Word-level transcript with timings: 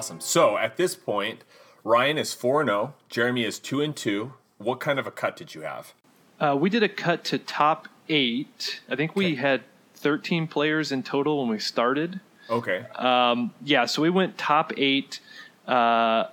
Awesome. 0.00 0.18
So 0.20 0.56
at 0.56 0.78
this 0.78 0.94
point, 0.94 1.44
Ryan 1.84 2.16
is 2.16 2.32
4 2.32 2.64
0, 2.64 2.94
Jeremy 3.10 3.44
is 3.44 3.58
2 3.58 3.82
and 3.82 3.94
2. 3.94 4.32
What 4.56 4.80
kind 4.80 4.98
of 4.98 5.06
a 5.06 5.10
cut 5.10 5.36
did 5.36 5.54
you 5.54 5.60
have? 5.60 5.92
Uh, 6.40 6.56
we 6.58 6.70
did 6.70 6.82
a 6.82 6.88
cut 6.88 7.22
to 7.24 7.38
top 7.38 7.86
eight. 8.08 8.80
I 8.88 8.96
think 8.96 9.14
we 9.14 9.26
Okay. 9.26 9.34
had 9.34 9.60
13 9.96 10.46
players 10.46 10.90
in 10.90 11.02
total 11.02 11.40
when 11.40 11.50
we 11.50 11.58
started. 11.58 12.18
Okay. 12.48 12.86
Um, 12.96 13.52
yeah, 13.62 13.84
so 13.84 14.00
we 14.00 14.08
went 14.08 14.38
top 14.38 14.72
eight. 14.78 15.20
Uh, 15.68 16.28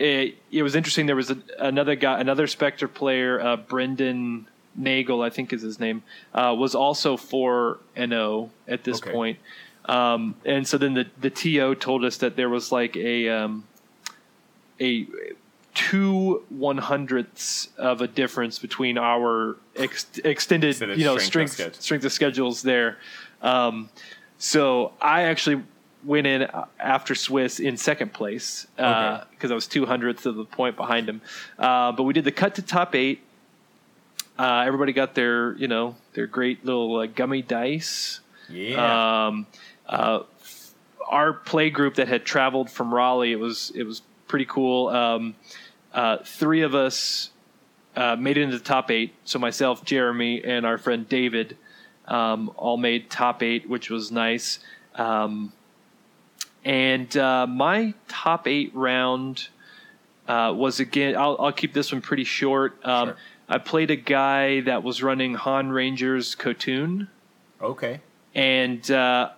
it, 0.00 0.36
it 0.50 0.64
was 0.64 0.74
interesting. 0.74 1.06
There 1.06 1.14
was 1.14 1.30
a, 1.30 1.38
another 1.60 1.94
guy, 1.94 2.18
another 2.18 2.48
Spectre 2.48 2.88
player, 2.88 3.40
uh, 3.40 3.56
Brendan 3.56 4.48
Nagel, 4.74 5.22
I 5.22 5.30
think 5.30 5.52
is 5.52 5.62
his 5.62 5.78
name, 5.78 6.02
uh, 6.34 6.56
was 6.58 6.74
also 6.74 7.16
four 7.16 7.78
and 7.94 8.10
zero 8.10 8.50
at 8.66 8.82
this 8.82 8.98
Okay. 8.98 9.12
point. 9.12 9.38
Um, 9.86 10.34
and 10.44 10.66
so 10.66 10.78
then 10.78 10.94
the 10.94 11.06
the 11.20 11.30
TO 11.30 11.74
told 11.74 12.04
us 12.04 12.18
that 12.18 12.36
there 12.36 12.48
was 12.48 12.70
like 12.72 12.96
a 12.96 13.28
um, 13.28 13.64
a 14.80 15.06
two 15.74 16.42
one 16.50 16.78
hundredths 16.78 17.68
of 17.78 18.00
a 18.00 18.06
difference 18.06 18.58
between 18.58 18.98
our 18.98 19.56
ex- 19.76 20.06
extended, 20.24 20.70
Extended 20.70 20.98
you 20.98 21.04
know 21.04 21.18
strength 21.18 21.52
of 21.52 21.54
strength 21.54 21.74
schedule. 21.74 21.82
strength 21.82 22.04
of 22.04 22.12
schedules 22.12 22.62
there. 22.62 22.98
Um, 23.40 23.88
so 24.38 24.92
I 25.00 25.22
actually 25.22 25.62
went 26.04 26.26
in 26.26 26.48
after 26.80 27.14
Swiss 27.14 27.58
in 27.60 27.76
second 27.76 28.12
place 28.12 28.66
because 28.76 29.24
Okay. 29.40 29.50
I 29.50 29.54
was 29.54 29.66
two 29.66 29.86
hundredths 29.86 30.26
of 30.26 30.36
the 30.36 30.44
point 30.44 30.76
behind 30.76 31.08
him. 31.08 31.20
Uh, 31.58 31.92
but 31.92 32.02
we 32.04 32.12
did 32.12 32.24
the 32.24 32.32
cut 32.32 32.54
to 32.56 32.62
top 32.62 32.94
eight. 32.94 33.20
Uh, 34.38 34.64
everybody 34.66 34.92
got 34.92 35.14
their 35.14 35.54
you 35.56 35.68
know 35.68 35.96
their 36.14 36.26
great 36.26 36.64
little 36.64 36.96
uh, 36.98 37.06
gummy 37.06 37.42
dice. 37.42 38.20
Yeah. 38.48 39.26
Um, 39.28 39.46
uh, 39.88 40.20
our 41.08 41.32
play 41.32 41.70
group 41.70 41.96
that 41.96 42.08
had 42.08 42.24
traveled 42.24 42.70
from 42.70 42.92
Raleigh, 42.92 43.32
it 43.32 43.38
was 43.38 43.72
it 43.74 43.84
was 43.84 44.02
pretty 44.28 44.46
cool. 44.46 44.88
Um, 44.88 45.34
uh, 45.92 46.18
three 46.24 46.62
of 46.62 46.74
us 46.74 47.30
uh, 47.96 48.16
made 48.16 48.38
it 48.38 48.42
into 48.42 48.58
the 48.58 48.64
top 48.64 48.90
eight. 48.90 49.14
So 49.24 49.38
myself, 49.38 49.84
Jeremy, 49.84 50.42
and 50.44 50.64
our 50.64 50.78
friend 50.78 51.08
David 51.08 51.56
um, 52.08 52.50
all 52.56 52.76
made 52.76 53.10
top 53.10 53.42
eight, 53.42 53.68
which 53.68 53.90
was 53.90 54.10
nice. 54.10 54.58
Um, 54.94 55.52
and 56.64 57.14
uh, 57.16 57.46
my 57.46 57.94
top 58.08 58.46
eight 58.46 58.74
round 58.74 59.48
uh, 60.28 60.54
was 60.56 60.80
again. 60.80 61.16
I'll, 61.16 61.36
I'll 61.38 61.52
keep 61.52 61.74
this 61.74 61.92
one 61.92 62.00
pretty 62.00 62.24
short. 62.24 62.78
Um, 62.84 63.08
Sure. 63.08 63.16
I 63.48 63.58
played 63.58 63.90
a 63.90 63.96
guy 63.96 64.60
that 64.60 64.82
was 64.82 65.02
running 65.02 65.34
Han 65.34 65.72
Rangers 65.72 66.34
Kotun 66.34 67.08
okay. 67.60 68.00
and 68.34 68.90
uh, 68.90 69.30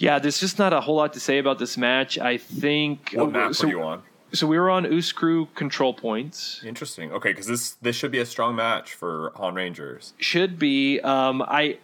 yeah, 0.00 0.18
there's 0.18 0.40
just 0.40 0.58
not 0.58 0.72
a 0.72 0.80
whole 0.80 0.96
lot 0.96 1.12
to 1.12 1.20
say 1.20 1.38
about 1.38 1.58
this 1.58 1.76
match. 1.76 2.18
I 2.18 2.38
think 2.38 3.12
What 3.12 3.32
map 3.32 3.54
so, 3.54 3.66
were 3.66 3.72
you 3.72 3.82
on? 3.82 4.02
so 4.32 4.46
we 4.46 4.58
were 4.58 4.70
on 4.70 4.84
Uscru 4.86 5.46
control 5.54 5.92
points. 5.92 6.62
Interesting. 6.64 7.12
Okay, 7.12 7.30
because 7.30 7.46
this 7.46 7.72
this 7.82 7.96
should 7.96 8.10
be 8.10 8.18
a 8.18 8.24
strong 8.26 8.56
match 8.56 8.94
for 8.94 9.32
Han 9.36 9.54
Rangers. 9.54 10.14
Should 10.18 10.58
be. 10.58 11.00
Um, 11.00 11.42
I 11.42 11.76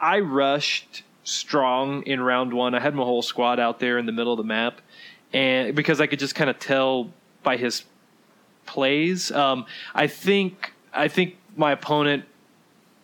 I 0.00 0.20
rushed 0.20 1.02
strong 1.24 2.02
in 2.04 2.20
round 2.20 2.54
one. 2.54 2.72
I 2.76 2.80
had 2.80 2.94
my 2.94 3.02
whole 3.02 3.22
squad 3.22 3.58
out 3.58 3.80
there 3.80 3.98
in 3.98 4.06
the 4.06 4.12
middle 4.12 4.32
of 4.32 4.36
the 4.38 4.44
map, 4.44 4.80
and 5.32 5.74
because 5.74 6.00
I 6.00 6.06
could 6.06 6.20
just 6.20 6.36
kind 6.36 6.48
of 6.48 6.60
tell 6.60 7.10
by 7.42 7.56
his 7.56 7.82
plays. 8.64 9.32
Um, 9.32 9.66
I 9.92 10.06
think 10.06 10.72
I 10.92 11.08
think 11.08 11.36
my 11.56 11.72
opponent 11.72 12.26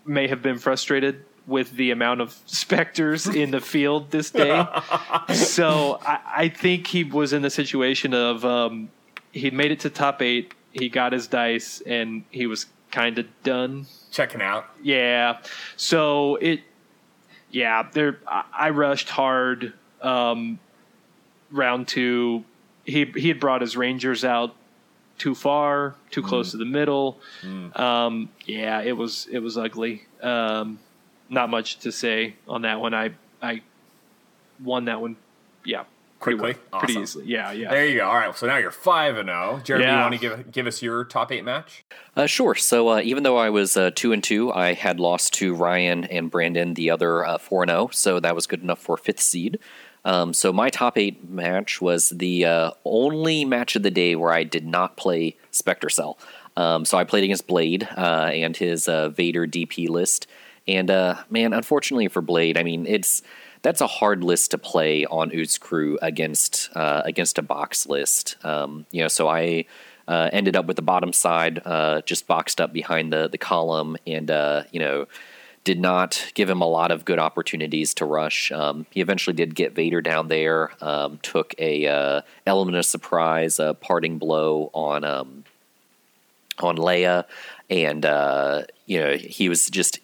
may 0.07 0.29
have 0.29 0.41
been 0.41 0.59
frustrated 0.59 1.25
with 1.47 1.73
the 1.73 1.91
amount 1.91 2.21
of 2.21 2.39
specters 2.47 3.27
in 3.27 3.51
the 3.51 3.61
field 3.61 4.11
this 4.11 4.31
day. 4.31 4.67
so 5.35 5.99
I, 6.03 6.21
I 6.37 6.49
think 6.49 6.87
he 6.87 7.05
was 7.05 7.33
in 7.33 7.43
the 7.43 7.51
situation 7.51 8.15
of 8.15 8.45
um, 8.45 8.91
he 9.33 9.51
made 9.51 9.71
it 9.71 9.81
to 9.81 9.91
top 9.91 10.23
eight. 10.23 10.55
He 10.73 10.89
got 10.89 11.13
his 11.13 11.27
dice, 11.27 11.83
and 11.85 12.25
he 12.31 12.47
was 12.47 12.67
kind 12.91 13.19
of 13.19 13.27
done. 13.43 13.87
Checking 14.11 14.43
out. 14.43 14.67
Yeah. 14.83 15.39
So 15.77 16.37
it, 16.37 16.61
yeah, 17.51 17.89
there. 17.93 18.19
I, 18.27 18.45
I 18.53 18.71
rushed 18.71 19.09
hard. 19.09 19.73
Um, 20.03 20.59
round 21.51 21.89
two, 21.89 22.45
he 22.85 23.05
he 23.17 23.29
had 23.29 23.41
brought 23.41 23.61
his 23.61 23.77
Rangers 23.77 24.25
out 24.25 24.55
too 25.19 25.35
far, 25.35 25.95
too 26.11 26.23
close 26.23 26.53
to 26.53 26.57
the 26.57 26.65
middle. 26.65 27.19
Um, 27.75 28.31
yeah, 28.47 28.81
it 28.81 28.97
was 28.97 29.29
it 29.31 29.41
was 29.41 29.59
ugly. 29.59 30.07
Um, 30.23 30.79
not 31.31 31.49
much 31.49 31.79
to 31.81 31.93
say 31.93 32.35
on 32.47 32.63
that 32.63 32.81
one. 32.81 32.93
I 32.93 33.13
I 33.41 33.63
won 34.63 34.85
that 34.87 35.01
one. 35.01 35.17
Yeah, 35.65 35.85
pretty 36.21 36.39
Quickly? 36.39 36.61
well, 36.73 36.81
pretty 36.81 36.95
Awesome. 36.95 37.03
easily. 37.03 37.25
Yeah, 37.27 37.53
yeah. 37.53 37.71
There 37.71 37.87
you 37.87 37.99
go. 37.99 38.07
All 38.07 38.15
right. 38.15 38.37
So 38.37 38.47
now 38.47 38.57
you're 38.59 38.71
five 38.71 39.17
and 39.17 39.29
zero. 39.29 39.61
Jeremy, 39.65 39.87
you 39.87 39.93
want 39.93 40.15
to 40.15 40.19
give 40.21 40.53
give 40.53 40.67
us 40.67 40.83
your 40.83 41.05
top 41.05 41.33
eight 41.33 41.45
match? 41.45 41.85
Uh, 42.17 42.27
sure. 42.27 42.55
So 42.55 42.89
uh, 42.91 43.01
even 43.01 43.23
though 43.23 43.37
I 43.39 43.51
was 43.51 43.77
uh, 43.77 43.91
two 43.95 44.13
and 44.13 44.23
two, 44.23 44.53
I 44.53 44.75
had 44.75 44.99
lost 45.01 45.33
to 45.35 45.55
Ryan 45.55 46.05
and 46.05 46.31
Brandon, 46.31 46.75
the 46.75 46.91
other 46.91 47.25
uh, 47.25 47.39
four 47.39 47.63
and 47.63 47.71
zero. 47.71 47.89
So 47.93 48.21
that 48.21 48.35
was 48.35 48.47
good 48.47 48.63
enough 48.63 48.79
for 48.81 48.97
fifth 48.97 49.21
seed. 49.21 49.59
Um, 50.03 50.33
so 50.33 50.51
my 50.51 50.71
top 50.71 50.97
eight 50.97 51.29
match 51.29 51.83
was 51.83 52.09
the 52.09 52.47
uh, 52.47 52.71
only 52.87 53.45
match 53.45 53.77
of 53.77 53.83
the 53.83 53.91
day 53.91 54.17
where 54.17 54.33
I 54.33 54.45
did 54.45 54.67
not 54.67 54.97
play 54.97 55.37
Spectre 55.51 55.91
Cell. 55.91 56.19
Um, 56.57 56.87
so 56.87 56.97
I 56.97 57.05
played 57.05 57.23
against 57.23 57.47
Blade 57.47 57.87
uh, 57.99 58.31
and 58.33 58.57
his 58.57 58.89
uh, 58.89 59.11
Vader 59.11 59.47
DP 59.47 59.91
list. 59.91 60.27
And 60.69 60.91
uh, 60.91 61.17
man, 61.31 61.53
unfortunately 61.53 62.09
for 62.09 62.23
Blade, 62.23 62.59
I 62.59 62.63
mean 62.63 62.87
it's 62.87 63.23
that's 63.63 63.81
a 63.81 63.87
hard 63.87 64.25
list 64.25 64.53
to 64.53 64.59
play 64.59 65.05
on 65.07 65.31
Uscru 65.31 65.97
against 66.01 66.71
uh, 66.75 67.03
against 67.05 67.39
a 67.39 67.43
box 67.43 67.87
list. 67.87 68.37
Um, 68.45 68.87
you 68.91 69.03
know, 69.03 69.09
so 69.09 69.29
I 69.29 69.67
uh, 70.09 70.31
ended 70.33 70.57
up 70.57 70.67
with 70.67 70.77
the 70.77 70.83
bottom 70.83 71.13
side 71.13 71.61
uh, 71.65 72.01
just 72.03 72.27
boxed 72.27 72.61
up 72.61 72.73
behind 72.73 73.13
the 73.13 73.29
the 73.29 73.39
column, 73.39 73.97
and 74.07 74.31
uh, 74.31 74.65
you 74.71 74.81
know 74.81 75.07
did 75.63 75.79
not 75.79 76.33
give 76.35 76.49
him 76.49 76.63
a 76.63 76.67
lot 76.67 76.91
of 76.91 77.05
good 77.05 77.19
opportunities 77.19 77.93
to 77.93 78.07
rush. 78.07 78.51
Um, 78.51 78.87
he 78.91 79.03
eventually 79.03 79.35
did 79.35 79.55
get 79.55 79.75
Vader 79.75 80.01
down 80.01 80.29
there, 80.29 80.73
um, 80.81 81.19
took 81.23 81.55
a 81.59 81.87
uh, 81.87 82.21
element 82.47 82.79
of 82.79 82.87
surprise, 82.87 83.59
a 83.59 83.75
parting 83.75 84.19
blow 84.19 84.71
on 84.73 85.05
um, 85.05 85.45
on 86.59 86.77
Leia, 86.77 87.25
and 87.69 88.05
uh, 88.07 88.63
you 88.87 89.01
know 89.01 89.17
he 89.17 89.49
was 89.49 89.69
just 89.69 90.01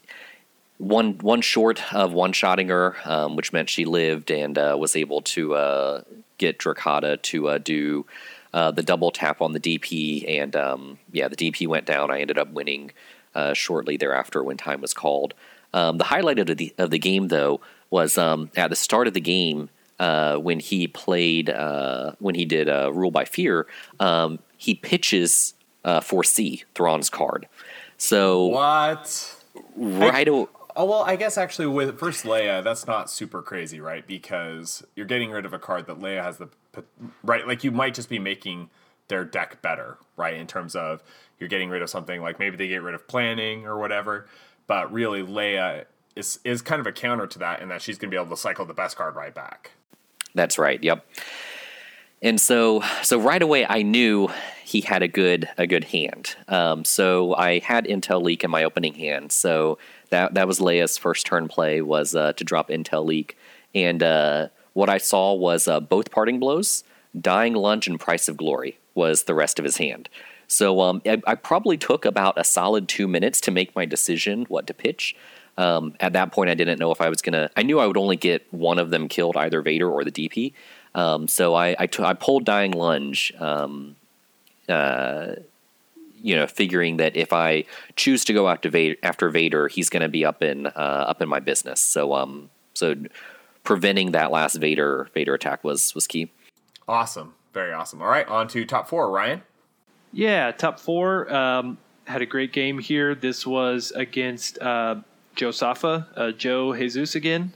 one 0.78 1.18
one 1.18 1.40
short 1.40 1.92
of 1.94 2.12
one 2.12 2.32
shotting 2.32 2.68
her, 2.68 2.96
um, 3.04 3.36
which 3.36 3.52
meant 3.52 3.70
she 3.70 3.84
lived 3.84 4.30
and 4.30 4.58
uh, 4.58 4.76
was 4.78 4.94
able 4.96 5.22
to 5.22 5.54
uh, 5.54 6.02
get 6.38 6.58
Drokkatta 6.58 7.22
to 7.22 7.48
uh, 7.48 7.58
do 7.58 8.04
uh, 8.52 8.70
the 8.70 8.82
double 8.82 9.10
tap 9.10 9.40
on 9.40 9.52
the 9.52 9.60
DP, 9.60 10.28
and 10.28 10.54
um, 10.56 10.98
yeah, 11.12 11.28
the 11.28 11.36
DP 11.36 11.66
went 11.66 11.86
down. 11.86 12.10
I 12.10 12.20
ended 12.20 12.38
up 12.38 12.50
winning 12.52 12.92
uh, 13.34 13.52
shortly 13.54 13.96
thereafter 13.96 14.42
when 14.42 14.56
time 14.56 14.80
was 14.80 14.94
called. 14.94 15.34
Um, 15.72 15.98
the 15.98 16.04
highlight 16.04 16.38
of 16.38 16.46
the 16.56 16.74
of 16.78 16.90
the 16.90 16.98
game, 16.98 17.28
though, 17.28 17.60
was 17.90 18.16
um, 18.18 18.50
at 18.56 18.70
the 18.70 18.76
start 18.76 19.06
of 19.08 19.14
the 19.14 19.20
game 19.20 19.68
uh, 19.98 20.36
when 20.36 20.60
he 20.60 20.86
played 20.86 21.50
uh, 21.50 22.12
when 22.18 22.34
he 22.34 22.44
did 22.44 22.68
uh, 22.68 22.92
Rule 22.92 23.10
by 23.10 23.24
Fear. 23.24 23.66
Um, 24.00 24.38
he 24.58 24.74
pitches 24.74 25.54
uh, 25.84 26.00
for 26.00 26.22
C 26.24 26.64
Thrawn's 26.74 27.10
card. 27.10 27.46
So 27.98 28.46
What? 28.46 29.34
right. 29.74 30.28
o- 30.28 30.48
Oh 30.76 30.84
well, 30.84 31.02
I 31.02 31.16
guess 31.16 31.38
actually 31.38 31.68
with 31.68 31.98
first 31.98 32.24
Leia, 32.24 32.62
that's 32.62 32.86
not 32.86 33.10
super 33.10 33.40
crazy, 33.40 33.80
right? 33.80 34.06
Because 34.06 34.84
you're 34.94 35.06
getting 35.06 35.30
rid 35.30 35.46
of 35.46 35.54
a 35.54 35.58
card 35.58 35.86
that 35.86 35.98
Leia 35.98 36.22
has 36.22 36.36
the 36.36 36.48
right. 37.22 37.46
Like 37.46 37.64
you 37.64 37.70
might 37.70 37.94
just 37.94 38.10
be 38.10 38.18
making 38.18 38.68
their 39.08 39.24
deck 39.24 39.62
better, 39.62 39.96
right? 40.16 40.34
In 40.34 40.46
terms 40.46 40.76
of 40.76 41.02
you're 41.38 41.48
getting 41.48 41.70
rid 41.70 41.82
of 41.82 41.88
something 41.88 42.20
like 42.20 42.38
maybe 42.38 42.56
they 42.56 42.68
get 42.68 42.82
rid 42.82 42.94
of 42.94 43.08
planning 43.08 43.66
or 43.66 43.78
whatever, 43.78 44.26
but 44.66 44.92
really 44.92 45.22
Leia 45.22 45.86
is 46.14 46.40
is 46.44 46.60
kind 46.62 46.80
of 46.80 46.86
a 46.86 46.92
counter 46.92 47.26
to 47.26 47.38
that 47.38 47.62
in 47.62 47.68
that 47.68 47.80
she's 47.80 47.96
going 47.98 48.10
to 48.10 48.14
be 48.14 48.20
able 48.20 48.34
to 48.34 48.40
cycle 48.40 48.66
the 48.66 48.74
best 48.74 48.96
card 48.96 49.16
right 49.16 49.34
back. 49.34 49.72
That's 50.34 50.58
right. 50.58 50.82
Yep. 50.82 51.06
And 52.22 52.40
so, 52.40 52.82
so 53.02 53.20
right 53.20 53.42
away, 53.42 53.66
I 53.68 53.82
knew 53.82 54.28
he 54.64 54.80
had 54.80 55.02
a 55.02 55.08
good 55.08 55.48
a 55.58 55.66
good 55.66 55.84
hand. 55.84 56.34
Um, 56.48 56.84
so 56.84 57.34
I 57.34 57.60
had 57.60 57.84
Intel 57.84 58.22
Leak 58.22 58.42
in 58.42 58.50
my 58.50 58.64
opening 58.64 58.94
hand. 58.94 59.32
So 59.32 59.78
that 60.16 60.34
that 60.34 60.48
was 60.48 60.58
Leia's 60.60 60.96
first 60.96 61.26
turn 61.26 61.46
play 61.46 61.82
was 61.82 62.14
uh, 62.14 62.32
to 62.32 62.44
drop 62.44 62.70
Intel 62.70 63.04
Leak, 63.04 63.36
and 63.74 64.02
uh, 64.02 64.48
what 64.72 64.88
I 64.88 64.98
saw 64.98 65.34
was 65.34 65.68
uh, 65.68 65.80
both 65.80 66.10
parting 66.10 66.40
blows, 66.40 66.84
Dying 67.18 67.54
Lunge, 67.54 67.86
and 67.86 68.00
Price 68.00 68.28
of 68.28 68.36
Glory 68.36 68.78
was 68.94 69.24
the 69.24 69.34
rest 69.34 69.58
of 69.58 69.64
his 69.64 69.76
hand. 69.76 70.08
So 70.48 70.80
um, 70.80 71.02
I, 71.04 71.20
I 71.26 71.34
probably 71.34 71.76
took 71.76 72.04
about 72.04 72.38
a 72.38 72.44
solid 72.44 72.88
two 72.88 73.06
minutes 73.06 73.40
to 73.42 73.50
make 73.50 73.76
my 73.76 73.84
decision 73.84 74.46
what 74.48 74.66
to 74.68 74.74
pitch. 74.74 75.14
Um, 75.58 75.94
at 76.00 76.12
that 76.14 76.32
point, 76.32 76.50
I 76.50 76.54
didn't 76.54 76.78
know 76.78 76.92
if 76.92 77.00
I 77.00 77.08
was 77.08 77.20
gonna. 77.20 77.50
I 77.56 77.62
knew 77.62 77.78
I 77.78 77.86
would 77.86 77.96
only 77.98 78.16
get 78.16 78.46
one 78.52 78.78
of 78.78 78.90
them 78.90 79.08
killed, 79.08 79.36
either 79.36 79.60
Vader 79.60 79.90
or 79.90 80.02
the 80.02 80.12
DP. 80.12 80.54
Um, 80.94 81.28
so 81.28 81.54
I 81.54 81.76
I, 81.78 81.86
t- 81.86 82.02
I 82.02 82.14
pulled 82.14 82.44
Dying 82.44 82.72
Lunge. 82.72 83.32
Um, 83.38 83.96
uh, 84.68 85.36
you 86.26 86.34
know, 86.34 86.48
figuring 86.48 86.96
that 86.96 87.16
if 87.16 87.32
I 87.32 87.64
choose 87.94 88.24
to 88.24 88.32
go 88.32 88.48
after 88.48 88.68
Vader, 88.68 88.96
after 89.04 89.30
Vader 89.30 89.68
he's 89.68 89.88
going 89.88 90.02
to 90.02 90.08
be 90.08 90.24
up 90.24 90.42
in 90.42 90.66
uh, 90.66 90.70
up 91.08 91.22
in 91.22 91.28
my 91.28 91.38
business. 91.38 91.80
So 91.80 92.14
um, 92.14 92.50
so 92.74 92.96
preventing 93.62 94.10
that 94.10 94.32
last 94.32 94.56
Vader 94.56 95.08
Vader 95.14 95.34
attack 95.34 95.62
was 95.62 95.94
was 95.94 96.08
key. 96.08 96.32
Awesome. 96.88 97.34
Very 97.52 97.72
awesome. 97.72 98.02
All 98.02 98.08
right, 98.08 98.26
on 98.26 98.48
to 98.48 98.64
top 98.64 98.88
four, 98.88 99.08
Ryan. 99.08 99.42
Yeah, 100.12 100.50
top 100.50 100.80
four. 100.80 101.32
Um, 101.32 101.78
had 102.06 102.22
a 102.22 102.26
great 102.26 102.52
game 102.52 102.80
here. 102.80 103.14
This 103.14 103.46
was 103.46 103.92
against 103.94 104.60
uh, 104.60 104.96
Joe 105.36 105.52
Safa, 105.52 106.08
uh, 106.16 106.32
Joe 106.32 106.74
Jesus 106.74 107.14
again, 107.14 107.52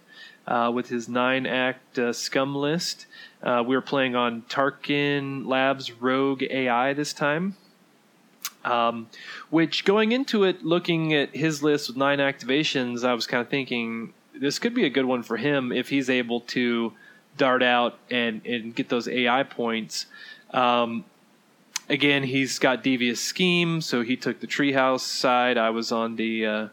uh, 0.46 0.70
with 0.72 0.88
his 0.88 1.08
nine 1.08 1.44
act 1.44 1.98
uh, 1.98 2.12
scum 2.12 2.54
list. 2.54 3.06
Uh, 3.42 3.64
we 3.66 3.74
were 3.74 3.82
playing 3.82 4.14
on 4.14 4.42
Tarkin 4.42 5.46
Labs 5.46 5.90
Rogue 5.90 6.44
AI 6.44 6.92
this 6.92 7.12
time. 7.12 7.56
Um, 8.64 9.08
which 9.48 9.84
going 9.84 10.12
into 10.12 10.44
it, 10.44 10.64
looking 10.64 11.14
at 11.14 11.34
his 11.34 11.62
list 11.62 11.88
with 11.88 11.96
nine 11.96 12.18
activations, 12.18 13.04
I 13.04 13.14
was 13.14 13.26
kind 13.26 13.40
of 13.40 13.48
thinking 13.48 14.12
this 14.34 14.58
could 14.58 14.74
be 14.74 14.84
a 14.84 14.90
good 14.90 15.06
one 15.06 15.22
for 15.22 15.36
him 15.36 15.72
if 15.72 15.88
he's 15.88 16.10
able 16.10 16.40
to 16.40 16.92
dart 17.36 17.62
out 17.62 17.98
and, 18.10 18.44
and 18.44 18.74
get 18.74 18.88
those 18.88 19.08
AI 19.08 19.42
points. 19.44 20.06
Um, 20.50 21.04
again, 21.88 22.22
he's 22.22 22.58
got 22.58 22.82
devious 22.82 23.20
scheme, 23.20 23.80
so 23.80 24.02
he 24.02 24.16
took 24.16 24.40
the 24.40 24.46
treehouse 24.46 25.00
side. 25.00 25.56
I 25.56 25.70
was 25.70 25.90
on 25.90 26.16
the 26.16 26.46
uh, 26.46 26.68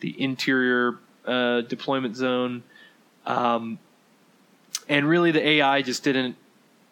the 0.00 0.20
interior 0.20 0.98
uh, 1.26 1.60
deployment 1.60 2.16
zone, 2.16 2.62
um, 3.26 3.78
and 4.88 5.08
really 5.08 5.30
the 5.30 5.46
AI 5.46 5.82
just 5.82 6.02
didn't 6.02 6.36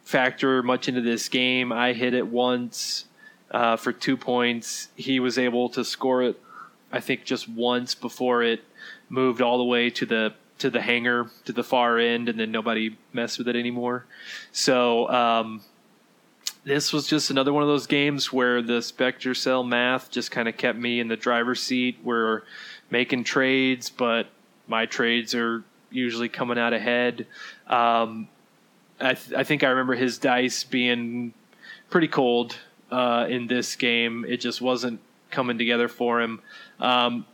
factor 0.04 0.62
much 0.62 0.88
into 0.88 1.00
this 1.00 1.28
game. 1.28 1.72
I 1.72 1.92
hit 1.92 2.14
it 2.14 2.26
once 2.26 3.07
uh, 3.50 3.76
for 3.76 3.92
two 3.92 4.16
points. 4.16 4.88
He 4.96 5.20
was 5.20 5.38
able 5.38 5.68
to 5.70 5.84
score 5.84 6.22
it, 6.22 6.40
I 6.92 7.00
think, 7.00 7.24
just 7.24 7.48
once 7.48 7.94
before 7.94 8.42
it 8.42 8.62
moved 9.08 9.40
all 9.40 9.58
the 9.58 9.64
way 9.64 9.90
to 9.90 10.06
the 10.06 10.34
to 10.58 10.70
the 10.70 10.80
hangar 10.80 11.30
to 11.44 11.52
the 11.52 11.62
far 11.62 11.98
end, 11.98 12.28
and 12.28 12.38
then 12.38 12.50
nobody 12.50 12.96
messed 13.12 13.38
with 13.38 13.48
it 13.48 13.56
anymore. 13.56 14.06
So 14.52 15.08
um, 15.08 15.62
this 16.64 16.92
was 16.92 17.06
just 17.06 17.30
another 17.30 17.52
one 17.52 17.62
of 17.62 17.68
those 17.68 17.86
games 17.86 18.32
where 18.32 18.60
the 18.60 18.82
Spectre 18.82 19.34
Cell 19.34 19.62
math 19.62 20.10
just 20.10 20.30
kind 20.30 20.48
of 20.48 20.56
kept 20.56 20.78
me 20.78 21.00
in 21.00 21.08
the 21.08 21.16
driver's 21.16 21.62
seat. 21.62 21.98
We're 22.02 22.42
making 22.90 23.24
trades, 23.24 23.88
but 23.88 24.26
my 24.66 24.86
trades 24.86 25.34
are 25.34 25.64
usually 25.90 26.28
coming 26.28 26.58
out 26.58 26.72
ahead. 26.72 27.26
Um, 27.66 28.28
I, 29.00 29.14
th- 29.14 29.38
I, 29.38 29.44
think 29.44 29.62
I 29.62 29.68
remember 29.68 29.94
his 29.94 30.18
dice 30.18 30.64
being 30.64 31.32
pretty 31.88 32.08
cold 32.08 32.56
uh, 32.90 33.26
in 33.28 33.46
this 33.46 33.76
game. 33.76 34.24
It 34.28 34.38
just 34.38 34.60
wasn't 34.60 35.00
coming 35.30 35.58
together 35.58 35.88
for 35.88 36.20
him. 36.20 36.40
Um, 36.80 37.26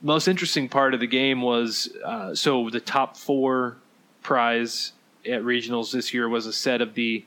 most 0.00 0.26
interesting 0.26 0.68
part 0.68 0.94
of 0.94 1.00
the 1.00 1.06
game 1.06 1.42
was 1.42 1.92
uh, 2.04 2.34
so 2.34 2.70
the 2.70 2.80
top 2.80 3.16
four 3.16 3.76
prize 4.22 4.92
at 5.24 5.42
regionals 5.42 5.92
this 5.92 6.12
year 6.12 6.28
was 6.28 6.46
a 6.46 6.52
set 6.52 6.80
of 6.80 6.94
the 6.94 7.24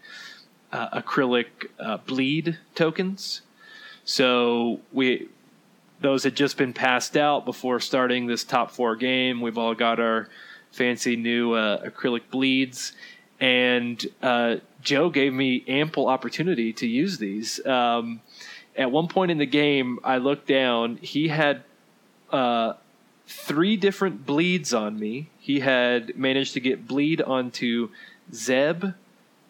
uh, 0.71 1.01
acrylic 1.01 1.45
uh, 1.79 1.97
bleed 1.97 2.57
tokens. 2.75 3.41
So 4.03 4.81
we 4.91 5.29
those 6.01 6.23
had 6.23 6.35
just 6.35 6.57
been 6.57 6.73
passed 6.73 7.15
out 7.15 7.45
before 7.45 7.79
starting 7.79 8.27
this 8.27 8.43
top 8.43 8.71
four 8.71 8.95
game. 8.95 9.41
We've 9.41 9.57
all 9.57 9.73
got 9.73 9.99
our 9.99 10.27
fancy 10.71 11.15
new 11.15 11.53
uh, 11.53 11.87
acrylic 11.87 12.23
bleeds, 12.29 12.91
and 13.39 14.05
uh, 14.21 14.57
Joe 14.81 15.09
gave 15.09 15.33
me 15.33 15.63
ample 15.67 16.07
opportunity 16.07 16.73
to 16.73 16.87
use 16.87 17.17
these. 17.17 17.65
Um, 17.65 18.21
at 18.77 18.91
one 18.91 19.07
point 19.07 19.31
in 19.31 19.37
the 19.37 19.45
game, 19.45 19.99
I 20.03 20.17
looked 20.17 20.47
down. 20.47 20.97
He 20.97 21.27
had 21.27 21.63
uh, 22.31 22.73
three 23.27 23.77
different 23.77 24.25
bleeds 24.25 24.73
on 24.73 24.99
me. 24.99 25.29
He 25.39 25.59
had 25.61 26.17
managed 26.17 26.53
to 26.53 26.59
get 26.59 26.87
bleed 26.87 27.21
onto 27.21 27.89
Zeb, 28.33 28.85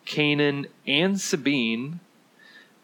Kanan, 0.06 0.68
and 0.86 1.20
Sabine. 1.20 2.00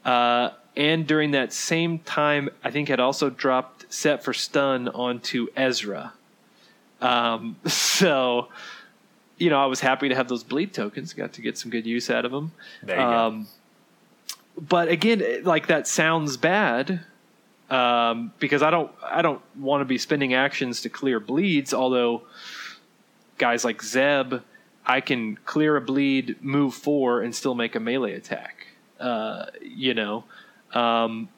Uh, 0.03 0.51
and 0.75 1.05
during 1.05 1.31
that 1.31 1.53
same 1.53 1.99
time, 1.99 2.49
I 2.63 2.71
think 2.71 2.87
had 2.87 2.99
also 2.99 3.29
dropped 3.29 3.91
set 3.93 4.23
for 4.23 4.33
stun 4.33 4.87
onto 4.87 5.47
Ezra. 5.55 6.13
Um, 7.01 7.57
so, 7.65 8.47
you 9.41 9.49
know, 9.49 9.61
I 9.61 9.65
was 9.65 9.79
happy 9.79 10.07
to 10.07 10.15
have 10.15 10.27
those 10.27 10.43
bleed 10.43 10.71
tokens. 10.71 11.13
Got 11.13 11.33
to 11.33 11.41
get 11.41 11.57
some 11.57 11.71
good 11.71 11.87
use 11.87 12.11
out 12.11 12.25
of 12.25 12.31
them. 12.31 12.51
There 12.83 12.97
you 12.97 13.03
um, 13.03 13.43
go. 13.43 14.35
But 14.69 14.87
again, 14.89 15.43
like 15.43 15.67
that 15.67 15.87
sounds 15.87 16.37
bad 16.37 17.01
um, 17.69 18.31
because 18.37 18.61
I 18.61 18.69
don't 18.69 18.91
I 19.03 19.23
don't 19.23 19.41
want 19.55 19.81
to 19.81 19.85
be 19.85 19.97
spending 19.97 20.35
actions 20.35 20.81
to 20.81 20.89
clear 20.89 21.19
bleeds. 21.19 21.73
Although 21.73 22.21
guys 23.39 23.65
like 23.65 23.81
Zeb 23.81 24.41
I 24.85 25.01
can 25.01 25.37
clear 25.45 25.75
a 25.75 25.81
bleed, 25.81 26.43
move 26.43 26.73
four, 26.73 27.21
and 27.21 27.33
still 27.33 27.55
make 27.55 27.75
a 27.75 27.79
melee 27.79 28.13
attack. 28.13 28.67
Uh, 28.99 29.45
you 29.61 29.93
know, 29.93 30.23
um, 30.73 31.29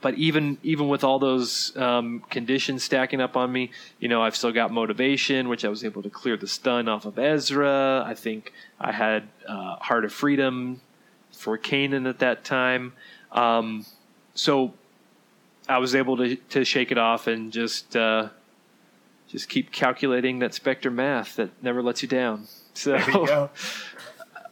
but 0.00 0.14
even 0.14 0.58
even 0.62 0.88
with 0.88 1.04
all 1.04 1.18
those 1.18 1.76
um, 1.76 2.22
conditions 2.30 2.84
stacking 2.84 3.20
up 3.20 3.36
on 3.36 3.52
me, 3.52 3.70
you 3.98 4.08
know, 4.08 4.22
I've 4.22 4.36
still 4.36 4.52
got 4.52 4.70
motivation, 4.70 5.48
which 5.48 5.64
I 5.64 5.68
was 5.68 5.84
able 5.84 6.02
to 6.02 6.10
clear 6.10 6.36
the 6.36 6.46
stun 6.46 6.88
off 6.88 7.04
of 7.04 7.18
Ezra. 7.18 8.04
I 8.06 8.14
think 8.14 8.52
I 8.80 8.92
had 8.92 9.28
uh, 9.48 9.76
Heart 9.76 10.04
of 10.04 10.12
Freedom 10.12 10.80
for 11.32 11.58
Kanan 11.58 12.08
at 12.08 12.18
that 12.20 12.44
time. 12.44 12.92
Um, 13.32 13.84
so 14.34 14.74
I 15.68 15.78
was 15.78 15.94
able 15.94 16.16
to 16.18 16.36
to 16.36 16.64
shake 16.64 16.92
it 16.92 16.98
off 16.98 17.26
and 17.26 17.52
just 17.52 17.96
uh, 17.96 18.28
just 19.28 19.48
keep 19.48 19.72
calculating 19.72 20.38
that 20.40 20.54
Spectre 20.54 20.90
math 20.90 21.36
that 21.36 21.50
never 21.62 21.82
lets 21.82 22.02
you 22.02 22.08
down. 22.08 22.46
So 22.76 22.94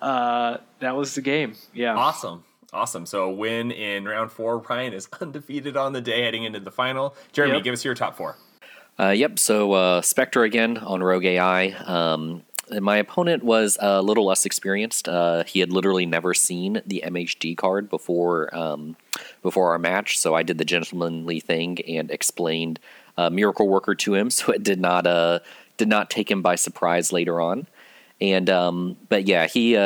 uh, 0.01 0.57
that 0.81 0.97
was 0.97 1.15
the 1.15 1.21
game. 1.21 1.57
Yeah. 1.75 1.95
Awesome. 1.95 2.43
Awesome. 2.75 3.07
So 3.07 3.25
a 3.25 3.33
win 3.33 3.71
in 3.71 4.05
round 4.05 4.33
four. 4.33 4.59
Ryan 4.59 4.93
is 4.93 5.09
undefeated 5.21 5.77
on 5.77 5.93
the 5.93 6.01
day 6.01 6.23
heading 6.23 6.45
into 6.45 6.61
the 6.61 6.71
final. 6.71 7.15
Jeremy, 7.33 7.57
yep. 7.57 7.65
give 7.65 7.73
us 7.73 7.85
your 7.85 7.95
top 7.95 8.17
four. 8.17 8.37
Uh, 8.99 9.11
yep. 9.11 9.39
So 9.39 9.73
uh, 9.73 10.03
Spectre 10.03 10.43
again 10.43 10.79
on 10.79 11.03
Rogue 11.03 11.25
AI. 11.25 11.69
Um, 11.69 12.43
my 12.71 12.97
opponent 12.97 13.43
was 13.43 13.77
a 13.81 14.03
little 14.03 14.27
less 14.27 14.47
experienced. 14.47 15.09
Uh, 15.09 15.45
he 15.45 15.61
had 15.61 15.71
literally 15.71 16.07
never 16.07 16.35
seen 16.35 16.81
the 16.87 17.03
MHD 17.07 17.57
card 17.57 17.91
before 17.91 18.55
um, 18.57 18.97
before 19.43 19.73
our 19.73 19.79
match, 19.79 20.19
so 20.19 20.35
I 20.35 20.43
did 20.43 20.59
the 20.59 20.65
gentlemanly 20.65 21.41
thing 21.41 21.79
and 21.87 22.11
explained 22.11 22.81
uh, 23.17 23.31
Miracle 23.31 23.69
Worker 23.69 23.95
to 23.95 24.15
him, 24.15 24.31
so 24.31 24.53
it 24.53 24.63
did 24.63 24.81
not 24.81 25.07
uh, 25.07 25.41
did 25.77 25.89
not 25.89 26.11
take 26.11 26.31
him 26.31 26.43
by 26.43 26.55
surprise 26.55 27.13
later 27.13 27.41
on. 27.41 27.67
And 28.21 28.49
um, 28.49 28.97
but 29.09 29.27
yeah, 29.27 29.47
he 29.47 29.77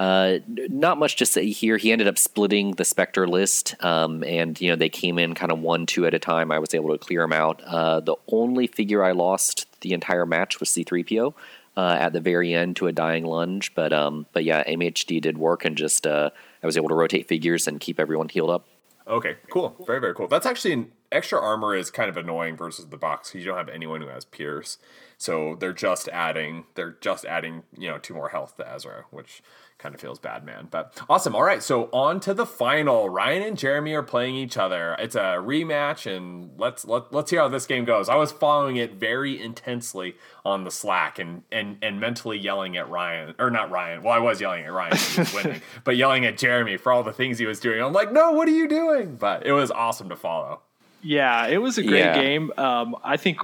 uh, 0.00 0.38
not 0.48 0.96
much 0.96 1.16
to 1.16 1.26
say 1.26 1.50
here. 1.50 1.76
He 1.76 1.92
ended 1.92 2.08
up 2.08 2.16
splitting 2.16 2.70
the 2.76 2.86
Spectre 2.86 3.28
list, 3.28 3.74
um, 3.84 4.24
and 4.24 4.58
you 4.58 4.70
know 4.70 4.76
they 4.76 4.88
came 4.88 5.18
in 5.18 5.34
kind 5.34 5.52
of 5.52 5.58
one, 5.58 5.84
two 5.84 6.06
at 6.06 6.14
a 6.14 6.18
time. 6.18 6.50
I 6.50 6.58
was 6.58 6.72
able 6.72 6.90
to 6.92 6.96
clear 6.96 7.20
them 7.20 7.34
out. 7.34 7.60
Uh, 7.66 8.00
the 8.00 8.16
only 8.32 8.66
figure 8.66 9.04
I 9.04 9.12
lost 9.12 9.66
the 9.82 9.92
entire 9.92 10.24
match 10.24 10.58
was 10.58 10.70
C3PO 10.70 11.34
uh, 11.76 11.98
at 12.00 12.14
the 12.14 12.20
very 12.20 12.54
end 12.54 12.76
to 12.76 12.86
a 12.86 12.92
dying 12.92 13.26
lunge. 13.26 13.74
But 13.74 13.92
um, 13.92 14.24
but 14.32 14.44
yeah, 14.44 14.64
MHD 14.64 15.20
did 15.20 15.36
work, 15.36 15.66
and 15.66 15.76
just 15.76 16.06
uh, 16.06 16.30
I 16.62 16.66
was 16.66 16.78
able 16.78 16.88
to 16.88 16.94
rotate 16.94 17.28
figures 17.28 17.68
and 17.68 17.78
keep 17.78 18.00
everyone 18.00 18.30
healed 18.30 18.48
up. 18.48 18.66
Okay, 19.06 19.36
cool. 19.50 19.76
Very, 19.86 20.00
very 20.00 20.14
cool. 20.14 20.28
That's 20.28 20.46
actually 20.46 20.72
an 20.72 20.92
extra 21.12 21.38
armor 21.38 21.76
is 21.76 21.90
kind 21.90 22.08
of 22.08 22.16
annoying 22.16 22.56
versus 22.56 22.86
the 22.86 22.96
box 22.96 23.28
because 23.28 23.44
you 23.44 23.50
don't 23.50 23.58
have 23.58 23.68
anyone 23.68 24.00
who 24.00 24.08
has 24.08 24.24
Pierce. 24.24 24.78
So 25.18 25.56
they're 25.60 25.74
just 25.74 26.08
adding 26.08 26.64
they're 26.74 26.96
just 27.02 27.26
adding, 27.26 27.64
you 27.76 27.90
know, 27.90 27.98
two 27.98 28.14
more 28.14 28.30
health 28.30 28.56
to 28.56 28.66
Ezra, 28.66 29.04
which 29.10 29.42
kind 29.80 29.94
of 29.94 30.00
feels 30.00 30.18
bad, 30.18 30.44
man. 30.44 30.68
But 30.70 31.00
awesome. 31.08 31.34
All 31.34 31.42
right, 31.42 31.62
so 31.62 31.88
on 31.92 32.20
to 32.20 32.34
the 32.34 32.46
final. 32.46 33.08
Ryan 33.08 33.42
and 33.42 33.58
Jeremy 33.58 33.94
are 33.94 34.02
playing 34.02 34.36
each 34.36 34.56
other. 34.56 34.94
It's 34.98 35.14
a 35.14 35.38
rematch, 35.40 36.06
and 36.06 36.50
let's 36.58 36.84
let, 36.84 37.12
let's 37.12 37.30
hear 37.30 37.40
how 37.40 37.48
this 37.48 37.66
game 37.66 37.84
goes. 37.84 38.08
I 38.08 38.16
was 38.16 38.30
following 38.30 38.76
it 38.76 38.94
very 38.94 39.40
intensely 39.40 40.16
on 40.44 40.64
the 40.64 40.70
Slack 40.70 41.18
and 41.18 41.42
and 41.50 41.78
and 41.82 42.00
mentally 42.00 42.38
yelling 42.38 42.76
at 42.76 42.88
Ryan 42.88 43.34
or 43.38 43.50
not 43.50 43.70
Ryan. 43.70 44.02
Well, 44.02 44.12
I 44.12 44.18
was 44.18 44.40
yelling 44.40 44.64
at 44.64 44.72
Ryan, 44.72 44.96
he 44.96 45.20
was 45.20 45.34
winning, 45.34 45.62
but 45.84 45.96
yelling 45.96 46.24
at 46.26 46.38
Jeremy 46.38 46.76
for 46.76 46.92
all 46.92 47.02
the 47.02 47.12
things 47.12 47.38
he 47.38 47.46
was 47.46 47.60
doing. 47.60 47.82
I'm 47.82 47.92
like, 47.92 48.12
no, 48.12 48.32
what 48.32 48.48
are 48.48 48.52
you 48.52 48.68
doing? 48.68 49.16
But 49.16 49.46
it 49.46 49.52
was 49.52 49.70
awesome 49.70 50.08
to 50.10 50.16
follow. 50.16 50.60
Yeah, 51.02 51.46
it 51.46 51.58
was 51.58 51.78
a 51.78 51.82
great 51.82 52.00
yeah. 52.00 52.20
game. 52.20 52.52
Um, 52.58 52.96
I 53.02 53.16
think 53.16 53.38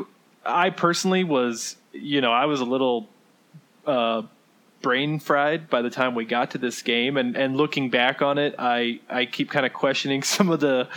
I 0.44 0.70
personally 0.70 1.24
was, 1.24 1.76
you 1.92 2.20
know, 2.20 2.32
I 2.32 2.46
was 2.46 2.60
a 2.60 2.64
little. 2.64 3.08
Uh, 3.86 4.22
brain 4.82 5.18
fried 5.18 5.68
by 5.68 5.82
the 5.82 5.90
time 5.90 6.14
we 6.14 6.24
got 6.24 6.52
to 6.52 6.58
this 6.58 6.82
game. 6.82 7.16
And, 7.16 7.36
and 7.36 7.56
looking 7.56 7.90
back 7.90 8.22
on 8.22 8.38
it, 8.38 8.54
I, 8.58 9.00
I 9.08 9.26
keep 9.26 9.50
kind 9.50 9.66
of 9.66 9.72
questioning 9.72 10.22
some 10.36 10.50
of 10.50 10.60
the 10.60 10.88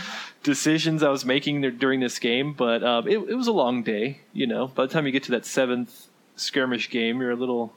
decisions 0.43 1.03
I 1.03 1.09
was 1.09 1.25
making 1.25 1.61
during 1.77 1.99
this 1.99 2.19
game. 2.19 2.53
But 2.53 2.83
um, 2.83 3.07
it, 3.07 3.17
it 3.17 3.35
was 3.35 3.47
a 3.47 3.53
long 3.53 3.83
day, 3.83 4.21
you 4.33 4.47
know. 4.47 4.67
By 4.67 4.85
the 4.85 4.93
time 4.93 5.05
you 5.05 5.11
get 5.11 5.23
to 5.23 5.31
that 5.31 5.45
seventh 5.45 6.07
skirmish 6.35 6.89
game, 6.89 7.19
you're 7.19 7.31
a 7.31 7.35
little, 7.35 7.73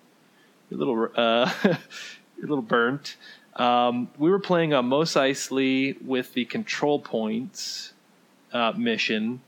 you're 0.71 0.81
a 0.81 0.85
little, 0.85 1.09
uh, 1.17 1.53
you're 1.65 2.47
a 2.47 2.49
little 2.49 2.63
burnt. 2.63 3.17
Um, 3.57 4.09
we 4.17 4.31
were 4.31 4.39
playing 4.39 4.73
on 4.73 4.87
Mos 4.87 5.15
Eisley 5.15 6.01
with 6.03 6.33
the 6.33 6.45
control 6.47 6.99
points 6.99 7.93
uh, 8.53 8.73
mission. 8.77 9.41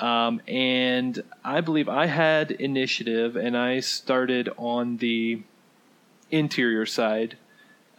Um, 0.00 0.40
and 0.46 1.22
I 1.44 1.60
believe 1.60 1.88
I 1.88 2.06
had 2.06 2.52
initiative, 2.52 3.36
and 3.36 3.56
I 3.56 3.80
started 3.80 4.48
on 4.56 4.98
the 4.98 5.42
interior 6.30 6.86
side 6.86 7.36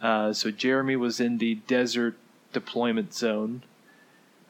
Uh, 0.00 0.32
so 0.32 0.50
Jeremy 0.50 0.96
was 0.96 1.20
in 1.20 1.38
the 1.38 1.56
desert 1.66 2.16
deployment 2.52 3.12
zone. 3.12 3.62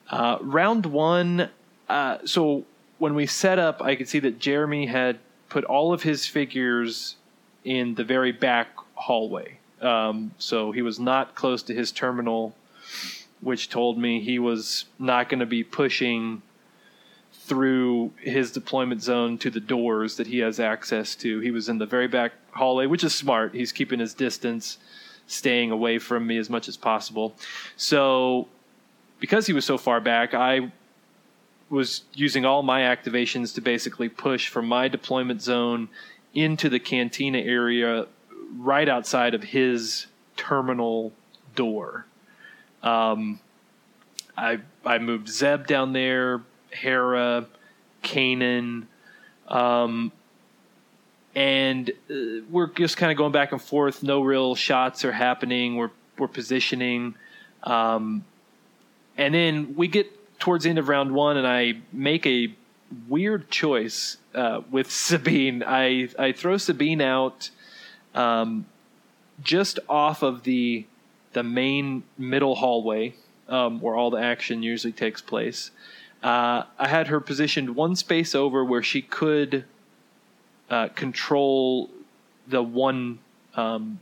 Uh, 0.08 0.38
round 0.40 0.87
one, 0.87 1.50
uh, 1.88 2.18
so 2.25 2.64
when 2.99 3.14
we 3.14 3.26
set 3.26 3.58
up, 3.58 3.82
I 3.82 3.96
could 3.96 4.08
see 4.08 4.20
that 4.20 4.38
Jeremy 4.38 4.87
had 4.87 5.18
put 5.49 5.64
all 5.64 5.92
of 5.92 6.02
his 6.02 6.26
figures 6.26 7.16
in 7.64 7.94
the 7.96 8.04
very 8.04 8.32
back 8.32 8.68
hallway. 8.94 9.58
Um, 9.80 10.32
so 10.38 10.72
he 10.72 10.82
was 10.82 11.00
not 11.00 11.34
close 11.34 11.62
to 11.64 11.75
his 11.75 11.90
terminal, 11.90 12.54
which 13.40 13.70
told 13.70 13.99
me 13.99 14.20
he 14.20 14.38
was 14.38 14.84
not 14.99 15.28
going 15.28 15.40
to 15.40 15.46
be 15.46 15.64
pushing 15.64 16.42
through 17.50 18.12
his 18.21 18.52
deployment 18.52 19.02
zone 19.02 19.37
to 19.37 19.50
the 19.50 19.59
doors 19.59 20.16
that 20.19 20.28
he 20.28 20.38
has 20.38 20.61
access 20.61 21.16
to. 21.16 21.40
He 21.40 21.50
was 21.50 21.69
in 21.69 21.78
the 21.78 21.85
very 21.85 22.07
back 22.07 22.30
hallway, 22.52 22.87
which 22.87 23.02
is 23.02 23.12
smart. 23.12 23.57
He's 23.57 23.73
keeping 23.73 23.99
his 23.99 24.14
distance, 24.14 24.78
staying 25.26 25.73
away 25.73 25.99
from 25.99 26.28
me 26.28 26.37
as 26.37 26.49
much 26.49 26.69
as 26.69 26.76
possible. 26.76 27.35
So, 27.76 28.47
because 29.19 29.49
he 29.49 29.52
was 29.52 29.64
so 29.64 29.78
far 29.78 30.00
back, 30.00 30.33
I 30.33 30.71
was 31.71 32.04
using 32.14 32.45
all 32.45 32.62
my 32.62 32.83
activations 32.83 33.52
to 33.57 33.61
basically 33.61 34.09
push 34.09 34.47
from 34.47 34.69
my 34.69 34.87
deployment 34.87 35.42
zone 35.42 35.88
into 36.33 36.69
the 36.69 36.78
cantina 36.78 37.38
area 37.38 38.07
right 38.59 38.88
outside 38.88 39.35
of 39.35 39.42
his 39.42 40.07
terminal 40.37 41.12
door. 41.57 42.07
Um, 42.85 43.40
I 44.37 44.61
I 44.87 44.99
moved 44.99 45.28
Zeb 45.28 45.66
down 45.66 45.92
there, 45.95 46.42
Hera, 46.71 47.47
Kanan, 48.03 48.87
um, 49.49 50.12
and 51.35 51.91
uh, 52.11 52.15
we're 52.50 52.69
just 52.69 52.97
kind 52.97 53.12
of 53.12 53.19
going 53.19 53.33
back 53.33 53.53
and 53.53 53.61
forth. 53.61 54.03
No 54.03 54.23
real 54.23 54.55
shots 54.55 55.05
are 55.05 55.12
happening. 55.12 55.77
We're 55.77 55.91
we're 56.19 56.29
positioning, 56.29 57.15
um, 57.62 58.25
and 59.17 59.35
then 59.35 59.75
we 59.77 59.89
get 59.89 60.39
towards 60.39 60.65
the 60.65 60.71
end 60.71 60.79
of 60.79 60.89
round 60.89 61.12
one, 61.12 61.37
and 61.37 61.47
I 61.47 61.75
make 61.93 62.27
a 62.27 62.55
weird 63.09 63.50
choice 63.50 64.17
uh, 64.35 64.62
with 64.71 64.91
Sabine. 64.91 65.62
I 65.67 66.09
I 66.19 66.33
throw 66.33 66.57
Sabine 66.57 67.00
out 67.00 67.50
um, 68.15 68.67
just 69.43 69.79
off 69.89 70.23
of 70.23 70.43
the 70.43 70.87
the 71.33 71.43
main 71.43 72.03
middle 72.19 72.57
hallway 72.57 73.15
um, 73.49 73.81
where 73.81 73.95
all 73.95 74.11
the 74.11 74.21
action 74.21 74.62
usually 74.62 74.93
takes 74.93 75.21
place. 75.21 75.71
Uh, 76.23 76.65
I 76.79 76.89
had 76.89 77.09
her 77.09 77.21
positioned 77.21 77.75
one 77.75 77.97
space 77.97 78.35
over 78.35 78.65
where 78.65 78.83
she 78.83 79.00
could 79.00 79.65
uh, 80.69 80.89
control 80.89 81.91
the 82.47 82.62
one 82.62 83.19
um, 83.55 84.00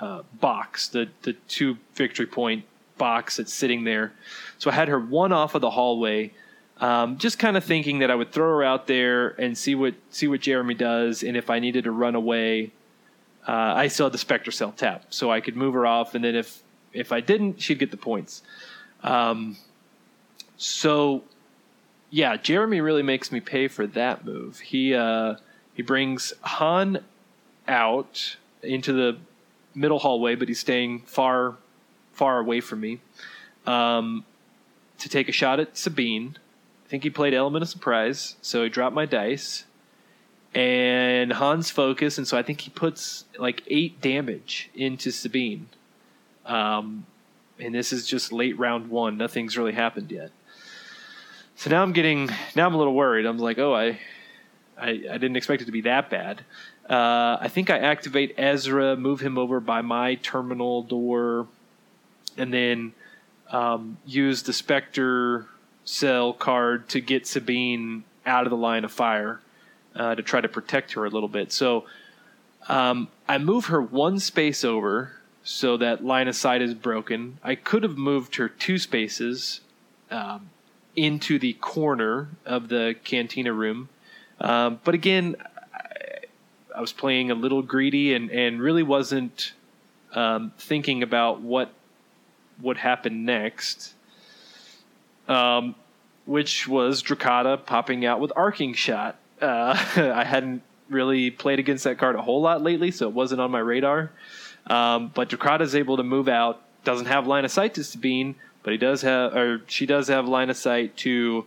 uh, 0.00 0.22
box, 0.40 0.88
the 0.88 1.08
the 1.22 1.32
two 1.48 1.78
victory 1.94 2.26
point 2.26 2.64
box 2.98 3.38
that's 3.38 3.52
sitting 3.52 3.84
there. 3.84 4.12
So 4.58 4.70
I 4.70 4.74
had 4.74 4.88
her 4.88 5.00
one 5.00 5.32
off 5.32 5.54
of 5.54 5.62
the 5.62 5.70
hallway, 5.70 6.32
um, 6.78 7.18
just 7.18 7.38
kind 7.38 7.56
of 7.56 7.64
thinking 7.64 8.00
that 8.00 8.10
I 8.10 8.14
would 8.14 8.32
throw 8.32 8.48
her 8.48 8.62
out 8.62 8.86
there 8.86 9.28
and 9.40 9.56
see 9.56 9.74
what 9.74 9.94
see 10.10 10.28
what 10.28 10.40
Jeremy 10.40 10.74
does, 10.74 11.22
and 11.22 11.36
if 11.36 11.50
I 11.50 11.58
needed 11.58 11.84
to 11.84 11.92
run 11.92 12.14
away, 12.14 12.72
uh, 13.48 13.52
I 13.52 13.88
still 13.88 14.06
had 14.06 14.12
the 14.12 14.18
Spectre 14.18 14.50
Cell 14.50 14.72
tap, 14.72 15.06
so 15.10 15.30
I 15.30 15.40
could 15.40 15.56
move 15.56 15.74
her 15.74 15.86
off, 15.86 16.14
and 16.14 16.24
then 16.24 16.34
if 16.34 16.62
if 16.92 17.12
I 17.12 17.20
didn't, 17.20 17.60
she'd 17.60 17.78
get 17.78 17.90
the 17.90 17.96
points. 17.96 18.42
Um, 19.02 19.56
so 20.60 21.22
yeah, 22.10 22.36
Jeremy 22.36 22.82
really 22.82 23.02
makes 23.02 23.32
me 23.32 23.40
pay 23.40 23.66
for 23.66 23.86
that 23.86 24.26
move. 24.26 24.60
He 24.60 24.94
uh, 24.94 25.36
he 25.72 25.82
brings 25.82 26.34
Han 26.42 27.02
out 27.66 28.36
into 28.62 28.92
the 28.92 29.16
middle 29.74 30.00
hallway, 30.00 30.34
but 30.34 30.48
he's 30.48 30.60
staying 30.60 31.00
far 31.06 31.56
far 32.12 32.38
away 32.38 32.60
from 32.60 32.80
me 32.80 33.00
um, 33.66 34.26
to 34.98 35.08
take 35.08 35.30
a 35.30 35.32
shot 35.32 35.60
at 35.60 35.78
Sabine. 35.78 36.36
I 36.84 36.88
think 36.90 37.04
he 37.04 37.10
played 37.10 37.32
Element 37.32 37.62
of 37.62 37.70
Surprise, 37.70 38.36
so 38.42 38.62
he 38.62 38.68
dropped 38.68 38.94
my 38.94 39.06
dice. 39.06 39.64
And 40.52 41.32
Han's 41.32 41.70
focus, 41.70 42.18
and 42.18 42.28
so 42.28 42.36
I 42.36 42.42
think 42.42 42.60
he 42.62 42.70
puts 42.70 43.24
like 43.38 43.62
eight 43.68 44.00
damage 44.02 44.68
into 44.74 45.10
Sabine. 45.10 45.68
Um, 46.44 47.06
and 47.58 47.74
this 47.74 47.92
is 47.92 48.06
just 48.06 48.30
late 48.30 48.58
round 48.58 48.90
one. 48.90 49.16
Nothing's 49.16 49.56
really 49.56 49.72
happened 49.72 50.10
yet. 50.10 50.32
So 51.60 51.68
now 51.68 51.82
I'm 51.82 51.92
getting 51.92 52.30
now 52.56 52.64
I'm 52.66 52.72
a 52.72 52.78
little 52.78 52.94
worried. 52.94 53.26
I'm 53.26 53.36
like, 53.36 53.58
oh, 53.58 53.74
I 53.74 53.98
I, 54.78 54.88
I 54.88 55.18
didn't 55.18 55.36
expect 55.36 55.60
it 55.60 55.66
to 55.66 55.72
be 55.72 55.82
that 55.82 56.08
bad. 56.08 56.40
Uh, 56.88 57.36
I 57.38 57.48
think 57.48 57.68
I 57.68 57.76
activate 57.76 58.34
Ezra, 58.38 58.96
move 58.96 59.20
him 59.20 59.36
over 59.36 59.60
by 59.60 59.82
my 59.82 60.14
terminal 60.14 60.82
door, 60.82 61.48
and 62.38 62.50
then 62.50 62.94
um, 63.50 63.98
use 64.06 64.42
the 64.42 64.54
Spectre 64.54 65.48
cell 65.84 66.32
card 66.32 66.88
to 66.88 67.00
get 67.02 67.26
Sabine 67.26 68.04
out 68.24 68.46
of 68.46 68.50
the 68.50 68.56
line 68.56 68.86
of 68.86 68.90
fire 68.90 69.42
uh, 69.94 70.14
to 70.14 70.22
try 70.22 70.40
to 70.40 70.48
protect 70.48 70.92
her 70.92 71.04
a 71.04 71.10
little 71.10 71.28
bit. 71.28 71.52
So 71.52 71.84
um, 72.68 73.08
I 73.28 73.36
move 73.36 73.66
her 73.66 73.82
one 73.82 74.18
space 74.18 74.64
over 74.64 75.12
so 75.44 75.76
that 75.76 76.02
line 76.02 76.26
of 76.26 76.36
sight 76.36 76.62
is 76.62 76.72
broken. 76.72 77.36
I 77.42 77.54
could 77.54 77.82
have 77.82 77.98
moved 77.98 78.36
her 78.36 78.48
two 78.48 78.78
spaces 78.78 79.60
um, 80.10 80.48
into 80.96 81.38
the 81.38 81.54
corner 81.54 82.28
of 82.44 82.68
the 82.68 82.96
cantina 83.04 83.52
room. 83.52 83.88
Um, 84.40 84.80
but 84.84 84.94
again, 84.94 85.36
I, 85.74 86.26
I, 86.76 86.80
was 86.80 86.92
playing 86.92 87.30
a 87.30 87.34
little 87.34 87.62
greedy 87.62 88.14
and, 88.14 88.30
and 88.30 88.60
really 88.60 88.82
wasn't 88.82 89.52
um, 90.14 90.52
thinking 90.58 91.02
about 91.02 91.40
what 91.40 91.72
would 92.60 92.78
happen 92.78 93.24
next, 93.24 93.94
um, 95.28 95.74
which 96.24 96.66
was 96.66 97.02
Drokkatta 97.02 97.64
popping 97.66 98.04
out 98.04 98.20
with 98.20 98.32
Arcing 98.34 98.74
Shot. 98.74 99.16
Uh, 99.40 99.74
I 99.96 100.24
hadn't 100.24 100.62
really 100.88 101.30
played 101.30 101.58
against 101.58 101.84
that 101.84 101.98
card 101.98 102.16
a 102.16 102.22
whole 102.22 102.42
lot 102.42 102.62
lately, 102.62 102.90
so 102.90 103.08
it 103.08 103.14
wasn't 103.14 103.40
on 103.40 103.50
my 103.50 103.60
radar. 103.60 104.10
Um, 104.66 105.10
but 105.14 105.28
Drokkatta 105.28 105.62
is 105.62 105.74
able 105.74 105.96
to 105.96 106.02
move 106.02 106.28
out, 106.28 106.62
doesn't 106.84 107.06
have 107.06 107.26
line 107.26 107.44
of 107.44 107.50
sight 107.50 107.74
to 107.74 107.84
Sabine, 107.84 108.34
but 108.62 108.72
he 108.72 108.78
does 108.78 109.02
have, 109.02 109.34
or 109.34 109.62
she 109.66 109.86
does 109.86 110.08
have 110.08 110.28
line 110.28 110.50
of 110.50 110.56
sight 110.56 110.96
to 110.98 111.46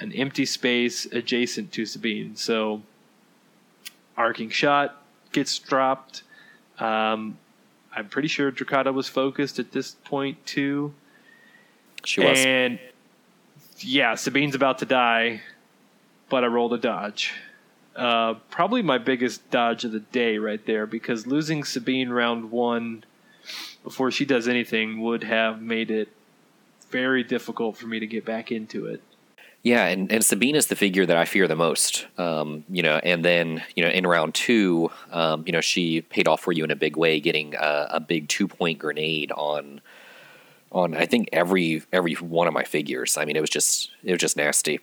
an 0.00 0.12
empty 0.12 0.44
space 0.44 1.06
adjacent 1.06 1.72
to 1.72 1.86
Sabine. 1.86 2.36
So, 2.36 2.82
Arcing 4.16 4.50
Shot 4.50 5.02
gets 5.32 5.58
dropped. 5.58 6.22
Um, 6.78 7.38
I'm 7.94 8.08
pretty 8.08 8.28
sure 8.28 8.52
Drokkatta 8.52 8.92
was 8.92 9.08
focused 9.08 9.58
at 9.58 9.72
this 9.72 9.92
point 10.04 10.44
too. 10.46 10.94
She 12.04 12.20
was. 12.20 12.44
And 12.44 12.78
yeah, 13.78 14.14
Sabine's 14.14 14.54
about 14.54 14.78
to 14.78 14.86
die, 14.86 15.42
but 16.28 16.44
I 16.44 16.46
rolled 16.46 16.72
a 16.72 16.78
dodge. 16.78 17.32
Uh, 17.94 18.34
probably 18.50 18.82
my 18.82 18.98
biggest 18.98 19.50
dodge 19.50 19.84
of 19.84 19.92
the 19.92 20.00
day 20.00 20.36
right 20.36 20.64
there 20.66 20.86
because 20.86 21.26
losing 21.26 21.64
Sabine 21.64 22.10
round 22.10 22.50
one 22.50 23.04
before 23.82 24.10
she 24.10 24.26
does 24.26 24.46
anything 24.46 25.00
would 25.00 25.24
have 25.24 25.62
made 25.62 25.90
it 25.90 26.08
very 26.90 27.22
difficult 27.22 27.76
for 27.76 27.86
me 27.86 28.00
to 28.00 28.06
get 28.06 28.24
back 28.24 28.52
into 28.52 28.86
it. 28.86 29.02
Yeah, 29.62 29.86
and, 29.86 30.12
and 30.12 30.24
Sabine 30.24 30.54
is 30.54 30.68
the 30.68 30.76
figure 30.76 31.06
that 31.06 31.16
I 31.16 31.24
fear 31.24 31.48
the 31.48 31.56
most. 31.56 32.06
Um, 32.18 32.62
you 32.68 32.82
know, 32.82 33.00
and 33.02 33.24
then 33.24 33.64
you 33.74 33.82
know 33.82 33.90
in 33.90 34.06
round 34.06 34.34
two, 34.34 34.90
um, 35.10 35.42
you 35.44 35.52
know 35.52 35.60
she 35.60 36.02
paid 36.02 36.28
off 36.28 36.40
for 36.40 36.52
you 36.52 36.62
in 36.62 36.70
a 36.70 36.76
big 36.76 36.96
way, 36.96 37.18
getting 37.18 37.54
a, 37.56 37.88
a 37.90 38.00
big 38.00 38.28
two 38.28 38.46
point 38.46 38.78
grenade 38.78 39.32
on 39.32 39.80
on 40.70 40.94
I 40.94 41.06
think 41.06 41.30
every 41.32 41.82
every 41.92 42.14
one 42.14 42.46
of 42.46 42.54
my 42.54 42.62
figures. 42.62 43.16
I 43.16 43.24
mean, 43.24 43.34
it 43.34 43.40
was 43.40 43.50
just 43.50 43.90
it 44.04 44.12
was 44.12 44.20
just 44.20 44.36
nasty. 44.36 44.80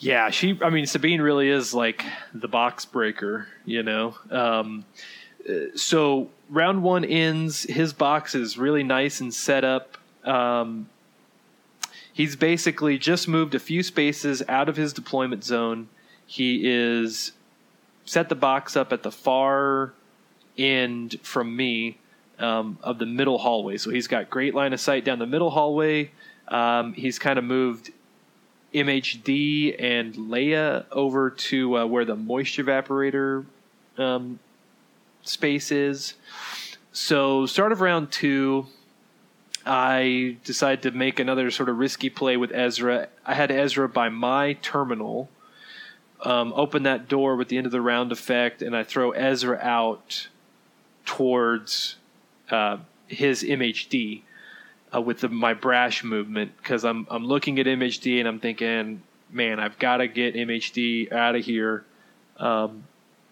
Yeah, 0.00 0.30
she. 0.30 0.58
I 0.62 0.70
mean, 0.70 0.86
Sabine 0.86 1.20
really 1.20 1.48
is 1.48 1.74
like 1.74 2.04
the 2.34 2.48
box 2.48 2.84
breaker, 2.84 3.46
you 3.64 3.82
know. 3.82 4.16
Um, 4.30 4.84
so 5.76 6.28
round 6.48 6.82
one 6.82 7.04
ends. 7.04 7.62
His 7.62 7.92
box 7.92 8.34
is 8.34 8.58
really 8.58 8.82
nice 8.82 9.20
and 9.20 9.32
set 9.32 9.64
up. 9.64 9.96
Um, 10.24 10.88
he's 12.18 12.34
basically 12.34 12.98
just 12.98 13.28
moved 13.28 13.54
a 13.54 13.60
few 13.60 13.80
spaces 13.80 14.42
out 14.48 14.68
of 14.68 14.74
his 14.74 14.92
deployment 14.92 15.44
zone. 15.44 15.88
He 16.26 16.62
is 16.64 17.30
set 18.04 18.28
the 18.28 18.34
box 18.34 18.76
up 18.76 18.92
at 18.92 19.04
the 19.04 19.12
far 19.12 19.92
end 20.58 21.20
from 21.22 21.54
me 21.54 21.96
um, 22.40 22.76
of 22.82 22.98
the 22.98 23.06
middle 23.06 23.38
hallway. 23.38 23.76
So 23.76 23.90
he's 23.90 24.08
got 24.08 24.28
great 24.28 24.52
line 24.52 24.72
of 24.72 24.80
sight 24.80 25.04
down 25.04 25.20
the 25.20 25.26
middle 25.26 25.50
hallway. 25.50 26.10
Um, 26.48 26.92
he's 26.92 27.20
kind 27.20 27.38
of 27.38 27.44
moved 27.44 27.92
MHD 28.74 29.76
and 29.80 30.12
Leia 30.14 30.86
over 30.90 31.30
to 31.30 31.78
uh, 31.78 31.86
where 31.86 32.04
the 32.04 32.16
moisture 32.16 32.64
evaporator 32.64 33.46
um, 33.96 34.40
space 35.22 35.70
is. 35.70 36.14
So, 36.90 37.46
start 37.46 37.70
of 37.70 37.80
round 37.80 38.10
two, 38.10 38.66
I 39.68 40.38
decided 40.44 40.82
to 40.82 40.90
make 40.92 41.20
another 41.20 41.50
sort 41.50 41.68
of 41.68 41.78
risky 41.78 42.08
play 42.08 42.38
with 42.38 42.50
Ezra. 42.52 43.08
I 43.26 43.34
had 43.34 43.50
Ezra 43.50 43.86
by 43.86 44.08
my 44.08 44.54
terminal, 44.54 45.28
um, 46.22 46.54
open 46.56 46.84
that 46.84 47.06
door 47.06 47.36
with 47.36 47.48
the 47.48 47.58
end 47.58 47.66
of 47.66 47.72
the 47.72 47.82
round 47.82 48.10
effect, 48.10 48.62
and 48.62 48.74
I 48.74 48.82
throw 48.82 49.10
Ezra 49.10 49.58
out 49.60 50.28
towards 51.04 51.96
uh, 52.50 52.78
his 53.08 53.42
MHD 53.42 54.22
uh, 54.94 55.02
with 55.02 55.20
the, 55.20 55.28
my 55.28 55.52
brash 55.52 56.02
movement 56.02 56.56
because 56.56 56.82
I'm 56.84 57.06
I'm 57.10 57.26
looking 57.26 57.58
at 57.58 57.66
MHD 57.66 58.20
and 58.20 58.26
I'm 58.26 58.40
thinking, 58.40 59.02
man, 59.30 59.60
I've 59.60 59.78
got 59.78 59.98
to 59.98 60.08
get 60.08 60.34
MHD 60.34 61.12
out 61.12 61.36
of 61.36 61.44
here 61.44 61.84
um, 62.38 62.84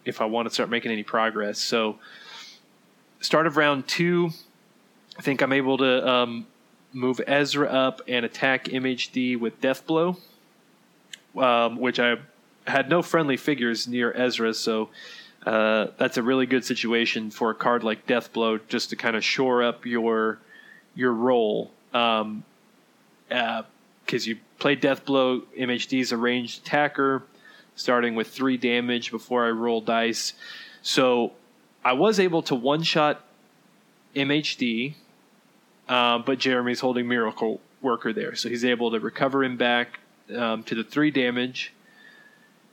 if 0.05 0.21
I 0.21 0.25
want 0.25 0.47
to 0.47 0.53
start 0.53 0.69
making 0.69 0.91
any 0.91 1.03
progress. 1.03 1.57
So, 1.57 1.97
start 3.21 3.47
of 3.47 3.57
round 3.57 3.87
two, 3.87 4.31
I 5.17 5.21
think 5.21 5.41
I'm 5.41 5.53
able 5.53 5.77
to 5.79 6.07
um, 6.07 6.47
move 6.93 7.19
Ezra 7.25 7.67
up 7.67 8.01
and 8.07 8.25
attack 8.25 8.65
MHD 8.65 9.39
with 9.39 9.59
Death 9.61 9.85
Blow, 9.87 10.17
um, 11.35 11.77
which 11.77 11.99
I 11.99 12.17
had 12.67 12.89
no 12.89 13.01
friendly 13.01 13.37
figures 13.37 13.87
near 13.87 14.11
Ezra, 14.13 14.53
so 14.53 14.89
uh, 15.45 15.87
that's 15.97 16.17
a 16.17 16.23
really 16.23 16.45
good 16.45 16.65
situation 16.65 17.31
for 17.31 17.51
a 17.51 17.55
card 17.55 17.83
like 17.83 18.05
Death 18.05 18.33
Blow 18.33 18.57
just 18.57 18.89
to 18.89 18.95
kind 18.95 19.15
of 19.15 19.23
shore 19.23 19.63
up 19.63 19.85
your 19.85 20.39
your 20.93 21.13
role. 21.13 21.71
Um, 21.93 22.43
because 23.29 24.25
uh, 24.25 24.29
you 24.29 24.37
play 24.59 24.75
Death 24.75 25.05
Blow, 25.05 25.41
MHD's 25.57 26.11
a 26.11 26.17
ranged 26.17 26.65
attacker, 26.65 27.23
starting 27.75 28.15
with 28.15 28.27
three 28.27 28.57
damage 28.57 29.11
before 29.11 29.45
I 29.45 29.49
roll 29.49 29.81
dice. 29.81 30.33
So 30.81 31.33
I 31.83 31.93
was 31.93 32.19
able 32.19 32.41
to 32.43 32.55
one 32.55 32.83
shot 32.83 33.23
MHD, 34.15 34.95
uh, 35.87 36.19
but 36.19 36.39
Jeremy's 36.39 36.79
holding 36.79 37.07
Miracle 37.07 37.61
Worker 37.81 38.13
there, 38.13 38.35
so 38.35 38.49
he's 38.49 38.65
able 38.65 38.91
to 38.91 38.99
recover 38.99 39.43
him 39.43 39.57
back 39.57 39.99
um, 40.35 40.63
to 40.63 40.75
the 40.75 40.83
three 40.83 41.11
damage 41.11 41.73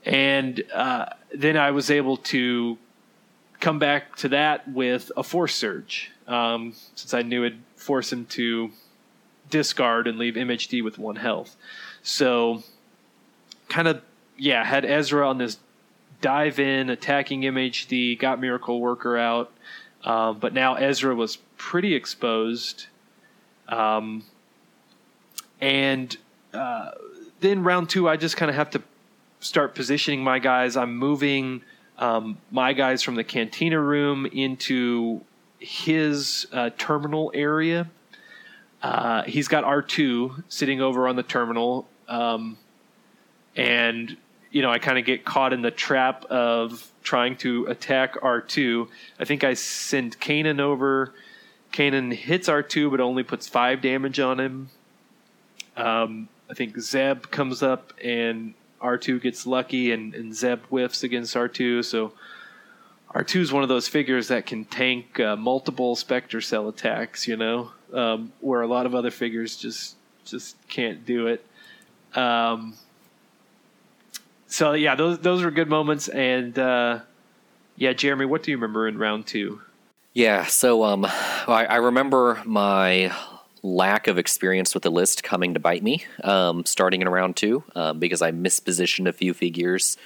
and 0.04 0.62
uh, 0.72 1.06
then 1.32 1.56
I 1.56 1.70
was 1.70 1.90
able 1.90 2.18
to 2.18 2.78
come 3.60 3.78
back 3.78 4.16
to 4.16 4.28
that 4.30 4.68
with 4.68 5.10
a 5.16 5.22
force 5.22 5.54
surge, 5.54 6.10
um, 6.26 6.74
since 6.94 7.14
I 7.14 7.22
knew 7.22 7.44
it'd 7.44 7.60
force 7.76 8.12
him 8.12 8.26
to 8.26 8.70
discard 9.50 10.06
and 10.06 10.18
leave 10.18 10.34
MHD 10.34 10.84
with 10.84 10.98
one 10.98 11.16
health. 11.16 11.56
So, 12.02 12.62
kind 13.68 13.88
of, 13.88 14.02
yeah, 14.36 14.64
had 14.64 14.84
Ezra 14.84 15.28
on 15.28 15.38
this 15.38 15.58
dive 16.20 16.58
in, 16.58 16.90
attacking 16.90 17.42
MHD, 17.42 18.18
got 18.18 18.40
Miracle 18.40 18.80
Worker 18.80 19.16
out, 19.16 19.52
um, 20.04 20.38
but 20.38 20.52
now 20.52 20.74
Ezra 20.74 21.14
was 21.14 21.38
pretty 21.56 21.94
exposed. 21.94 22.86
Um, 23.68 24.24
and 25.60 26.16
uh, 26.52 26.90
then 27.40 27.62
round 27.64 27.90
two, 27.90 28.08
I 28.08 28.16
just 28.16 28.36
kind 28.36 28.50
of 28.50 28.56
have 28.56 28.70
to 28.70 28.82
start 29.40 29.74
positioning 29.74 30.22
my 30.22 30.38
guys. 30.38 30.76
I'm 30.76 30.96
moving 30.96 31.62
um, 31.98 32.38
my 32.50 32.72
guys 32.72 33.02
from 33.02 33.14
the 33.14 33.24
cantina 33.24 33.80
room 33.80 34.26
into 34.26 35.20
his 35.58 36.46
uh, 36.52 36.70
terminal 36.76 37.30
area. 37.34 37.88
Uh, 38.82 39.22
he's 39.22 39.48
got 39.48 39.64
R2 39.64 40.44
sitting 40.48 40.80
over 40.80 41.08
on 41.08 41.16
the 41.16 41.22
terminal. 41.22 41.88
Um, 42.08 42.58
and, 43.56 44.16
you 44.50 44.62
know, 44.62 44.70
I 44.70 44.78
kind 44.78 44.98
of 44.98 45.04
get 45.04 45.24
caught 45.24 45.52
in 45.52 45.62
the 45.62 45.70
trap 45.70 46.24
of 46.26 46.90
trying 47.02 47.36
to 47.38 47.66
attack 47.66 48.20
R2. 48.20 48.88
I 49.18 49.24
think 49.24 49.44
I 49.44 49.54
send 49.54 50.20
Kanan 50.20 50.60
over. 50.60 51.14
Kanan 51.74 52.14
hits 52.14 52.48
R2, 52.48 52.88
but 52.90 53.00
only 53.00 53.24
puts 53.24 53.48
five 53.48 53.82
damage 53.82 54.20
on 54.20 54.38
him. 54.38 54.68
Um, 55.76 56.28
I 56.48 56.54
think 56.54 56.78
Zeb 56.78 57.32
comes 57.32 57.64
up 57.64 57.92
and 58.02 58.54
R2 58.80 59.20
gets 59.20 59.44
lucky 59.44 59.90
and, 59.90 60.14
and 60.14 60.32
Zeb 60.34 60.60
whiffs 60.66 61.02
against 61.02 61.34
R2. 61.34 61.84
So 61.84 62.12
R2 63.12 63.40
is 63.40 63.52
one 63.52 63.64
of 63.64 63.68
those 63.68 63.88
figures 63.88 64.28
that 64.28 64.46
can 64.46 64.64
tank 64.66 65.18
uh, 65.18 65.34
multiple 65.34 65.96
Spectre 65.96 66.40
Cell 66.40 66.68
attacks, 66.68 67.26
you 67.26 67.36
know, 67.36 67.72
um, 67.92 68.32
where 68.40 68.62
a 68.62 68.68
lot 68.68 68.86
of 68.86 68.94
other 68.94 69.10
figures 69.10 69.56
just 69.56 69.96
just 70.24 70.56
can't 70.68 71.04
do 71.04 71.26
it. 71.26 71.44
Um, 72.14 72.74
so 74.46 74.74
yeah, 74.74 74.94
those 74.94 75.18
those 75.18 75.42
were 75.42 75.50
good 75.50 75.68
moments. 75.68 76.06
And 76.06 76.56
uh, 76.56 77.00
yeah, 77.76 77.94
Jeremy, 77.94 78.26
what 78.26 78.44
do 78.44 78.52
you 78.52 78.58
remember 78.58 78.86
in 78.86 78.96
round 78.96 79.26
two? 79.26 79.60
Yeah, 80.12 80.46
so 80.46 80.84
um, 80.84 81.08
I, 81.52 81.64
I 81.64 81.76
remember 81.76 82.40
my 82.44 83.12
lack 83.62 84.06
of 84.08 84.18
experience 84.18 84.74
with 84.74 84.82
the 84.82 84.90
list 84.90 85.22
coming 85.22 85.54
to 85.54 85.60
bite 85.60 85.82
me 85.82 86.04
um, 86.22 86.66
starting 86.66 87.00
in 87.00 87.08
round 87.08 87.36
two 87.36 87.64
um, 87.74 87.98
because 87.98 88.20
I 88.22 88.30
mispositioned 88.30 89.08
a 89.08 89.12
few 89.12 89.32
figures. 89.32 89.96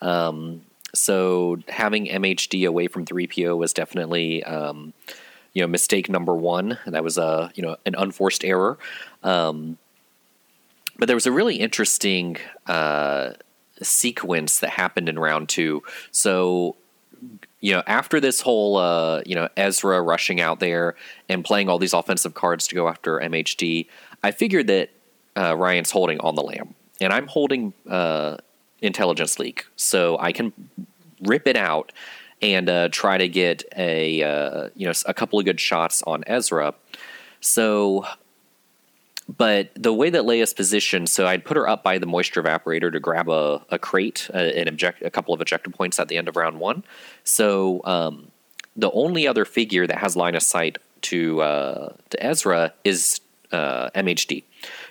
Um, 0.00 0.62
so 0.94 1.58
having 1.68 2.06
MHD 2.06 2.68
away 2.68 2.88
from 2.88 3.04
3PO 3.04 3.56
was 3.56 3.72
definitely 3.72 4.44
um, 4.44 4.92
you 5.52 5.62
know 5.62 5.68
mistake 5.68 6.08
number 6.08 6.34
one. 6.34 6.78
That 6.86 7.02
was 7.02 7.18
a 7.18 7.50
you 7.54 7.62
know 7.62 7.76
an 7.86 7.94
unforced 7.96 8.44
error. 8.44 8.78
Um, 9.22 9.78
but 10.98 11.06
there 11.06 11.16
was 11.16 11.26
a 11.26 11.32
really 11.32 11.56
interesting 11.56 12.36
uh, 12.66 13.32
sequence 13.82 14.60
that 14.60 14.70
happened 14.70 15.08
in 15.08 15.18
round 15.18 15.48
two. 15.48 15.82
So 16.10 16.76
you 17.60 17.72
know, 17.72 17.82
after 17.86 18.20
this 18.20 18.40
whole, 18.40 18.76
uh, 18.76 19.22
you 19.24 19.34
know, 19.34 19.48
Ezra 19.56 20.00
rushing 20.02 20.40
out 20.40 20.60
there 20.60 20.94
and 21.28 21.44
playing 21.44 21.68
all 21.68 21.78
these 21.78 21.92
offensive 21.92 22.34
cards 22.34 22.66
to 22.68 22.74
go 22.74 22.88
after 22.88 23.18
MHD, 23.18 23.86
I 24.22 24.30
figured 24.30 24.66
that 24.66 24.90
uh, 25.36 25.56
Ryan's 25.56 25.90
holding 25.90 26.20
on 26.20 26.34
the 26.34 26.42
lam, 26.42 26.74
and 27.00 27.12
I'm 27.12 27.26
holding 27.26 27.72
uh, 27.88 28.36
Intelligence 28.80 29.38
Leak, 29.38 29.66
so 29.76 30.18
I 30.18 30.32
can 30.32 30.52
rip 31.22 31.46
it 31.46 31.56
out 31.56 31.92
and 32.42 32.68
uh, 32.68 32.88
try 32.90 33.16
to 33.16 33.28
get 33.28 33.64
a, 33.76 34.22
uh, 34.22 34.68
you 34.74 34.86
know, 34.86 34.92
a 35.06 35.14
couple 35.14 35.38
of 35.38 35.44
good 35.44 35.58
shots 35.58 36.02
on 36.02 36.22
Ezra. 36.26 36.74
So 37.40 38.06
but 39.28 39.70
the 39.74 39.92
way 39.92 40.10
that 40.10 40.22
Leia's 40.22 40.54
positioned, 40.54 41.08
so 41.08 41.26
I'd 41.26 41.44
put 41.44 41.56
her 41.56 41.68
up 41.68 41.82
by 41.82 41.98
the 41.98 42.06
moisture 42.06 42.42
evaporator 42.42 42.92
to 42.92 43.00
grab 43.00 43.28
a, 43.28 43.64
a 43.70 43.78
crate, 43.78 44.30
a, 44.32 44.58
an 44.58 44.68
object, 44.68 45.02
a 45.02 45.10
couple 45.10 45.34
of 45.34 45.40
ejector 45.40 45.70
points 45.70 45.98
at 45.98 46.08
the 46.08 46.16
end 46.16 46.28
of 46.28 46.36
round 46.36 46.60
one. 46.60 46.84
So 47.24 47.80
um, 47.84 48.30
the 48.76 48.90
only 48.92 49.26
other 49.26 49.44
figure 49.44 49.86
that 49.86 49.98
has 49.98 50.16
line 50.16 50.36
of 50.36 50.42
sight 50.42 50.78
to 51.02 51.42
uh, 51.42 51.92
to 52.10 52.24
Ezra 52.24 52.72
is 52.84 53.20
uh, 53.52 53.90
MHD. 53.90 54.44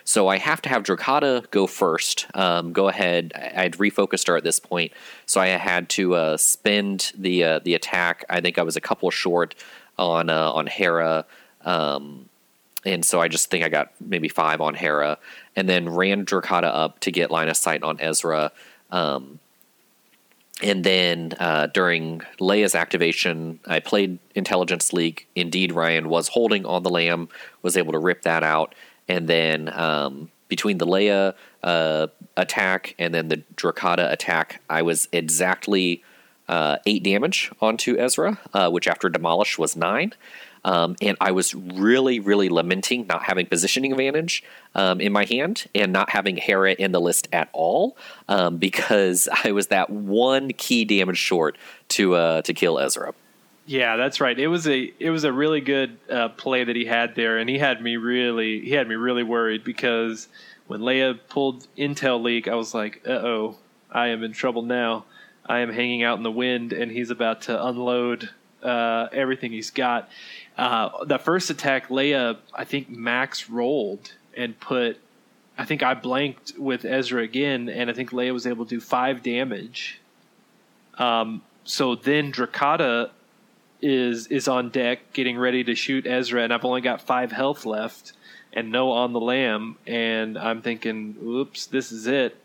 So 0.04 0.28
I 0.28 0.38
have 0.38 0.62
to 0.62 0.68
have 0.68 0.82
Drokkatta 0.82 1.50
go 1.50 1.66
first. 1.66 2.26
Um, 2.34 2.72
go 2.72 2.88
ahead. 2.88 3.32
I'd 3.34 3.74
refocused 3.74 4.28
her 4.28 4.36
at 4.36 4.44
this 4.44 4.60
point, 4.60 4.92
so 5.24 5.40
I 5.40 5.48
had 5.48 5.88
to 5.90 6.14
uh, 6.14 6.36
spend 6.36 7.12
the 7.16 7.42
uh, 7.42 7.58
the 7.60 7.74
attack. 7.74 8.24
I 8.28 8.40
think 8.40 8.58
I 8.58 8.62
was 8.62 8.76
a 8.76 8.80
couple 8.80 9.10
short 9.10 9.54
on 9.98 10.28
uh, 10.28 10.52
on 10.52 10.66
Hera. 10.66 11.24
Um, 11.64 12.28
and 12.84 13.04
so 13.04 13.20
I 13.20 13.28
just 13.28 13.50
think 13.50 13.64
I 13.64 13.68
got 13.68 13.92
maybe 14.00 14.28
five 14.28 14.60
on 14.60 14.74
Hera, 14.74 15.18
and 15.54 15.68
then 15.68 15.88
ran 15.88 16.24
Drokkatta 16.24 16.70
up 16.72 17.00
to 17.00 17.10
get 17.10 17.30
line 17.30 17.48
of 17.48 17.56
sight 17.56 17.82
on 17.82 18.00
Ezra. 18.00 18.52
Um, 18.90 19.38
and 20.62 20.84
then 20.84 21.34
uh, 21.38 21.66
during 21.66 22.20
Leia's 22.40 22.74
activation, 22.74 23.60
I 23.66 23.80
played 23.80 24.18
Intelligence 24.34 24.92
Leak. 24.92 25.28
Indeed, 25.34 25.72
Ryan 25.72 26.08
was 26.08 26.28
holding 26.28 26.64
on 26.64 26.82
the 26.82 26.90
lam, 26.90 27.28
was 27.62 27.76
able 27.76 27.92
to 27.92 27.98
rip 27.98 28.22
that 28.22 28.42
out, 28.42 28.74
and 29.08 29.28
then 29.28 29.68
um, 29.72 30.30
between 30.48 30.78
the 30.78 30.86
Leia 30.86 31.34
uh, 31.62 32.06
attack 32.36 32.94
and 32.98 33.12
then 33.14 33.28
the 33.28 33.42
Drokkatta 33.56 34.10
attack, 34.10 34.62
I 34.70 34.82
was 34.82 35.08
exactly 35.12 36.02
uh, 36.48 36.76
eight 36.86 37.02
damage 37.02 37.50
onto 37.60 37.98
Ezra, 37.98 38.38
uh, 38.54 38.70
which 38.70 38.86
after 38.86 39.08
demolish 39.08 39.58
was 39.58 39.76
nine. 39.76 40.12
Um, 40.66 40.96
and 41.00 41.16
I 41.20 41.30
was 41.30 41.54
really, 41.54 42.18
really 42.18 42.48
lamenting 42.48 43.06
not 43.06 43.22
having 43.22 43.46
positioning 43.46 43.92
advantage 43.92 44.42
um, 44.74 45.00
in 45.00 45.12
my 45.12 45.24
hand 45.24 45.66
and 45.76 45.92
not 45.92 46.10
having 46.10 46.36
Hera 46.36 46.72
in 46.72 46.90
the 46.90 47.00
list 47.00 47.28
at 47.32 47.48
all 47.52 47.96
um, 48.28 48.56
because 48.56 49.28
I 49.44 49.52
was 49.52 49.68
that 49.68 49.90
one 49.90 50.50
key 50.50 50.84
damage 50.84 51.18
short 51.18 51.56
to 51.90 52.16
uh, 52.16 52.42
to 52.42 52.52
kill 52.52 52.80
Ezra. 52.80 53.14
Yeah, 53.64 53.96
that's 53.96 54.20
right. 54.20 54.38
It 54.38 54.48
was 54.48 54.66
a 54.66 54.92
it 54.98 55.10
was 55.10 55.22
a 55.22 55.32
really 55.32 55.60
good 55.60 55.98
uh, 56.10 56.30
play 56.30 56.64
that 56.64 56.74
he 56.74 56.84
had 56.84 57.14
there, 57.14 57.38
and 57.38 57.48
he 57.48 57.58
had 57.58 57.80
me 57.80 57.96
really 57.96 58.60
he 58.60 58.72
had 58.72 58.88
me 58.88 58.96
really 58.96 59.22
worried 59.22 59.62
because 59.62 60.26
when 60.66 60.80
Leia 60.80 61.18
pulled 61.28 61.68
intel 61.78 62.20
leak, 62.20 62.48
I 62.48 62.56
was 62.56 62.74
like, 62.74 63.02
"Uh 63.06 63.12
oh, 63.12 63.56
I 63.90 64.08
am 64.08 64.24
in 64.24 64.32
trouble 64.32 64.62
now." 64.62 65.04
I 65.48 65.60
am 65.60 65.72
hanging 65.72 66.02
out 66.02 66.16
in 66.16 66.24
the 66.24 66.30
wind, 66.30 66.72
and 66.72 66.90
he's 66.90 67.10
about 67.10 67.42
to 67.42 67.66
unload 67.66 68.30
uh, 68.62 69.08
everything 69.12 69.52
he's 69.52 69.70
got. 69.70 70.08
Uh, 70.56 71.04
the 71.04 71.18
first 71.18 71.50
attack, 71.50 71.88
Leia, 71.88 72.38
I 72.54 72.64
think 72.64 72.88
Max 72.88 73.50
rolled 73.50 74.12
and 74.36 74.58
put. 74.58 74.98
I 75.58 75.64
think 75.64 75.82
I 75.82 75.94
blanked 75.94 76.52
with 76.58 76.84
Ezra 76.84 77.22
again, 77.22 77.68
and 77.68 77.90
I 77.90 77.92
think 77.92 78.10
Leia 78.10 78.32
was 78.32 78.46
able 78.46 78.64
to 78.64 78.70
do 78.76 78.80
five 78.80 79.22
damage. 79.22 80.00
Um, 80.98 81.42
so 81.64 81.94
then 81.94 82.32
Drokkatta 82.32 83.10
is 83.82 84.26
is 84.28 84.48
on 84.48 84.70
deck, 84.70 85.12
getting 85.12 85.38
ready 85.38 85.62
to 85.64 85.74
shoot 85.74 86.06
Ezra, 86.06 86.42
and 86.42 86.52
I've 86.52 86.64
only 86.64 86.80
got 86.80 87.02
five 87.02 87.32
health 87.32 87.66
left 87.66 88.12
and 88.52 88.72
no 88.72 88.90
on 88.90 89.12
the 89.12 89.20
lam, 89.20 89.76
and 89.86 90.38
I'm 90.38 90.62
thinking, 90.62 91.16
"Oops, 91.22 91.66
this 91.66 91.92
is 91.92 92.06
it." 92.06 92.40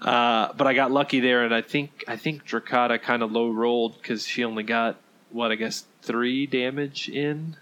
Uh, 0.00 0.52
but 0.54 0.66
I 0.66 0.74
got 0.74 0.90
lucky 0.90 1.20
there, 1.20 1.44
and 1.44 1.54
I 1.54 1.60
think 1.60 2.04
I 2.08 2.16
think 2.16 2.46
Drokkatta 2.46 3.02
kind 3.02 3.22
of 3.22 3.30
low 3.30 3.50
rolled 3.50 4.00
because 4.00 4.26
she 4.26 4.42
only 4.44 4.62
got 4.62 4.96
what 5.30 5.52
I 5.52 5.56
guess 5.56 5.84
three 6.02 6.46
damage 6.46 7.08
in. 7.08 7.56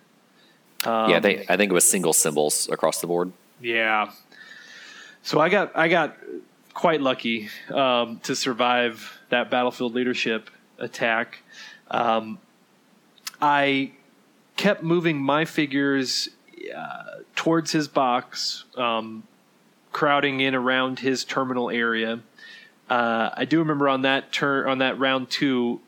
yeah, 1.09 1.21
they, 1.21 1.47
I 1.49 1.57
think 1.57 1.71
it 1.71 1.75
was 1.75 1.89
single 1.89 2.13
symbols 2.13 2.69
across 2.71 3.01
the 3.01 3.07
board. 3.07 3.33
Yeah. 3.61 4.11
So 5.23 5.39
I 5.41 5.49
got 5.49 5.77
I 5.77 5.89
got 5.89 6.17
quite 6.73 7.01
lucky 7.01 7.51
um, 7.73 8.21
to 8.21 8.35
survive 8.35 9.19
that 9.29 9.51
battlefield 9.51 9.95
leadership 9.95 10.51
attack. 10.79 11.43
Um, 11.91 12.39
I 13.41 13.93
kept 14.57 14.83
moving 14.83 15.19
my 15.19 15.45
figures 15.45 16.29
uh, 16.75 17.21
towards 17.35 17.73
his 17.73 17.89
box, 17.89 18.65
um, 18.77 19.25
crowding 19.93 20.41
in 20.41 20.55
around 20.55 20.99
his 20.99 21.25
terminal 21.25 21.71
area. 21.71 22.21
Uh, 22.89 23.31
I 23.35 23.45
do 23.45 23.59
remember 23.61 23.89
on 23.89 24.03
that 24.03 24.33
turn 24.33 24.69
on 24.69 24.79
that 24.79 24.99
round 24.99 25.31
two, 25.31 25.81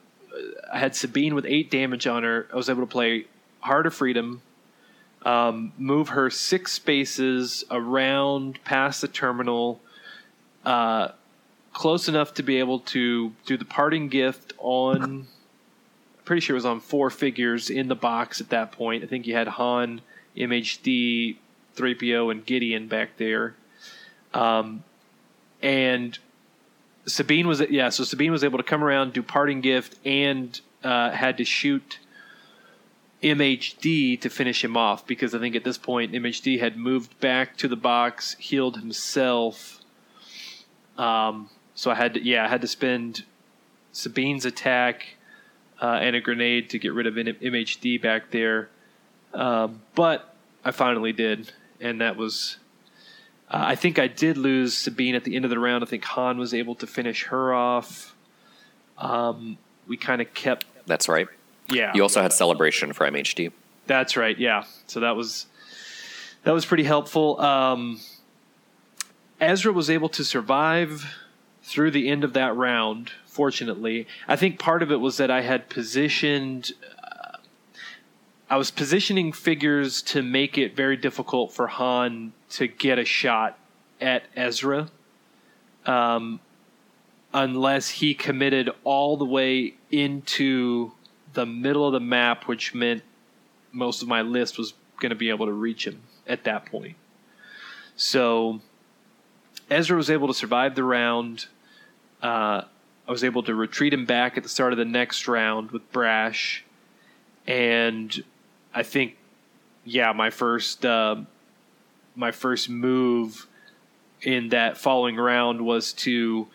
I 0.72 0.78
had 0.78 0.94
Sabine 0.96 1.34
with 1.34 1.44
eight 1.46 1.70
damage 1.70 2.06
on 2.06 2.22
her. 2.22 2.48
I 2.52 2.56
was 2.56 2.68
able 2.68 2.82
to 2.82 2.86
play 2.86 3.26
Heart 3.60 3.86
of 3.86 3.94
Freedom, 3.94 4.42
um, 5.24 5.72
move 5.78 6.10
her 6.10 6.30
six 6.30 6.72
spaces 6.72 7.64
around 7.70 8.62
past 8.64 9.00
the 9.00 9.08
terminal, 9.08 9.80
uh, 10.64 11.08
close 11.72 12.08
enough 12.08 12.34
to 12.34 12.42
be 12.42 12.58
able 12.58 12.80
to 12.80 13.32
do 13.46 13.56
the 13.56 13.64
parting 13.64 14.08
gift 14.08 14.52
on. 14.58 15.26
Pretty 16.24 16.40
sure 16.40 16.54
it 16.54 16.58
was 16.58 16.64
on 16.64 16.80
four 16.80 17.10
figures 17.10 17.68
in 17.68 17.88
the 17.88 17.94
box 17.94 18.40
at 18.40 18.50
that 18.50 18.72
point. 18.72 19.02
I 19.02 19.06
think 19.06 19.26
you 19.26 19.34
had 19.34 19.48
Han, 19.48 20.00
MHD, 20.36 21.36
3PO, 21.76 22.30
and 22.30 22.46
Gideon 22.46 22.86
back 22.86 23.16
there. 23.16 23.54
Um, 24.32 24.84
and 25.60 26.18
Sabine 27.06 27.48
was 27.48 27.60
yeah, 27.70 27.88
so 27.88 28.04
Sabine 28.04 28.30
was 28.30 28.44
able 28.44 28.58
to 28.58 28.64
come 28.64 28.84
around, 28.84 29.12
do 29.12 29.22
parting 29.22 29.60
gift, 29.60 29.98
and 30.04 30.60
uh, 30.84 31.10
had 31.10 31.36
to 31.38 31.44
shoot 31.44 31.98
MHD 33.22 34.20
to 34.20 34.30
finish 34.30 34.64
him 34.64 34.76
off 34.76 35.06
because 35.06 35.34
I 35.34 35.38
think 35.38 35.54
at 35.54 35.64
this 35.64 35.78
point 35.78 36.12
MHD 36.12 36.60
had 36.60 36.76
moved 36.76 37.18
back 37.20 37.56
to 37.58 37.68
the 37.68 37.76
box, 37.76 38.34
healed 38.38 38.78
himself. 38.78 39.80
Um, 40.98 41.48
so 41.74 41.90
I 41.90 41.94
had 41.94 42.14
to 42.14 42.24
yeah, 42.24 42.44
I 42.44 42.48
had 42.48 42.60
to 42.60 42.68
spend 42.68 43.24
Sabine's 43.92 44.44
attack 44.44 45.16
uh, 45.80 45.98
and 46.00 46.14
a 46.14 46.20
grenade 46.20 46.70
to 46.70 46.78
get 46.78 46.92
rid 46.92 47.06
of 47.06 47.14
MHD 47.14 48.00
back 48.00 48.30
there. 48.30 48.70
Um, 49.34 49.82
but 49.94 50.36
I 50.64 50.70
finally 50.70 51.12
did, 51.12 51.52
and 51.80 52.00
that 52.00 52.16
was. 52.16 52.58
Uh, 53.52 53.64
I 53.66 53.74
think 53.74 53.98
I 53.98 54.06
did 54.06 54.38
lose 54.38 54.76
Sabine 54.76 55.14
at 55.14 55.24
the 55.24 55.36
end 55.36 55.44
of 55.44 55.50
the 55.50 55.58
round. 55.58 55.84
I 55.84 55.86
think 55.86 56.04
Han 56.04 56.38
was 56.38 56.54
able 56.54 56.74
to 56.76 56.86
finish 56.86 57.24
her 57.24 57.52
off. 57.52 58.14
Um, 58.96 59.58
we 59.86 59.96
kind 59.96 60.22
of 60.22 60.32
kept. 60.32 60.64
That's 60.86 61.08
right. 61.08 61.28
Yeah. 61.68 61.92
You 61.94 62.02
also 62.02 62.22
had 62.22 62.32
celebration 62.32 62.92
for 62.92 63.06
MHD. 63.06 63.52
That's 63.86 64.16
right. 64.16 64.38
Yeah. 64.38 64.64
So 64.86 65.00
that 65.00 65.16
was 65.16 65.46
that 66.44 66.52
was 66.52 66.64
pretty 66.64 66.84
helpful. 66.84 67.40
Um, 67.40 68.00
Ezra 69.40 69.72
was 69.72 69.90
able 69.90 70.08
to 70.10 70.24
survive 70.24 71.04
through 71.62 71.90
the 71.90 72.08
end 72.08 72.24
of 72.24 72.32
that 72.32 72.56
round. 72.56 73.12
Fortunately, 73.26 74.06
I 74.28 74.36
think 74.36 74.58
part 74.58 74.82
of 74.82 74.90
it 74.90 74.96
was 74.96 75.16
that 75.18 75.30
I 75.30 75.42
had 75.42 75.68
positioned. 75.68 76.72
I 78.52 78.56
was 78.56 78.70
positioning 78.70 79.32
figures 79.32 80.02
to 80.02 80.20
make 80.20 80.58
it 80.58 80.76
very 80.76 80.98
difficult 80.98 81.54
for 81.54 81.68
Han 81.68 82.34
to 82.50 82.66
get 82.66 82.98
a 82.98 83.04
shot 83.06 83.58
at 83.98 84.24
Ezra, 84.36 84.90
um, 85.86 86.38
unless 87.32 87.88
he 87.88 88.12
committed 88.12 88.68
all 88.84 89.16
the 89.16 89.24
way 89.24 89.76
into 89.90 90.92
the 91.32 91.46
middle 91.46 91.86
of 91.86 91.94
the 91.94 92.00
map, 92.00 92.46
which 92.46 92.74
meant 92.74 93.02
most 93.72 94.02
of 94.02 94.08
my 94.08 94.20
list 94.20 94.58
was 94.58 94.74
going 95.00 95.08
to 95.08 95.16
be 95.16 95.30
able 95.30 95.46
to 95.46 95.52
reach 95.52 95.86
him 95.86 96.02
at 96.26 96.44
that 96.44 96.66
point. 96.66 96.96
So 97.96 98.60
Ezra 99.70 99.96
was 99.96 100.10
able 100.10 100.28
to 100.28 100.34
survive 100.34 100.74
the 100.74 100.84
round. 100.84 101.46
Uh, 102.22 102.64
I 103.08 103.10
was 103.10 103.24
able 103.24 103.44
to 103.44 103.54
retreat 103.54 103.94
him 103.94 104.04
back 104.04 104.36
at 104.36 104.42
the 104.42 104.50
start 104.50 104.74
of 104.74 104.78
the 104.78 104.84
next 104.84 105.26
round 105.26 105.70
with 105.70 105.90
Brash, 105.90 106.66
and 107.46 108.22
I 108.74 108.82
think, 108.82 109.16
yeah, 109.85 110.12
my 110.12 110.30
first 110.30 110.85
uh, 110.85 111.16
my 112.14 112.30
first 112.30 112.68
move 112.68 113.46
in 114.22 114.50
that 114.50 114.76
following 114.76 115.16
round 115.16 115.61
was 115.61 115.92
to 115.92 116.48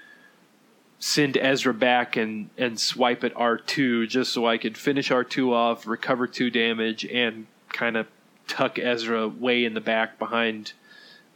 send 0.99 1.37
Ezra 1.37 1.73
back 1.73 2.15
and, 2.15 2.49
and 2.57 2.79
swipe 2.79 3.23
at 3.23 3.33
R2 3.35 4.07
just 4.07 4.33
so 4.33 4.47
I 4.47 4.57
could 4.57 4.77
finish 4.77 5.09
R2 5.09 5.51
off, 5.51 5.85
recover 5.85 6.27
2 6.27 6.49
damage, 6.49 7.05
and 7.05 7.45
kind 7.69 7.97
of 7.97 8.07
tuck 8.47 8.79
Ezra 8.79 9.27
way 9.27 9.65
in 9.65 9.73
the 9.73 9.81
back 9.81 10.17
behind 10.17 10.73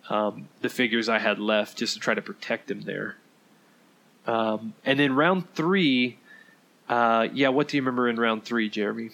um, 0.10 0.48
the 0.62 0.70
figures 0.70 1.10
I 1.10 1.20
had 1.20 1.39
left 1.39 1.78
just 1.78 1.94
to 1.94 2.00
try 2.00 2.13
to 2.13 2.22
protect 2.22 2.72
him 2.72 2.82
there. 2.82 3.17
Um, 4.26 4.74
and 4.86 5.00
then 5.00 5.13
round 5.13 5.54
3, 5.54 6.17
uh, 6.89 7.28
yeah, 7.34 7.50
what 7.50 7.67
do 7.67 7.78
you 7.78 7.84
remember 7.84 8.08
in 8.08 8.15
round 8.17 8.44
3, 8.44 8.70
Jeremy? 8.70 9.12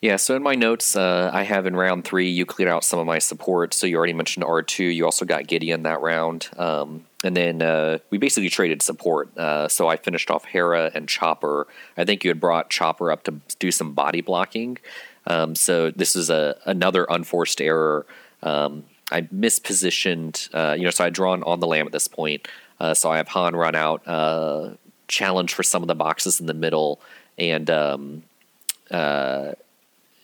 Yeah, 0.00 0.16
so 0.16 0.34
in 0.34 0.42
my 0.42 0.54
notes, 0.54 0.96
uh, 0.96 1.30
I 1.30 1.42
have 1.42 1.66
in 1.66 1.76
round 1.76 2.06
three, 2.06 2.30
you 2.30 2.46
cleared 2.46 2.70
out 2.70 2.84
some 2.84 2.98
of 2.98 3.06
my 3.06 3.18
support. 3.18 3.74
So 3.74 3.86
you 3.86 3.98
already 3.98 4.14
mentioned 4.14 4.46
R2. 4.46 4.94
You 4.94 5.04
also 5.04 5.26
got 5.26 5.46
Gideon 5.46 5.82
that 5.82 6.00
round. 6.00 6.48
Um, 6.56 7.04
and 7.22 7.36
then 7.36 7.60
uh, 7.60 7.98
we 8.08 8.16
basically 8.16 8.48
traded 8.48 8.80
support. 8.80 9.36
Uh, 9.36 9.68
so 9.68 9.88
I 9.88 9.96
finished 9.96 10.30
off 10.30 10.46
Hera 10.46 10.90
and 10.94 11.06
Chopper. 11.06 11.66
I 11.98 12.06
think 12.06 12.24
you 12.24 12.30
had 12.30 12.40
brought 12.40 12.70
Chopper 12.70 13.12
up 13.12 13.24
to 13.24 13.34
do 13.58 13.70
some 13.70 13.92
body 13.92 14.22
blocking. 14.22 14.78
Um, 15.26 15.54
so 15.54 15.90
this 15.90 16.16
is 16.16 16.30
a 16.30 16.56
another 16.64 17.06
unforced 17.10 17.60
error. 17.60 18.06
Um, 18.42 18.84
I 19.12 19.22
mispositioned, 19.22 20.48
uh, 20.54 20.76
you 20.76 20.84
know, 20.84 20.90
so 20.90 21.04
I 21.04 21.10
drawn 21.10 21.42
on 21.42 21.60
the 21.60 21.66
lam 21.66 21.84
at 21.84 21.92
this 21.92 22.08
point. 22.08 22.48
Uh, 22.78 22.94
so 22.94 23.10
I 23.10 23.18
have 23.18 23.28
Han 23.28 23.54
run 23.54 23.74
out, 23.74 24.08
uh, 24.08 24.70
challenge 25.08 25.52
for 25.52 25.62
some 25.62 25.82
of 25.82 25.88
the 25.88 25.94
boxes 25.94 26.40
in 26.40 26.46
the 26.46 26.54
middle, 26.54 27.02
and 27.36 27.68
um, 27.68 28.22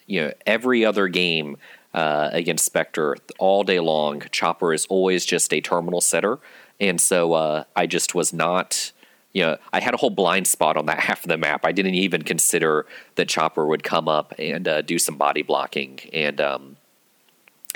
you 0.06 0.20
know 0.20 0.32
every 0.46 0.84
other 0.84 1.08
game 1.08 1.56
uh, 1.94 2.30
against 2.32 2.64
Spectre 2.64 3.16
all 3.38 3.64
day 3.64 3.80
long. 3.80 4.22
Chopper 4.30 4.72
is 4.72 4.86
always 4.86 5.24
just 5.24 5.52
a 5.52 5.60
terminal 5.60 6.00
setter, 6.00 6.38
and 6.80 7.00
so 7.00 7.32
uh, 7.32 7.64
I 7.74 7.86
just 7.86 8.14
was 8.14 8.32
not. 8.32 8.92
You 9.32 9.42
know, 9.42 9.56
I 9.70 9.80
had 9.80 9.92
a 9.92 9.98
whole 9.98 10.10
blind 10.10 10.46
spot 10.46 10.78
on 10.78 10.86
that 10.86 11.00
half 11.08 11.24
of 11.24 11.28
the 11.28 11.36
map. 11.36 11.64
I 11.64 11.72
didn't 11.72 11.94
even 11.94 12.22
consider 12.22 12.86
that 13.16 13.28
Chopper 13.28 13.66
would 13.66 13.82
come 13.82 14.08
up 14.08 14.34
and 14.38 14.66
uh, 14.66 14.82
do 14.82 14.98
some 14.98 15.16
body 15.16 15.42
blocking, 15.42 16.00
and 16.12 16.40
um, 16.40 16.76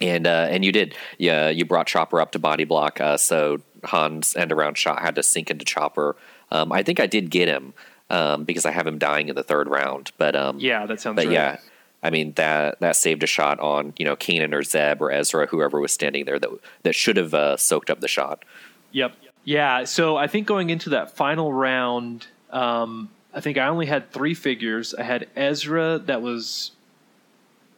and 0.00 0.26
uh, 0.26 0.48
and 0.50 0.64
you 0.64 0.72
did. 0.72 0.94
Yeah, 1.18 1.48
you 1.48 1.64
brought 1.64 1.86
Chopper 1.86 2.20
up 2.20 2.32
to 2.32 2.38
body 2.38 2.64
block. 2.64 3.00
Uh, 3.00 3.16
so 3.16 3.60
Han's 3.84 4.36
end 4.36 4.52
around 4.52 4.78
shot 4.78 5.00
had 5.00 5.14
to 5.16 5.22
sink 5.22 5.50
into 5.50 5.64
Chopper. 5.64 6.16
Um, 6.50 6.72
I 6.72 6.82
think 6.82 7.00
I 7.00 7.06
did 7.06 7.30
get 7.30 7.48
him 7.48 7.74
um, 8.08 8.44
because 8.44 8.66
I 8.66 8.70
have 8.72 8.86
him 8.86 8.98
dying 8.98 9.28
in 9.28 9.36
the 9.36 9.42
third 9.42 9.68
round. 9.68 10.12
But 10.18 10.34
um, 10.34 10.58
yeah, 10.58 10.86
that 10.86 11.00
sounds. 11.00 11.16
But 11.16 11.26
right. 11.26 11.32
yeah, 11.32 11.56
I 12.02 12.10
mean 12.10 12.32
that 12.32 12.80
that 12.80 12.96
saved 12.96 13.22
a 13.22 13.26
shot 13.26 13.60
on 13.60 13.92
you 13.96 14.04
know 14.04 14.16
Kanan 14.16 14.54
or 14.54 14.62
Zeb 14.62 15.02
or 15.02 15.10
Ezra, 15.10 15.46
whoever 15.46 15.80
was 15.80 15.92
standing 15.92 16.24
there 16.24 16.38
that 16.38 16.50
that 16.82 16.94
should 16.94 17.16
have 17.16 17.34
uh, 17.34 17.56
soaked 17.56 17.90
up 17.90 18.00
the 18.00 18.08
shot. 18.08 18.44
Yep. 18.92 19.14
Yeah. 19.44 19.84
So 19.84 20.16
I 20.16 20.26
think 20.26 20.46
going 20.46 20.70
into 20.70 20.90
that 20.90 21.16
final 21.16 21.52
round, 21.52 22.26
um, 22.50 23.10
I 23.32 23.40
think 23.40 23.58
I 23.58 23.68
only 23.68 23.86
had 23.86 24.10
three 24.10 24.34
figures. 24.34 24.94
I 24.94 25.02
had 25.02 25.28
Ezra 25.36 25.98
that 26.06 26.22
was 26.22 26.72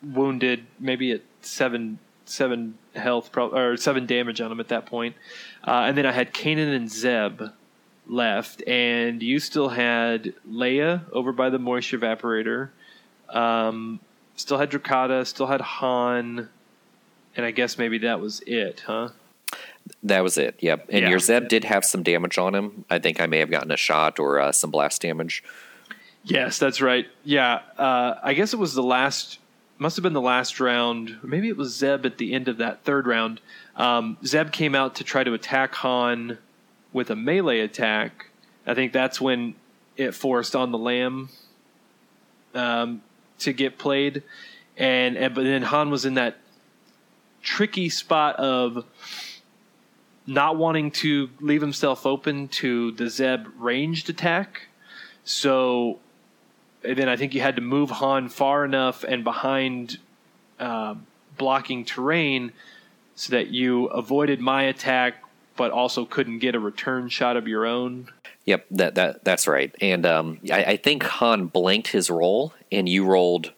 wounded, 0.02 0.66
maybe 0.78 1.12
at 1.12 1.22
seven 1.40 1.98
seven 2.24 2.78
health 2.94 3.36
or 3.36 3.76
seven 3.76 4.06
damage 4.06 4.40
on 4.40 4.52
him 4.52 4.60
at 4.60 4.68
that 4.68 4.86
point, 4.86 5.16
uh, 5.66 5.84
and 5.86 5.98
then 5.98 6.06
I 6.06 6.12
had 6.12 6.32
Kanan 6.32 6.74
and 6.74 6.90
Zeb 6.90 7.42
left, 8.06 8.66
and 8.66 9.22
you 9.22 9.38
still 9.38 9.68
had 9.68 10.34
Leia 10.48 11.02
over 11.12 11.32
by 11.32 11.50
the 11.50 11.58
moisture 11.58 11.98
evaporator. 11.98 12.70
Um, 13.28 14.00
Still 14.36 14.58
had 14.58 14.70
Drokkatta, 14.70 15.26
still 15.26 15.46
had 15.46 15.60
Han, 15.60 16.48
and 17.36 17.46
I 17.46 17.50
guess 17.50 17.78
maybe 17.78 17.98
that 17.98 18.20
was 18.20 18.40
it, 18.46 18.82
huh? 18.86 19.10
That 20.02 20.22
was 20.22 20.38
it. 20.38 20.56
Yep. 20.60 20.86
And 20.90 21.02
yeah. 21.02 21.10
your 21.10 21.18
Zeb 21.18 21.48
did 21.48 21.64
have 21.64 21.84
some 21.84 22.02
damage 22.02 22.38
on 22.38 22.54
him. 22.54 22.84
I 22.88 22.98
think 22.98 23.20
I 23.20 23.26
may 23.26 23.38
have 23.38 23.50
gotten 23.50 23.70
a 23.70 23.76
shot 23.76 24.18
or 24.18 24.40
uh, 24.40 24.52
some 24.52 24.70
blast 24.70 25.02
damage. 25.02 25.42
Yes, 26.24 26.58
that's 26.58 26.80
right. 26.80 27.06
Yeah, 27.24 27.60
uh, 27.76 28.14
I 28.22 28.34
guess 28.34 28.52
it 28.52 28.58
was 28.58 28.74
the 28.74 28.82
last. 28.82 29.38
Must 29.78 29.96
have 29.96 30.02
been 30.04 30.12
the 30.12 30.20
last 30.20 30.60
round. 30.60 31.18
Maybe 31.22 31.48
it 31.48 31.56
was 31.56 31.76
Zeb 31.76 32.06
at 32.06 32.18
the 32.18 32.32
end 32.34 32.46
of 32.46 32.58
that 32.58 32.84
third 32.84 33.06
round. 33.06 33.40
Um, 33.74 34.16
Zeb 34.24 34.52
came 34.52 34.76
out 34.76 34.94
to 34.96 35.04
try 35.04 35.24
to 35.24 35.32
attack 35.34 35.74
Han 35.76 36.38
with 36.92 37.10
a 37.10 37.16
melee 37.16 37.60
attack. 37.60 38.26
I 38.64 38.74
think 38.74 38.92
that's 38.92 39.20
when 39.20 39.56
it 39.96 40.12
forced 40.12 40.54
on 40.54 40.70
the 40.70 40.78
lam. 40.78 41.30
Um, 42.54 43.02
to 43.42 43.52
get 43.52 43.78
played, 43.78 44.22
and, 44.76 45.16
and 45.16 45.34
but 45.34 45.44
then 45.44 45.62
Han 45.62 45.90
was 45.90 46.04
in 46.04 46.14
that 46.14 46.38
tricky 47.42 47.88
spot 47.88 48.36
of 48.36 48.84
not 50.26 50.56
wanting 50.56 50.90
to 50.90 51.28
leave 51.40 51.60
himself 51.60 52.06
open 52.06 52.48
to 52.48 52.92
the 52.92 53.08
Zeb 53.08 53.46
ranged 53.58 54.08
attack. 54.08 54.68
So 55.24 55.98
then 56.82 57.08
I 57.08 57.16
think 57.16 57.34
you 57.34 57.40
had 57.40 57.56
to 57.56 57.62
move 57.62 57.90
Han 57.90 58.28
far 58.28 58.64
enough 58.64 59.04
and 59.04 59.24
behind 59.24 59.98
uh, 60.58 60.94
blocking 61.36 61.84
terrain 61.84 62.52
so 63.14 63.32
that 63.32 63.48
you 63.48 63.86
avoided 63.86 64.40
my 64.40 64.62
attack, 64.64 65.14
but 65.56 65.70
also 65.70 66.04
couldn't 66.04 66.38
get 66.38 66.54
a 66.54 66.60
return 66.60 67.08
shot 67.08 67.36
of 67.36 67.46
your 67.46 67.66
own. 67.66 68.08
Yep, 68.44 68.66
that 68.72 68.94
that 68.96 69.24
that's 69.24 69.46
right. 69.46 69.72
And 69.80 70.04
um, 70.04 70.40
I, 70.52 70.64
I 70.64 70.76
think 70.76 71.04
Han 71.04 71.46
blanked 71.46 71.88
his 71.88 72.10
roll, 72.10 72.52
and 72.72 72.88
you 72.88 73.04
rolled 73.04 73.52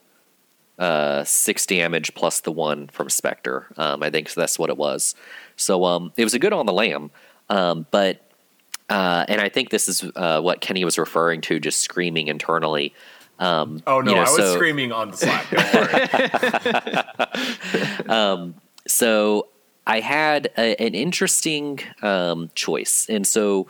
uh, 0.79 1.25
six 1.25 1.67
damage 1.67 2.15
plus 2.15 2.41
the 2.41 2.53
one 2.53 2.89
from 2.89 3.09
Spectre. 3.09 3.67
Um, 3.77 4.03
I 4.03 4.11
think 4.11 4.33
that's 4.35 4.59
what 4.59 4.71
it 4.71 4.77
was. 4.77 5.15
So 5.57 5.85
um, 5.85 6.13
it 6.17 6.25
was 6.25 6.35
a 6.35 6.39
good 6.39 6.53
on 6.53 6.67
the 6.67 6.73
lam, 6.73 7.11
um, 7.49 7.87
but 7.91 8.21
uh, 8.91 9.25
and 9.29 9.41
I 9.41 9.49
think 9.49 9.71
this 9.71 9.89
is 9.89 10.05
uh, 10.17 10.41
what 10.43 10.61
Kenny 10.61 10.85
was 10.85 10.99
referring 10.99 11.41
to, 11.43 11.59
just 11.59 11.81
screaming 11.81 12.29
internally. 12.29 12.93
Um, 13.39 13.83
Oh 13.87 14.01
no, 14.01 14.11
you 14.11 14.17
know, 14.17 14.23
I 14.23 14.25
was 14.25 14.37
so- 14.37 14.55
screaming 14.55 14.93
on 14.93 15.11
the 15.13 15.17
Slack. 15.17 15.51
Don't 18.07 18.39
worry. 18.39 18.55
so 18.87 19.49
I 19.87 20.01
had 20.01 20.47
a, 20.59 20.77
an 20.81 20.95
interesting 20.95 21.81
um, 22.03 22.51
choice, 22.55 23.07
and 23.09 23.27
so 23.27 23.67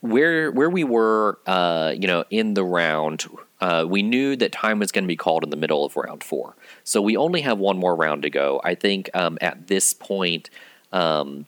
where 0.00 0.50
where 0.50 0.70
we 0.70 0.84
were, 0.84 1.38
uh, 1.46 1.94
you 1.96 2.06
know, 2.06 2.24
in 2.30 2.54
the 2.54 2.64
round, 2.64 3.26
uh, 3.60 3.84
we 3.88 4.02
knew 4.02 4.36
that 4.36 4.52
time 4.52 4.78
was 4.78 4.92
going 4.92 5.04
to 5.04 5.08
be 5.08 5.16
called 5.16 5.44
in 5.44 5.50
the 5.50 5.56
middle 5.56 5.84
of 5.84 5.96
round 5.96 6.22
four. 6.22 6.54
So 6.84 7.00
we 7.00 7.16
only 7.16 7.40
have 7.42 7.58
one 7.58 7.78
more 7.78 7.94
round 7.94 8.22
to 8.22 8.30
go. 8.30 8.60
I 8.62 8.74
think 8.74 9.10
um, 9.14 9.38
at 9.40 9.66
this 9.66 9.94
point, 9.94 10.50
um, 10.92 11.46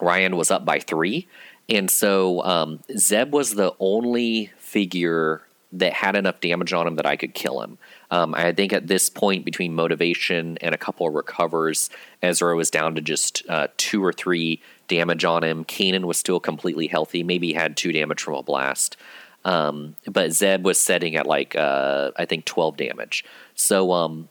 Ryan 0.00 0.36
was 0.36 0.50
up 0.50 0.64
by 0.64 0.78
three, 0.78 1.26
and 1.68 1.90
so 1.90 2.42
um, 2.44 2.80
Zeb 2.96 3.32
was 3.32 3.54
the 3.54 3.74
only 3.78 4.50
figure 4.58 5.42
that 5.74 5.94
had 5.94 6.16
enough 6.16 6.40
damage 6.40 6.72
on 6.72 6.86
him 6.86 6.96
that 6.96 7.06
I 7.06 7.16
could 7.16 7.32
kill 7.32 7.62
him. 7.62 7.78
Um, 8.10 8.34
I 8.34 8.52
think 8.52 8.74
at 8.74 8.88
this 8.88 9.08
point, 9.08 9.44
between 9.44 9.74
motivation 9.74 10.58
and 10.60 10.74
a 10.74 10.78
couple 10.78 11.06
of 11.06 11.14
recovers, 11.14 11.88
Ezra 12.22 12.54
was 12.54 12.70
down 12.70 12.94
to 12.94 13.00
just 13.00 13.42
uh, 13.48 13.68
two 13.78 14.04
or 14.04 14.12
three 14.12 14.60
damage 14.92 15.24
on 15.24 15.42
him. 15.42 15.64
Kanan 15.64 16.04
was 16.04 16.18
still 16.18 16.40
completely 16.40 16.86
healthy. 16.86 17.22
Maybe 17.22 17.48
he 17.48 17.52
had 17.54 17.76
two 17.76 17.92
damage 17.92 18.20
from 18.20 18.34
a 18.34 18.42
blast. 18.42 18.96
Um, 19.44 19.96
but 20.06 20.32
Zeb 20.32 20.64
was 20.64 20.78
setting 20.78 21.16
at 21.16 21.26
like, 21.26 21.56
uh, 21.56 22.12
I 22.16 22.26
think, 22.26 22.44
12 22.44 22.76
damage. 22.76 23.24
So 23.54 23.92
um, 23.92 24.28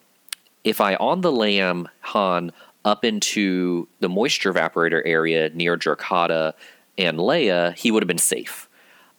if 0.64 0.80
I 0.80 0.96
on 0.96 1.22
the 1.22 1.32
lam 1.32 1.90
Han 2.02 2.52
up 2.86 3.04
into 3.04 3.88
the 4.00 4.10
moisture 4.10 4.54
evaporator 4.54 5.02
area 5.04 5.50
near 5.50 5.78
Drokkatta 5.78 6.54
and 6.98 7.18
Leia, 7.18 7.76
he 7.76 7.92
would 7.92 8.04
have 8.04 8.08
been 8.08 8.18
safe. 8.18 8.70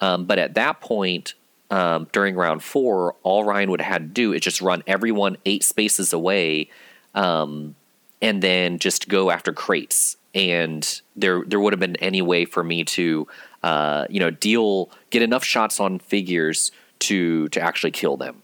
Um, 0.00 0.24
but 0.24 0.38
at 0.38 0.54
that 0.54 0.80
point, 0.80 1.34
um, 1.70 2.08
during 2.12 2.34
round 2.34 2.62
four, 2.62 3.14
all 3.22 3.44
Ryan 3.44 3.70
would 3.70 3.80
have 3.80 3.92
had 3.92 4.02
to 4.02 4.12
do 4.12 4.32
is 4.32 4.40
just 4.40 4.60
run 4.60 4.82
everyone 4.86 5.36
eight 5.46 5.64
spaces 5.64 6.12
away, 6.12 6.70
um, 7.14 7.74
and 8.22 8.42
then 8.42 8.78
just 8.78 9.08
go 9.08 9.30
after 9.30 9.52
crates. 9.52 10.16
And 10.34 11.02
there, 11.14 11.44
there 11.46 11.60
would 11.60 11.74
have 11.74 11.80
been 11.80 11.96
any 11.96 12.22
way 12.22 12.46
for 12.46 12.64
me 12.64 12.84
to, 12.84 13.26
uh, 13.62 14.06
you 14.08 14.20
know, 14.20 14.30
deal 14.30 14.88
get 15.10 15.20
enough 15.20 15.44
shots 15.44 15.78
on 15.78 15.98
figures 15.98 16.70
to 17.00 17.48
to 17.48 17.60
actually 17.60 17.90
kill 17.90 18.16
them. 18.16 18.42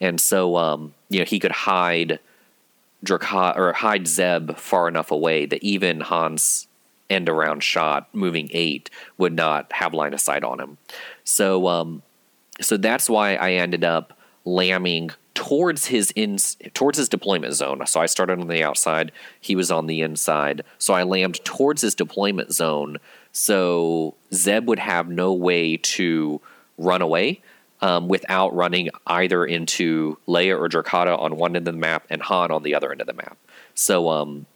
And 0.00 0.20
so, 0.20 0.56
um, 0.56 0.94
you 1.08 1.18
know, 1.18 1.24
he 1.24 1.40
could 1.40 1.50
hide 1.50 2.20
or 3.10 3.72
hide 3.72 4.06
Zeb 4.06 4.56
far 4.56 4.88
enough 4.88 5.10
away 5.10 5.46
that 5.46 5.62
even 5.62 6.00
Han's 6.02 6.68
end 7.10 7.28
around 7.28 7.62
shot 7.62 8.08
moving 8.14 8.48
eight 8.52 8.88
would 9.18 9.32
not 9.32 9.72
have 9.72 9.92
line 9.92 10.14
of 10.14 10.20
sight 10.20 10.44
on 10.44 10.60
him. 10.60 10.78
So 11.24 11.66
um 11.68 12.02
so 12.60 12.76
that's 12.76 13.10
why 13.10 13.34
I 13.34 13.52
ended 13.52 13.84
up 13.84 14.18
lambing 14.44 15.10
towards 15.34 15.86
his 15.86 16.10
in 16.12 16.36
towards 16.74 16.98
his 16.98 17.08
deployment 17.08 17.54
zone. 17.54 17.84
So 17.86 18.00
I 18.00 18.06
started 18.06 18.38
on 18.40 18.48
the 18.48 18.62
outside, 18.62 19.12
he 19.40 19.56
was 19.56 19.70
on 19.70 19.86
the 19.86 20.00
inside. 20.00 20.62
So 20.78 20.94
I 20.94 21.02
lammed 21.02 21.44
towards 21.44 21.82
his 21.82 21.94
deployment 21.94 22.52
zone 22.52 22.98
so 23.34 24.14
Zeb 24.32 24.68
would 24.68 24.78
have 24.78 25.08
no 25.08 25.32
way 25.32 25.76
to 25.76 26.40
run 26.78 27.02
away 27.02 27.42
um, 27.80 28.06
without 28.06 28.54
running 28.54 28.90
either 29.08 29.44
into 29.44 30.16
Leia 30.28 30.56
or 30.56 30.68
Drokkatta 30.68 31.18
on 31.18 31.36
one 31.36 31.56
end 31.56 31.66
of 31.66 31.74
the 31.74 31.78
map 31.78 32.06
and 32.08 32.22
Han 32.22 32.52
on 32.52 32.62
the 32.62 32.76
other 32.76 32.92
end 32.92 33.00
of 33.00 33.08
the 33.08 33.12
map. 33.12 33.36
So 33.74 34.08
um, 34.08 34.46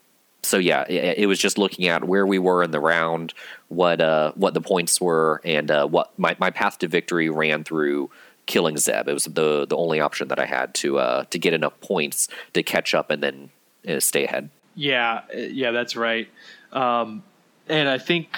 so 0.45 0.59
yeah, 0.59 0.85
it, 0.89 1.19
it 1.19 1.27
was 1.27 1.41
just 1.41 1.59
looking 1.59 1.89
at 1.89 2.05
where 2.05 2.25
we 2.25 2.39
were 2.39 2.63
in 2.63 2.71
the 2.71 2.79
round, 2.79 3.35
what 3.67 4.01
uh, 4.01 4.31
what 4.37 4.55
the 4.55 4.61
points 4.61 5.01
were, 5.01 5.41
and 5.45 5.71
uh, 5.73 5.87
what 5.89 6.17
my, 6.17 6.37
my 6.39 6.51
path 6.51 6.79
to 6.79 6.89
victory 6.89 7.29
ran 7.29 7.65
through 7.65 8.11
killing 8.49 8.79
Zeb. 8.79 9.07
It 9.07 9.13
was 9.13 9.25
the 9.27 9.65
the 9.67 9.77
only 9.77 10.01
option 10.01 10.27
that 10.29 10.41
I 10.41 10.47
had 10.47 10.75
to 10.77 10.99
uh, 10.99 11.25
to 11.31 11.39
get 11.39 11.53
enough 11.53 11.81
points 11.81 12.29
to 12.55 12.65
catch 12.65 12.95
up 12.95 13.11
and 13.13 13.23
then 13.23 13.51
uh, 13.89 14.01
stay 14.01 14.25
ahead. 14.25 14.51
Yeah, 14.75 15.23
uh, 15.33 15.39
yeah, 15.39 15.71
that's 15.71 15.95
right. 15.95 16.29
Um, 16.73 17.23
and 17.69 17.89
I 17.89 17.99
think 17.99 18.37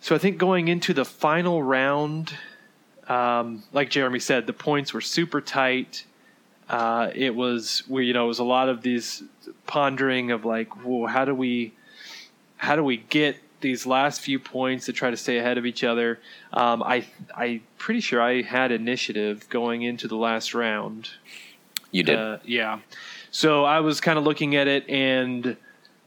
so. 0.00 0.14
I 0.14 0.18
think 0.18 0.38
going 0.38 0.68
into 0.68 0.94
the 0.94 1.04
final 1.04 1.62
round, 1.62 2.32
um, 3.08 3.64
like 3.72 3.90
Jeremy 3.90 4.20
said, 4.20 4.46
the 4.46 4.54
points 4.54 4.94
were 4.94 5.02
super 5.02 5.42
tight. 5.42 6.06
Uh, 6.68 7.10
it 7.14 7.34
was 7.34 7.82
we, 7.88 8.06
you 8.06 8.14
know, 8.14 8.24
it 8.24 8.28
was 8.28 8.38
a 8.38 8.44
lot 8.44 8.68
of 8.68 8.82
these 8.82 9.22
pondering 9.66 10.30
of 10.30 10.44
like, 10.44 10.84
whoa, 10.84 11.06
how 11.06 11.24
do 11.24 11.34
we, 11.34 11.72
how 12.56 12.76
do 12.76 12.84
we 12.84 12.98
get 12.98 13.36
these 13.60 13.86
last 13.86 14.20
few 14.20 14.38
points 14.38 14.86
to 14.86 14.92
try 14.92 15.10
to 15.10 15.16
stay 15.16 15.38
ahead 15.38 15.58
of 15.58 15.66
each 15.66 15.84
other? 15.84 16.20
Um, 16.52 16.82
I, 16.82 17.06
I 17.34 17.60
pretty 17.78 18.00
sure 18.00 18.20
I 18.20 18.42
had 18.42 18.72
initiative 18.72 19.48
going 19.48 19.82
into 19.82 20.08
the 20.08 20.16
last 20.16 20.54
round. 20.54 21.10
You 21.90 22.02
did. 22.02 22.18
Uh, 22.18 22.38
yeah. 22.44 22.80
So 23.30 23.64
I 23.64 23.80
was 23.80 24.00
kind 24.00 24.18
of 24.18 24.24
looking 24.24 24.56
at 24.56 24.68
it, 24.68 24.88
and 24.88 25.56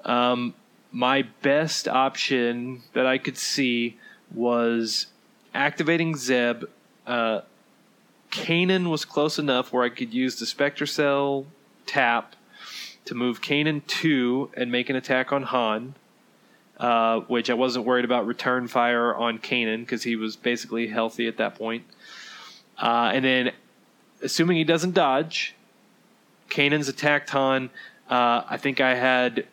um, 0.05 0.53
my 0.91 1.23
best 1.41 1.87
option 1.87 2.81
that 2.93 3.05
I 3.05 3.17
could 3.17 3.37
see 3.37 3.97
was 4.33 5.07
activating 5.53 6.15
Zeb. 6.15 6.65
Uh, 7.05 7.41
Kanan 8.31 8.89
was 8.89 9.05
close 9.05 9.37
enough 9.37 9.73
where 9.73 9.83
I 9.83 9.89
could 9.89 10.13
use 10.13 10.39
the 10.39 10.45
Spectre 10.45 10.85
Cell 10.85 11.45
tap 11.85 12.35
to 13.05 13.15
move 13.15 13.41
Kanan 13.41 13.85
2 13.87 14.51
and 14.55 14.71
make 14.71 14.89
an 14.89 14.95
attack 14.95 15.33
on 15.33 15.43
Han, 15.43 15.95
uh, 16.81 17.19
which 17.27 17.51
I 17.51 17.53
wasn't 17.53 17.85
worried 17.85 18.05
about 18.05 18.25
return 18.25 18.67
fire 18.67 19.13
on 19.13 19.37
Kanan 19.37 19.81
because 19.81 20.01
he 20.01 20.15
was 20.15 20.35
basically 20.35 20.87
healthy 20.87 21.27
at 21.27 21.37
that 21.37 21.53
point. 21.53 21.83
Uh, 22.75 23.11
and 23.13 23.23
then, 23.23 23.51
assuming 24.23 24.57
he 24.57 24.63
doesn't 24.63 24.95
dodge, 24.95 25.53
Kanan's 26.49 26.87
attacked 26.87 27.29
Han. 27.29 27.69
Uh, 28.09 28.41
I 28.49 28.57
think 28.57 28.81
I 28.81 28.95
had, 28.95 29.45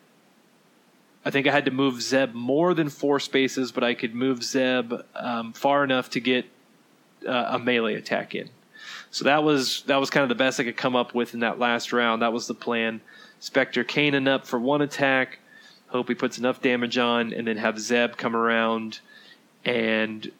I 1.23 1.29
think 1.29 1.45
I 1.45 1.51
had 1.51 1.65
to 1.65 1.71
move 1.71 2.01
Zeb 2.01 2.33
more 2.33 2.73
than 2.73 2.89
four 2.89 3.19
spaces, 3.19 3.71
but 3.71 3.83
I 3.83 3.93
could 3.93 4.15
move 4.15 4.43
Zeb 4.43 4.91
um, 5.15 5.53
far 5.53 5.83
enough 5.83 6.09
to 6.11 6.19
get 6.19 6.45
uh, 7.27 7.49
a 7.51 7.59
melee 7.59 7.93
attack 7.93 8.33
in. 8.33 8.49
So 9.11 9.25
that 9.25 9.43
was 9.43 9.83
that 9.83 9.97
was 9.97 10.09
kind 10.09 10.23
of 10.23 10.29
the 10.29 10.35
best 10.35 10.59
I 10.59 10.63
could 10.63 10.77
come 10.77 10.95
up 10.95 11.13
with 11.13 11.35
in 11.35 11.41
that 11.41 11.59
last 11.59 11.93
round. 11.93 12.23
That 12.23 12.33
was 12.33 12.47
the 12.47 12.55
plan. 12.55 13.01
Spectre 13.39 13.83
Kanan 13.83 14.27
up 14.27 14.47
for 14.47 14.57
one 14.57 14.81
attack. 14.81 15.37
Hope 15.89 16.07
he 16.07 16.15
puts 16.15 16.37
enough 16.37 16.61
damage 16.61 16.97
on, 16.97 17.33
and 17.33 17.47
then 17.47 17.57
have 17.57 17.79
Zeb 17.79 18.15
come 18.15 18.35
around. 18.35 18.99
And 19.65 20.31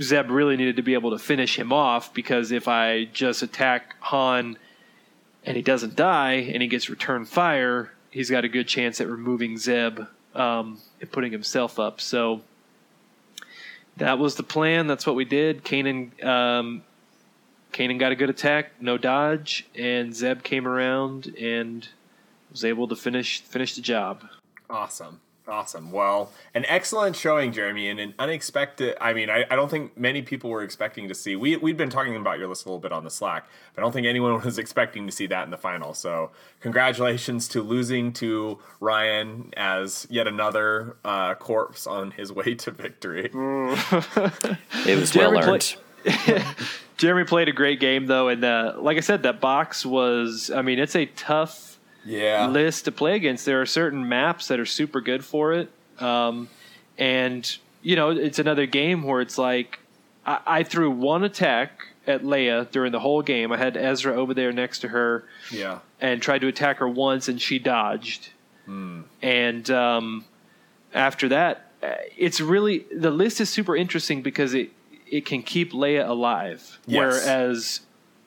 Zeb 0.00 0.30
really 0.30 0.56
needed 0.56 0.76
to 0.76 0.82
be 0.82 0.94
able 0.94 1.10
to 1.10 1.18
finish 1.18 1.58
him 1.58 1.72
off 1.72 2.12
because 2.12 2.52
if 2.52 2.68
I 2.68 3.04
just 3.04 3.42
attack 3.42 3.96
Han 4.00 4.58
and 5.44 5.56
he 5.56 5.62
doesn't 5.62 5.96
die 5.96 6.34
and 6.34 6.62
he 6.62 6.68
gets 6.68 6.90
return 6.90 7.24
fire, 7.24 7.92
he's 8.10 8.30
got 8.30 8.44
a 8.44 8.48
good 8.48 8.68
chance 8.68 9.00
at 9.00 9.08
removing 9.08 9.56
Zeb 9.56 10.00
um, 10.34 10.78
and 11.00 11.10
putting 11.10 11.32
himself 11.32 11.78
up. 11.78 12.00
So 12.00 12.42
that 13.96 14.18
was 14.18 14.34
the 14.36 14.42
plan. 14.42 14.86
That's 14.86 15.06
what 15.06 15.16
we 15.16 15.24
did. 15.24 15.64
Kanan, 15.64 16.22
um, 16.24 16.82
Kanan 17.72 17.98
got 17.98 18.12
a 18.12 18.16
good 18.16 18.30
attack, 18.30 18.72
no 18.80 18.98
dodge, 18.98 19.66
and 19.74 20.14
Zeb 20.14 20.42
came 20.42 20.68
around 20.68 21.34
and 21.40 21.88
was 22.50 22.64
able 22.64 22.88
to 22.88 22.96
finish 22.96 23.40
finish 23.42 23.74
the 23.74 23.82
job. 23.82 24.24
Awesome. 24.68 25.20
Awesome. 25.48 25.92
Well, 25.92 26.32
an 26.54 26.64
excellent 26.66 27.14
showing, 27.14 27.52
Jeremy, 27.52 27.88
and 27.88 28.00
an 28.00 28.14
unexpected. 28.18 28.96
I 29.00 29.12
mean, 29.12 29.30
I, 29.30 29.44
I 29.48 29.54
don't 29.54 29.70
think 29.70 29.96
many 29.96 30.20
people 30.20 30.50
were 30.50 30.62
expecting 30.62 31.06
to 31.06 31.14
see. 31.14 31.36
We 31.36 31.56
we've 31.56 31.76
been 31.76 31.90
talking 31.90 32.16
about 32.16 32.40
your 32.40 32.48
list 32.48 32.66
a 32.66 32.68
little 32.68 32.80
bit 32.80 32.90
on 32.90 33.04
the 33.04 33.10
Slack, 33.10 33.46
but 33.74 33.80
I 33.80 33.84
don't 33.84 33.92
think 33.92 34.08
anyone 34.08 34.40
was 34.44 34.58
expecting 34.58 35.06
to 35.06 35.12
see 35.12 35.26
that 35.28 35.44
in 35.44 35.50
the 35.50 35.56
final. 35.56 35.94
So, 35.94 36.32
congratulations 36.60 37.46
to 37.48 37.62
losing 37.62 38.12
to 38.14 38.58
Ryan 38.80 39.52
as 39.56 40.08
yet 40.10 40.26
another 40.26 40.96
uh, 41.04 41.34
corpse 41.34 41.86
on 41.86 42.10
his 42.10 42.32
way 42.32 42.54
to 42.56 42.70
victory. 42.72 43.30
It 44.86 44.98
was 44.98 45.10
Jeremy 45.10 45.38
well 45.38 45.54
earned. 45.54 45.76
Jeremy 46.96 47.24
played 47.24 47.48
a 47.48 47.52
great 47.52 47.78
game 47.78 48.06
though, 48.06 48.28
and 48.28 48.44
uh, 48.44 48.74
like 48.78 48.96
I 48.96 49.00
said, 49.00 49.22
that 49.22 49.40
box 49.40 49.86
was. 49.86 50.50
I 50.50 50.62
mean, 50.62 50.78
it's 50.80 50.96
a 50.96 51.06
tough 51.06 51.75
Yeah. 52.06 52.46
list 52.48 52.84
to 52.86 52.92
play 52.92 53.16
against. 53.16 53.44
There 53.44 53.60
are 53.60 53.66
certain 53.66 54.08
maps 54.08 54.48
that 54.48 54.58
are 54.60 54.66
super 54.66 55.00
good 55.00 55.24
for 55.24 55.52
it, 55.52 55.70
um, 55.98 56.48
and 56.98 57.56
you 57.82 57.96
know 57.96 58.10
it's 58.10 58.38
another 58.38 58.66
game 58.66 59.02
where 59.02 59.20
it's 59.20 59.36
like 59.38 59.78
I, 60.24 60.38
I 60.46 60.62
threw 60.62 60.90
one 60.90 61.24
attack 61.24 61.70
at 62.06 62.22
Leia 62.22 62.70
during 62.70 62.92
the 62.92 63.00
whole 63.00 63.22
game. 63.22 63.50
I 63.52 63.56
had 63.56 63.76
Ezra 63.76 64.14
over 64.14 64.32
there 64.32 64.52
next 64.52 64.78
to 64.80 64.88
her, 64.88 65.24
Yeah. 65.50 65.80
and 66.00 66.22
tried 66.22 66.40
to 66.42 66.46
attack 66.46 66.78
her 66.78 66.88
once, 66.88 67.28
and 67.28 67.40
she 67.40 67.58
dodged. 67.58 68.28
Hmm. 68.64 69.02
And 69.22 69.68
um, 69.70 70.24
after 70.94 71.28
that, 71.30 71.72
it's 72.16 72.40
really 72.40 72.86
the 72.94 73.10
list 73.10 73.40
is 73.40 73.48
super 73.50 73.76
interesting 73.76 74.22
because 74.22 74.54
it 74.54 74.70
it 75.08 75.24
can 75.24 75.42
keep 75.42 75.72
Leia 75.72 76.08
alive, 76.08 76.78
Yes. 76.86 76.98
whereas 76.98 77.80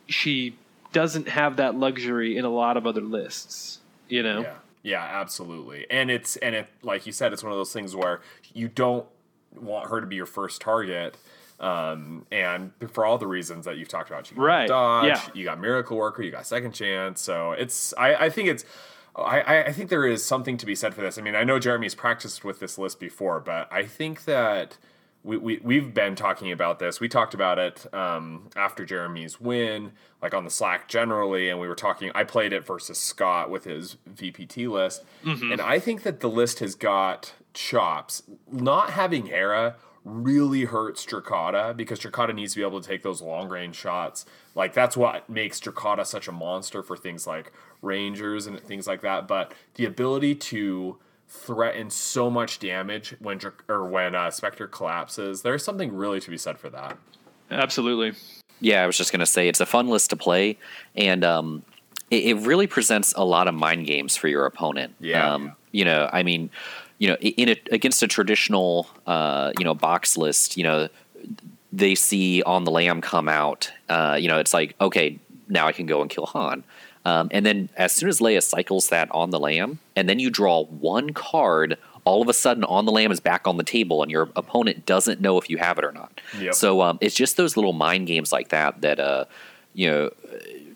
she 0.08 0.56
doesn't 0.92 1.28
have 1.28 1.58
that 1.58 1.76
luxury 1.76 2.38
in 2.38 2.46
a 2.46 2.50
lot 2.50 2.78
of 2.78 2.86
other 2.88 3.02
lists. 3.02 3.80
You 4.08 4.24
know, 4.24 4.42
Yeah, 4.42 4.54
yeah, 4.82 5.04
absolutely. 5.04 5.86
And 5.92 6.10
it's 6.10 6.36
and 6.38 6.56
it 6.56 6.68
like 6.82 7.06
you 7.06 7.12
said, 7.12 7.32
it's 7.34 7.44
one 7.44 7.52
of 7.52 7.58
those 7.58 7.74
things 7.74 7.96
where 7.96 8.22
you 8.54 8.68
don't 8.68 9.06
want 9.56 9.90
her 9.90 10.00
to 10.02 10.08
be 10.08 10.16
your 10.16 10.26
first 10.26 10.62
target. 10.62 11.16
Um, 11.60 12.26
and 12.32 12.72
for 12.94 13.06
all 13.06 13.18
the 13.18 13.28
reasons 13.28 13.66
that 13.66 13.78
you've 13.78 13.90
talked 13.90 14.10
about, 14.10 14.32
you 14.32 14.38
got 14.38 14.44
Right, 14.44 14.68
dodge, 14.70 15.08
yeah. 15.08 15.22
you 15.34 15.44
got 15.44 15.60
miracle 15.60 15.98
worker, 15.98 16.24
you 16.24 16.32
got 16.32 16.46
second 16.48 16.72
chance. 16.72 17.20
So 17.22 17.52
it's 17.52 17.94
I, 17.98 18.16
I 18.16 18.30
think 18.30 18.48
it's 18.50 18.64
I, 19.16 19.42
I- 19.42 19.66
I 19.66 19.72
think 19.74 19.90
there 19.90 20.08
is 20.08 20.24
something 20.24 20.56
to 20.58 20.66
be 20.66 20.74
said 20.76 20.94
for 20.94 21.02
this. 21.02 21.18
I 21.18 21.22
mean, 21.22 21.36
I 21.36 21.44
know 21.44 21.60
Jeremy's 21.60 21.96
practiced 21.96 22.46
with 22.46 22.60
this 22.62 22.78
list 22.78 23.00
before, 23.00 23.40
but 23.42 23.68
I 23.74 23.84
think 23.84 24.24
that 24.24 24.78
we, 25.24 25.38
we 25.38 25.60
we've 25.64 25.94
been 25.94 26.16
talking 26.16 26.52
about 26.52 26.80
this. 26.80 27.00
We 27.00 27.10
talked 27.10 27.34
about 27.34 27.60
it 27.60 27.94
um, 27.94 28.50
after 28.56 28.86
Jeremy's 28.86 29.40
win, 29.40 29.92
like 30.22 30.34
on 30.34 30.44
the 30.46 30.50
Slack 30.50 30.88
generally, 30.88 31.50
and 31.50 31.60
we 31.60 31.68
were 31.68 31.76
talking. 31.76 32.12
I 32.16 32.24
played 32.24 32.54
it 32.54 32.66
versus 32.66 32.98
Scott 32.98 33.50
with 33.50 33.66
his 33.66 33.98
VPT 34.10 34.70
list, 34.70 35.04
and 35.52 35.62
I 35.62 35.80
think 35.80 36.04
that 36.04 36.22
the 36.22 36.30
list 36.30 36.60
has 36.60 36.76
got 36.76 37.34
chops. 37.54 38.24
Not 38.52 38.92
having 38.92 39.26
Hera 39.28 39.76
really 40.06 40.64
hurts 40.64 41.06
Drokkatta 41.06 41.76
because 41.76 42.00
Drokkatta 42.00 42.34
needs 42.34 42.54
to 42.54 42.60
be 42.60 42.66
able 42.66 42.80
to 42.82 42.88
take 42.88 43.04
those 43.04 43.22
long 43.22 43.50
range 43.50 43.76
shots. 43.76 44.26
Like 44.56 44.74
that's 44.74 44.96
what 44.96 45.30
makes 45.30 45.60
Drokkatta 45.60 46.06
such 46.06 46.28
a 46.30 46.32
monster 46.32 46.82
for 46.82 46.96
things 46.96 47.28
like 47.28 47.52
Rangers 47.82 48.48
and 48.48 48.60
things 48.62 48.88
like 48.88 49.02
that. 49.02 49.28
But 49.28 49.54
the 49.76 49.86
ability 49.86 50.36
to 50.36 50.98
threaten 51.30 51.90
so 51.90 52.30
much 52.30 52.60
damage 52.60 53.16
when 53.20 53.40
or 53.68 53.86
when 53.86 54.16
uh, 54.16 54.32
Spectre 54.32 54.68
collapses, 54.68 55.44
there's 55.44 55.64
something 55.64 55.96
really 55.96 56.20
to 56.20 56.30
be 56.30 56.38
said 56.38 56.58
for 56.58 56.70
that. 56.70 56.98
absolutely. 57.52 58.14
Yeah, 58.60 58.84
I 58.84 58.88
was 58.88 58.98
just 58.98 59.12
going 59.12 59.22
to 59.22 59.26
say 59.26 59.48
it's 59.48 59.62
a 59.62 59.66
fun 59.66 59.88
list 59.88 60.10
to 60.10 60.18
play, 60.18 60.58
and 60.96 61.24
um, 61.24 61.64
it, 62.12 62.26
it 62.26 62.34
really 62.46 62.68
presents 62.68 63.14
a 63.16 63.24
lot 63.24 63.48
of 63.48 63.54
mind 63.56 63.86
games 63.86 64.18
for 64.18 64.28
your 64.28 64.46
opponent. 64.46 64.96
Yeah. 65.00 65.34
Um, 65.34 65.56
you 65.72 65.86
know, 65.86 66.10
I 66.12 66.24
mean, 66.24 66.50
you 66.98 67.08
know, 67.08 67.16
in 67.16 67.50
a, 67.50 67.56
against 67.72 68.04
a 68.04 68.08
traditional, 68.08 68.90
uh, 69.08 69.54
you 69.58 69.64
know, 69.64 69.74
box 69.74 70.18
list, 70.18 70.58
you 70.58 70.64
know, 70.64 70.90
they 71.72 71.96
see 71.96 72.44
on 72.44 72.66
the 72.66 72.72
lam 72.72 73.00
come 73.00 73.30
out. 73.30 73.72
Uh, 73.88 74.18
you 74.20 74.28
know, 74.28 74.40
it's 74.40 74.54
like 74.54 74.76
okay, 74.82 75.20
now 75.48 75.68
I 75.68 75.72
can 75.72 75.86
go 75.86 76.02
and 76.02 76.10
kill 76.10 76.26
Han. 76.26 76.64
Um, 77.06 77.30
and 77.32 77.46
then 77.46 77.70
as 77.76 77.94
soon 77.94 78.10
as 78.10 78.20
Leia 78.20 78.44
cycles 78.44 78.90
that 78.90 79.10
on 79.12 79.30
the 79.30 79.40
lam, 79.40 79.80
and 79.96 80.10
then 80.10 80.20
you 80.20 80.30
draw 80.30 80.66
one 80.66 81.12
card, 81.12 81.78
all 82.04 82.22
of 82.22 82.28
a 82.28 82.34
sudden 82.34 82.64
on 82.66 82.86
the 82.86 82.92
lam 82.92 83.12
is 83.12 83.20
back 83.20 83.48
on 83.48 83.58
the 83.58 83.64
table, 83.64 84.02
and 84.04 84.12
your 84.12 84.30
opponent 84.36 84.86
doesn't 84.86 85.22
know 85.22 85.38
if 85.38 85.50
you 85.50 85.58
have 85.58 85.78
it 85.78 85.86
or 85.86 85.92
not. 85.92 86.20
Yep. 86.40 86.54
So 86.56 86.82
um, 86.82 86.98
it's 87.02 87.16
just 87.16 87.38
those 87.38 87.56
little 87.56 87.74
mind 87.74 88.08
games 88.08 88.32
like 88.32 88.50
that 88.50 88.82
that 88.82 89.00
uh, 89.00 89.26
you 89.74 89.90
know, 89.90 90.10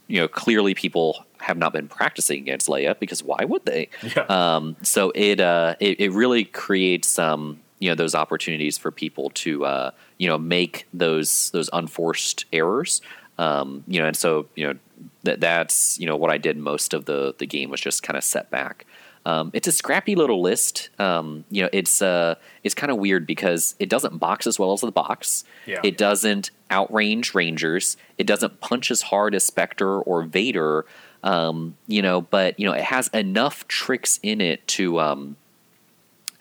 you 0.08 0.20
know, 0.20 0.28
clearly 0.28 0.74
people 0.74 1.26
have 1.40 1.58
not 1.58 1.74
been 1.74 1.88
practicing 1.88 2.40
against 2.40 2.68
Leia 2.68 2.98
because 3.00 3.24
why 3.24 3.44
would 3.44 3.66
they? 3.66 3.90
Yeah. 4.16 4.24
Um, 4.30 4.76
so 4.82 5.12
it, 5.14 5.40
uh, 5.40 5.76
it 5.80 6.00
it 6.00 6.12
really 6.12 6.46
creates 6.46 7.20
um, 7.20 7.60
you 7.80 7.90
know 7.90 7.96
those 7.96 8.16
opportunities 8.16 8.78
for 8.78 8.92
people 8.92 9.30
to 9.32 9.66
uh, 9.66 9.92
you 10.18 10.28
know 10.30 10.38
make 10.38 10.88
those 10.94 11.50
those 11.52 11.70
unforced 11.74 12.46
errors. 12.54 13.02
Um, 13.38 13.84
you 13.88 14.00
know, 14.00 14.08
and 14.08 14.16
so 14.16 14.48
you 14.56 14.68
know 14.68 14.80
that 15.24 15.40
that's 15.40 16.00
you 16.00 16.06
know 16.06 16.16
what 16.16 16.30
I 16.30 16.38
did 16.38 16.58
most 16.58 16.94
of 16.94 17.06
the 17.06 17.36
the 17.38 17.46
game 17.46 17.70
was 17.70 17.82
just 17.82 18.04
kind 18.04 18.18
of 18.18 18.24
set 18.24 18.50
back. 18.50 18.86
Um, 19.26 19.52
it's 19.54 19.68
a 19.68 19.72
scrappy 19.72 20.16
little 20.16 20.42
list. 20.42 20.90
Um, 21.00 21.46
you 21.50 21.64
know, 21.64 21.70
it's 21.72 22.02
uh, 22.02 22.36
it's 22.64 22.76
kind 22.76 22.92
of 22.92 22.98
weird 22.98 23.26
because 23.26 23.76
it 23.80 23.88
doesn't 23.90 24.18
box 24.18 24.46
as 24.48 24.60
well 24.60 24.74
as 24.74 24.82
the 24.82 24.92
box. 24.92 25.46
Yeah. 25.66 25.80
It 25.84 25.98
doesn't 25.98 26.52
outrange 26.70 27.34
Rangers. 27.34 27.96
It 28.18 28.28
doesn't 28.28 28.60
punch 28.60 28.92
as 28.92 29.04
hard 29.04 29.34
as 29.34 29.46
Spectre 29.46 30.00
or 30.02 30.24
Vader. 30.24 30.86
Um, 31.24 31.78
you 31.88 32.02
know, 32.02 32.22
but 32.22 32.60
you 32.60 32.66
know, 32.66 32.74
it 32.74 32.84
has 32.84 33.08
enough 33.10 33.66
tricks 33.70 34.20
in 34.24 34.42
it 34.42 34.68
to, 34.70 35.00
um, 35.00 35.38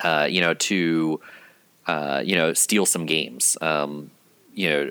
uh, 0.00 0.26
you 0.28 0.40
know, 0.40 0.54
to, 0.54 1.20
uh, 1.86 2.20
you 2.24 2.34
know, 2.34 2.52
steal 2.52 2.84
some 2.84 3.06
games. 3.06 3.56
Um, 3.60 4.10
you 4.54 4.68
know, 4.68 4.90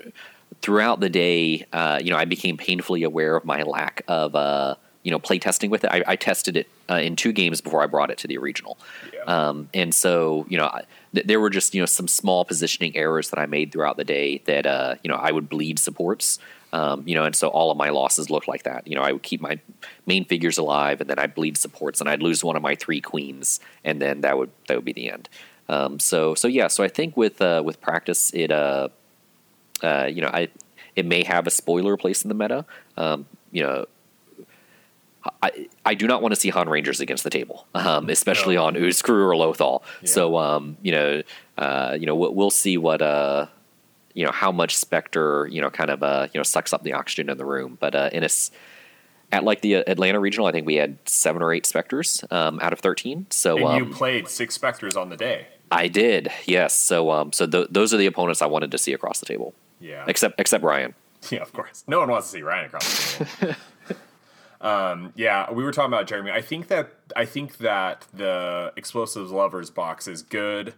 throughout 0.62 1.00
the 1.00 1.10
day, 1.10 1.66
uh, 1.72 2.00
you 2.02 2.10
know, 2.10 2.16
I 2.16 2.24
became 2.24 2.56
painfully 2.56 3.02
aware 3.02 3.36
of 3.36 3.44
my 3.44 3.62
lack 3.62 4.02
of, 4.08 4.34
uh, 4.34 4.76
you 5.02 5.10
know, 5.10 5.18
play 5.18 5.38
testing 5.38 5.70
with 5.70 5.82
it. 5.84 5.90
I, 5.90 6.04
I 6.06 6.16
tested 6.16 6.56
it 6.56 6.68
uh, 6.88 6.94
in 6.94 7.16
two 7.16 7.32
games 7.32 7.60
before 7.60 7.82
I 7.82 7.86
brought 7.86 8.10
it 8.10 8.18
to 8.18 8.28
the 8.28 8.38
original. 8.38 8.78
Yeah. 9.12 9.24
Um, 9.24 9.68
and 9.74 9.92
so, 9.92 10.46
you 10.48 10.56
know, 10.56 10.66
I, 10.66 10.84
th- 11.12 11.26
there 11.26 11.40
were 11.40 11.50
just, 11.50 11.74
you 11.74 11.82
know, 11.82 11.86
some 11.86 12.06
small 12.06 12.44
positioning 12.44 12.96
errors 12.96 13.30
that 13.30 13.40
I 13.40 13.46
made 13.46 13.72
throughout 13.72 13.96
the 13.96 14.04
day 14.04 14.38
that, 14.46 14.64
uh, 14.64 14.94
you 15.02 15.08
know, 15.08 15.16
I 15.16 15.32
would 15.32 15.48
bleed 15.48 15.78
supports. 15.78 16.38
Um, 16.74 17.02
you 17.06 17.14
know, 17.14 17.24
and 17.24 17.36
so 17.36 17.48
all 17.48 17.70
of 17.70 17.76
my 17.76 17.90
losses 17.90 18.30
looked 18.30 18.48
like 18.48 18.62
that. 18.62 18.86
You 18.86 18.94
know, 18.94 19.02
I 19.02 19.12
would 19.12 19.22
keep 19.22 19.42
my 19.42 19.58
main 20.06 20.24
figures 20.24 20.56
alive, 20.56 21.02
and 21.02 21.10
then 21.10 21.18
I'd 21.18 21.34
bleed 21.34 21.58
supports, 21.58 22.00
and 22.00 22.08
I'd 22.08 22.22
lose 22.22 22.42
one 22.42 22.56
of 22.56 22.62
my 22.62 22.76
three 22.76 23.02
queens, 23.02 23.60
and 23.84 24.00
then 24.00 24.22
that 24.22 24.38
would 24.38 24.50
that 24.68 24.76
would 24.76 24.84
be 24.86 24.94
the 24.94 25.10
end. 25.10 25.28
Um, 25.68 26.00
so 26.00 26.34
so 26.34 26.48
yeah, 26.48 26.68
so 26.68 26.82
I 26.82 26.88
think 26.88 27.14
with 27.14 27.42
uh, 27.42 27.60
with 27.62 27.78
practice, 27.82 28.32
it 28.32 28.50
uh, 28.50 28.88
uh, 29.82 30.08
you 30.12 30.22
know, 30.22 30.30
I 30.32 30.48
it 30.96 31.06
may 31.06 31.24
have 31.24 31.46
a 31.46 31.50
spoiler 31.50 31.96
place 31.96 32.22
in 32.22 32.28
the 32.28 32.34
meta. 32.34 32.64
Um, 32.96 33.26
you 33.50 33.62
know, 33.62 33.86
I 35.42 35.68
I 35.84 35.94
do 35.94 36.06
not 36.06 36.22
want 36.22 36.34
to 36.34 36.40
see 36.40 36.50
Han 36.50 36.68
Rangers 36.68 37.00
against 37.00 37.24
the 37.24 37.30
table, 37.30 37.66
um, 37.74 38.08
especially 38.10 38.56
No. 38.56 38.64
on 38.64 38.74
Uscru 38.74 39.10
or 39.10 39.34
Lothal. 39.34 39.82
Yeah. 40.02 40.08
So 40.08 40.36
um, 40.38 40.76
you 40.82 40.92
know, 40.92 41.22
uh, 41.58 41.96
you 41.98 42.06
know, 42.06 42.16
we'll, 42.16 42.34
we'll 42.34 42.50
see 42.50 42.76
what 42.76 43.02
uh, 43.02 43.46
you 44.14 44.24
know, 44.24 44.32
how 44.32 44.52
much 44.52 44.76
Spectre, 44.76 45.48
you 45.50 45.60
know, 45.60 45.70
kind 45.70 45.90
of 45.90 46.02
uh, 46.02 46.28
you 46.32 46.38
know, 46.38 46.44
sucks 46.44 46.72
up 46.72 46.82
the 46.82 46.92
oxygen 46.92 47.30
in 47.30 47.38
the 47.38 47.44
room. 47.44 47.78
But 47.80 47.94
uh, 47.94 48.10
in 48.12 48.24
a 48.24 48.28
at 49.30 49.44
like 49.44 49.62
the 49.62 49.74
Atlanta 49.76 50.20
regional, 50.20 50.46
I 50.46 50.52
think 50.52 50.66
we 50.66 50.74
had 50.74 50.98
seven 51.08 51.40
or 51.42 51.52
eight 51.52 51.66
Spectres 51.66 52.24
um, 52.30 52.58
out 52.60 52.72
of 52.72 52.80
thirteen. 52.80 53.26
So 53.30 53.56
and 53.56 53.66
um, 53.66 53.78
you 53.78 53.86
played 53.94 54.28
six 54.28 54.54
Spectres 54.54 54.96
on 54.96 55.08
the 55.08 55.16
day. 55.16 55.46
I 55.70 55.88
did, 55.88 56.30
yes. 56.44 56.74
So 56.74 57.10
um, 57.10 57.32
so 57.32 57.46
th- 57.46 57.68
those 57.70 57.94
are 57.94 57.96
the 57.96 58.04
opponents 58.06 58.42
I 58.42 58.46
wanted 58.46 58.70
to 58.72 58.78
see 58.78 58.92
across 58.92 59.20
the 59.20 59.26
table, 59.26 59.54
Yeah. 59.82 60.04
except 60.06 60.40
except 60.40 60.64
Ryan. 60.64 60.94
Yeah, 61.30 61.42
of 61.42 61.52
course. 61.52 61.84
No 61.86 62.00
one 62.00 62.10
wants 62.10 62.28
to 62.28 62.38
see 62.38 62.42
Ryan 62.42 62.64
across 62.66 63.16
the 63.16 63.24
table. 63.24 63.54
um, 64.60 65.12
yeah, 65.14 65.52
we 65.52 65.62
were 65.62 65.70
talking 65.70 65.92
about 65.92 66.08
Jeremy. 66.08 66.32
I 66.32 66.40
think 66.40 66.66
that 66.66 66.94
I 67.14 67.26
think 67.26 67.58
that 67.58 68.08
the 68.12 68.72
explosives 68.76 69.30
lovers 69.30 69.70
box 69.70 70.08
is 70.08 70.22
good, 70.22 70.74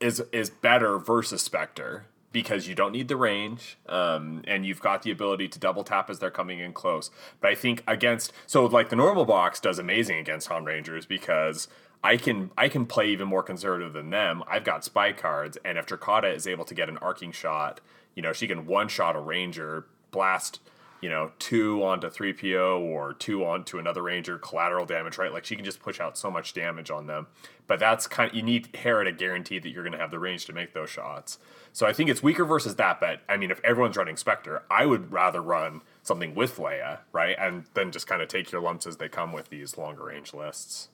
is 0.00 0.22
is 0.32 0.48
better 0.48 0.98
versus 0.98 1.42
Spectre 1.42 2.06
because 2.32 2.68
you 2.68 2.74
don't 2.74 2.92
need 2.92 3.08
the 3.08 3.16
range, 3.16 3.76
um, 3.88 4.42
and 4.46 4.64
you've 4.64 4.80
got 4.80 5.02
the 5.02 5.10
ability 5.10 5.48
to 5.48 5.58
double 5.58 5.84
tap 5.84 6.08
as 6.08 6.18
they're 6.18 6.30
coming 6.30 6.60
in 6.60 6.72
close. 6.72 7.10
But 7.40 7.50
I 7.50 7.54
think 7.54 7.82
against 7.86 8.32
so 8.46 8.64
like 8.64 8.88
the 8.88 8.96
normal 8.96 9.26
box 9.26 9.60
does 9.60 9.78
amazing 9.78 10.18
against 10.18 10.48
Han 10.48 10.64
Rangers 10.64 11.04
because 11.04 11.68
I 12.02 12.16
can 12.16 12.50
I 12.56 12.68
can 12.68 12.86
play 12.86 13.08
even 13.08 13.28
more 13.28 13.42
conservative 13.42 13.92
than 13.92 14.10
them. 14.10 14.42
I've 14.48 14.64
got 14.64 14.84
spy 14.84 15.12
cards, 15.12 15.58
and 15.64 15.78
if 15.78 15.86
Drokkatta 15.86 16.34
is 16.34 16.46
able 16.46 16.64
to 16.66 16.74
get 16.74 16.88
an 16.88 16.98
arcing 16.98 17.32
shot, 17.32 17.80
you 18.18 18.22
know 18.22 18.32
she 18.32 18.48
can 18.48 18.66
one 18.66 18.88
shot 18.88 19.14
a 19.14 19.20
Ranger, 19.20 19.86
blast 20.10 20.58
you 21.00 21.08
know 21.08 21.30
two 21.38 21.84
onto 21.84 22.10
three 22.10 22.32
PO 22.32 22.80
or 22.80 23.12
two 23.12 23.44
onto 23.44 23.78
another 23.78 24.02
Ranger, 24.02 24.38
collateral 24.38 24.84
damage, 24.86 25.18
right? 25.18 25.32
Like 25.32 25.44
she 25.44 25.54
can 25.54 25.64
just 25.64 25.78
push 25.78 26.00
out 26.00 26.18
so 26.18 26.28
much 26.28 26.52
damage 26.52 26.90
on 26.90 27.06
them. 27.06 27.28
But 27.68 27.78
that's 27.78 28.08
kind 28.08 28.28
of 28.28 28.34
you 28.34 28.42
need 28.42 28.74
Hera 28.74 29.04
to 29.04 29.12
guarantee 29.12 29.60
that 29.60 29.68
you're 29.68 29.84
going 29.84 29.92
to 29.92 30.00
have 30.00 30.10
the 30.10 30.18
range 30.18 30.46
to 30.46 30.52
make 30.52 30.74
those 30.74 30.90
shots. 30.90 31.38
So 31.72 31.86
I 31.86 31.92
think 31.92 32.10
it's 32.10 32.20
weaker 32.20 32.44
versus 32.44 32.74
that. 32.74 32.98
But 32.98 33.20
I 33.28 33.36
mean, 33.36 33.52
if 33.52 33.60
everyone's 33.62 33.96
running 33.96 34.16
Spectre, 34.16 34.64
I 34.68 34.84
would 34.84 35.12
rather 35.12 35.40
run 35.40 35.82
something 36.02 36.34
with 36.34 36.56
Leia, 36.56 36.98
right? 37.12 37.36
And 37.38 37.66
then 37.74 37.92
just 37.92 38.08
kind 38.08 38.20
of 38.20 38.26
take 38.26 38.50
your 38.50 38.60
lumps 38.60 38.84
as 38.84 38.96
they 38.96 39.08
come 39.08 39.32
with 39.32 39.48
these 39.48 39.78
longer 39.78 40.06
range 40.06 40.34
lists. 40.34 40.88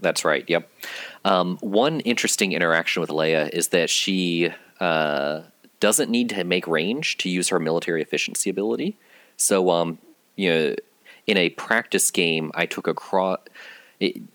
That's 0.00 0.24
right. 0.24 0.44
Yep. 0.48 0.68
Um, 1.24 1.58
one 1.58 2.00
interesting 2.00 2.54
interaction 2.54 3.02
with 3.02 3.10
Leia 3.10 3.50
is 3.50 3.68
that 3.68 3.88
she 3.88 4.52
uh, 4.80 5.42
doesn't 5.80 6.10
need 6.10 6.28
to 6.30 6.44
make 6.44 6.66
range 6.66 7.16
to 7.18 7.28
use 7.28 7.48
her 7.48 7.58
military 7.58 8.02
efficiency 8.02 8.50
ability. 8.50 8.96
So, 9.36 9.70
um, 9.70 9.98
you 10.36 10.50
know, 10.50 10.74
in 11.26 11.36
a 11.36 11.50
practice 11.50 12.10
game, 12.10 12.50
I 12.54 12.66
took 12.66 12.86
a 12.86 12.94
cross. 12.94 13.38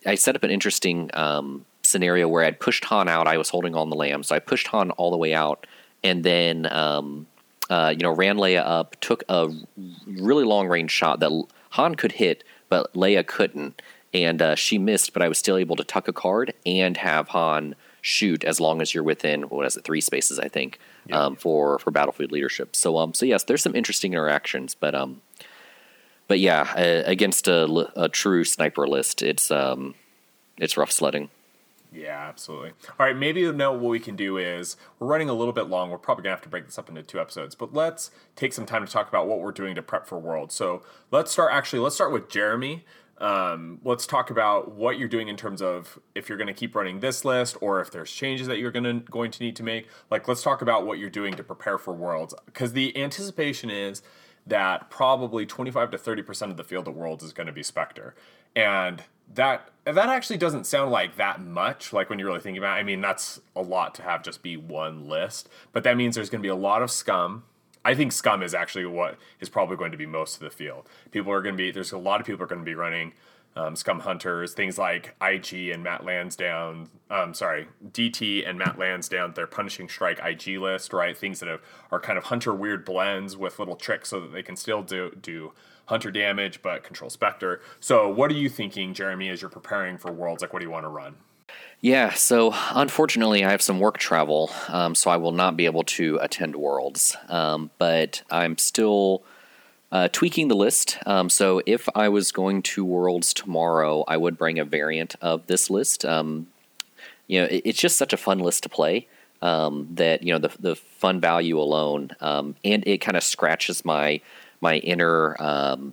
I 0.06 0.16
set 0.16 0.36
up 0.36 0.44
an 0.44 0.52
interesting 0.52 1.10
um, 1.14 1.66
scenario 1.82 2.28
where 2.28 2.44
I'd 2.44 2.60
pushed 2.60 2.86
Han 2.86 3.08
out. 3.08 3.28
I 3.28 3.38
was 3.38 3.50
holding 3.50 3.76
on 3.76 3.90
the 3.90 3.96
lam, 3.96 4.24
so 4.24 4.36
I 4.36 4.40
pushed 4.40 4.68
Han 4.68 4.92
all 4.92 5.12
the 5.12 5.18
way 5.18 5.34
out, 5.34 5.66
and 6.04 6.24
then 6.24 6.72
um, 6.72 7.28
uh, 7.70 7.94
you 7.96 8.04
know 8.04 8.12
ran 8.12 8.38
Leia 8.38 8.62
up, 8.64 9.00
took 9.00 9.24
a 9.30 9.50
really 10.08 10.44
long 10.44 10.68
range 10.68 10.92
shot 10.92 11.20
that 11.22 11.48
Han 11.72 11.96
could 11.96 12.14
hit, 12.14 12.44
but 12.70 12.94
Leia 12.94 13.26
couldn't, 13.26 13.82
and 14.14 14.42
uh, 14.42 14.56
she 14.56 14.78
missed. 14.78 15.14
But 15.14 15.22
I 15.22 15.30
was 15.30 15.38
still 15.38 15.58
able 15.58 15.76
to 15.78 15.84
tuck 15.84 16.08
a 16.08 16.14
card 16.14 16.54
and 16.66 16.98
have 16.98 17.30
Han 17.30 17.76
shoot 18.02 18.44
as 18.44 18.60
long 18.60 18.82
as 18.82 18.94
you're 18.94 19.04
within 19.04 19.44
what 19.44 19.66
is 19.66 19.78
it 19.78 19.84
three 19.86 20.02
spaces 20.02 20.38
I 20.38 20.50
think 20.50 20.78
um, 21.12 21.36
for 21.36 21.80
for 21.80 21.92
battlefield 21.92 22.32
leadership. 22.32 22.76
So 22.76 22.98
um 22.98 23.14
so 23.14 23.26
yes, 23.26 23.44
there's 23.44 23.62
some 23.62 23.76
interesting 23.76 24.14
interactions, 24.14 24.76
but 24.76 24.96
um 24.96 25.22
but 26.28 26.40
yeah, 26.40 26.74
uh, 26.76 27.04
against 27.06 27.48
a, 27.48 27.92
a, 27.96 28.10
true 28.10 28.44
sniper 28.44 28.88
list, 28.88 29.22
it's 29.22 29.52
um, 29.52 29.96
it's 30.58 30.78
rough 30.78 30.92
sledding. 30.92 31.30
Yeah, 31.92 32.26
absolutely. 32.28 32.72
All 33.00 33.06
right, 33.06 33.16
maybe 33.16 33.52
now 33.52 33.72
what 33.74 33.90
we 33.90 34.00
can 34.00 34.16
do 34.16 34.38
is 34.38 34.76
we're 34.98 35.06
running 35.06 35.30
a 35.30 35.34
little 35.34 35.54
bit 35.54 35.68
long. 35.68 35.92
We're 35.92 36.00
probably 36.00 36.24
gonna 36.24 36.36
have 36.36 36.42
to 36.44 36.50
break 36.50 36.66
this 36.66 36.80
up 36.80 36.90
into 36.90 37.04
two 37.04 37.20
episodes, 37.20 37.54
but 37.54 37.74
let's 37.74 38.10
take 38.36 38.54
some 38.54 38.66
time 38.66 38.84
to 38.86 38.92
talk 38.92 39.08
about 39.08 39.28
what 39.28 39.42
we're 39.42 39.52
doing 39.52 39.76
to 39.76 39.84
prep 39.84 40.08
for 40.08 40.18
World. 40.18 40.52
So 40.52 40.82
let's 41.12 41.32
start. 41.32 41.52
Actually, 41.54 41.80
let's 41.80 41.94
start 41.94 42.12
with 42.12 42.30
Jeremy. 42.30 42.84
Um, 43.24 43.80
let's 43.86 44.06
talk 44.06 44.32
about 44.32 44.74
what 44.74 45.00
you're 45.00 45.08
doing 45.08 45.30
in 45.30 45.38
terms 45.38 45.62
of 45.62 45.98
if 46.14 46.28
you're 46.28 46.38
going 46.38 46.48
to 46.50 46.54
keep 46.54 46.76
running 46.76 47.00
this 47.00 47.24
list 47.24 47.56
or 47.62 47.80
if 47.80 47.90
there's 47.90 48.12
changes 48.12 48.48
that 48.48 48.60
you're 48.60 48.70
going 48.70 48.84
to 48.84 49.00
going 49.10 49.32
to 49.32 49.42
need 49.42 49.56
to 49.56 49.64
make. 49.64 49.88
Like, 50.12 50.28
let's 50.28 50.44
talk 50.44 50.62
about 50.62 50.86
what 50.86 51.00
you're 51.00 51.10
doing 51.10 51.34
to 51.36 51.44
prepare 51.44 51.78
for 51.78 51.94
Worlds 51.94 52.36
because 52.46 52.74
the 52.74 52.96
anticipation 52.98 53.70
is 53.70 54.02
that 54.46 54.90
probably 54.90 55.46
25 55.46 55.92
to 55.92 55.98
30 55.98 56.22
percent 56.22 56.52
of 56.52 56.58
the 56.58 56.66
field 56.66 56.86
of 56.86 56.98
Worlds 56.98 57.24
is 57.24 57.32
going 57.32 57.48
to 57.48 57.54
be 57.54 57.64
Spectre, 57.64 58.14
and 58.58 59.04
that 59.34 59.70
that 59.86 60.10
actually 60.10 60.38
doesn't 60.38 60.66
sound 60.66 60.92
like 60.92 61.16
that 61.16 61.40
much. 61.40 61.94
Like 61.94 62.10
when 62.10 62.20
you're 62.20 62.28
really 62.28 62.42
thinking 62.42 62.62
about, 62.62 62.78
it. 62.78 62.82
I 62.82 62.84
mean, 62.84 63.00
that's 63.00 63.40
a 63.56 63.62
lot 63.62 63.96
to 63.96 64.02
have 64.02 64.22
just 64.22 64.44
be 64.44 64.58
one 64.58 65.08
list, 65.08 65.48
but 65.72 65.86
that 65.86 65.96
means 65.96 66.16
there's 66.16 66.30
going 66.30 66.42
to 66.42 66.46
be 66.46 66.52
a 66.52 66.56
lot 66.56 66.82
of 66.82 66.92
scum 66.92 67.44
I 67.86 67.96
think 67.96 68.12
Scum 68.12 68.42
is 68.42 68.54
actually 68.54 68.86
what 68.86 69.18
is 69.40 69.50
probably 69.50 69.76
going 69.76 69.92
to 69.92 69.98
be 69.98 70.06
most 70.06 70.36
of 70.36 70.42
the 70.42 70.50
field. 70.50 70.88
People 71.12 71.32
are 71.32 71.42
going 71.42 71.56
to 71.56 71.58
be 71.58 71.72
there's 71.72 71.92
a 71.92 71.98
lot 71.98 72.20
of 72.20 72.26
people 72.26 72.44
are 72.44 72.48
going 72.48 72.62
to 72.62 72.66
be 72.66 72.76
running 72.76 73.14
um, 73.56 73.76
Scum 73.76 74.00
Hunters, 74.00 74.54
things 74.54 74.78
like 74.78 75.16
IG 75.22 75.70
and 75.70 75.84
Matt 75.84 76.04
Lansdowne. 76.04 76.90
Um, 77.10 77.34
sorry, 77.34 77.68
DT 77.92 78.48
and 78.48 78.58
Matt 78.58 78.80
Lansdowne. 78.80 79.34
Their 79.34 79.48
Punishing 79.48 79.90
Strike 79.90 80.20
IG 80.24 80.58
list, 80.60 80.92
right? 80.94 81.16
Things 81.16 81.40
that 81.40 81.50
have, 81.50 81.62
are 81.92 82.00
kind 82.00 82.18
of 82.18 82.26
Hunter 82.26 82.54
weird 82.54 82.84
blends 82.84 83.38
with 83.38 83.60
little 83.60 83.76
tricks 83.76 84.10
so 84.10 84.20
that 84.20 84.32
they 84.32 84.44
can 84.44 84.56
still 84.56 84.82
do 84.82 85.16
do 85.22 85.54
Hunter 85.86 86.10
damage 86.10 86.62
but 86.62 86.84
control 86.84 87.10
Spectre. 87.10 87.62
So, 87.80 88.10
what 88.10 88.32
are 88.32 88.36
you 88.36 88.50
thinking, 88.50 88.94
Jeremy, 88.94 89.30
as 89.30 89.42
you're 89.42 89.50
preparing 89.50 89.98
for 89.98 90.12
Worlds? 90.12 90.42
Like, 90.42 90.54
what 90.54 90.60
do 90.60 90.66
you 90.66 90.72
want 90.72 90.86
to 90.86 90.90
run? 90.90 91.18
Yeah, 91.84 92.14
so 92.14 92.56
unfortunately, 92.72 93.44
I 93.44 93.52
have 93.52 93.62
some 93.62 93.82
work 93.82 93.98
travel, 93.98 94.50
um, 94.70 94.96
so 94.96 95.12
I 95.12 95.18
will 95.18 95.34
not 95.34 95.58
be 95.58 95.66
able 95.66 95.84
to 95.84 96.18
attend 96.22 96.56
Worlds. 96.56 97.18
Um, 97.28 97.72
but 97.78 98.24
I'm 98.32 98.58
still 98.58 99.22
uh, 99.92 100.08
tweaking 100.10 100.48
the 100.48 100.56
list. 100.56 100.98
Um, 101.06 101.30
so 101.30 101.62
if 101.66 101.90
I 101.94 102.08
was 102.08 102.32
going 102.32 102.62
to 102.62 102.86
Worlds 102.86 103.34
tomorrow, 103.34 104.06
I 104.08 104.16
would 104.16 104.38
bring 104.38 104.60
a 104.60 104.64
variant 104.64 105.16
of 105.22 105.46
this 105.48 105.70
list. 105.70 106.06
Um, 106.06 106.48
you 107.28 107.42
know, 107.42 107.48
it, 107.48 107.64
it's 107.66 107.82
just 107.82 107.98
such 107.98 108.14
a 108.14 108.18
fun 108.18 108.40
list 108.40 108.64
to 108.64 108.70
play 108.70 109.06
um, 109.42 109.90
that 109.96 110.24
you 110.24 110.32
know 110.32 110.40
the 110.40 110.56
the 110.58 110.76
fun 110.78 111.20
value 111.20 111.60
alone, 111.60 112.12
um, 112.22 112.56
and 112.64 112.88
it 112.88 113.00
kind 113.00 113.18
of 113.18 113.24
scratches 113.24 113.84
my 113.84 114.22
my 114.62 114.78
inner 114.78 115.36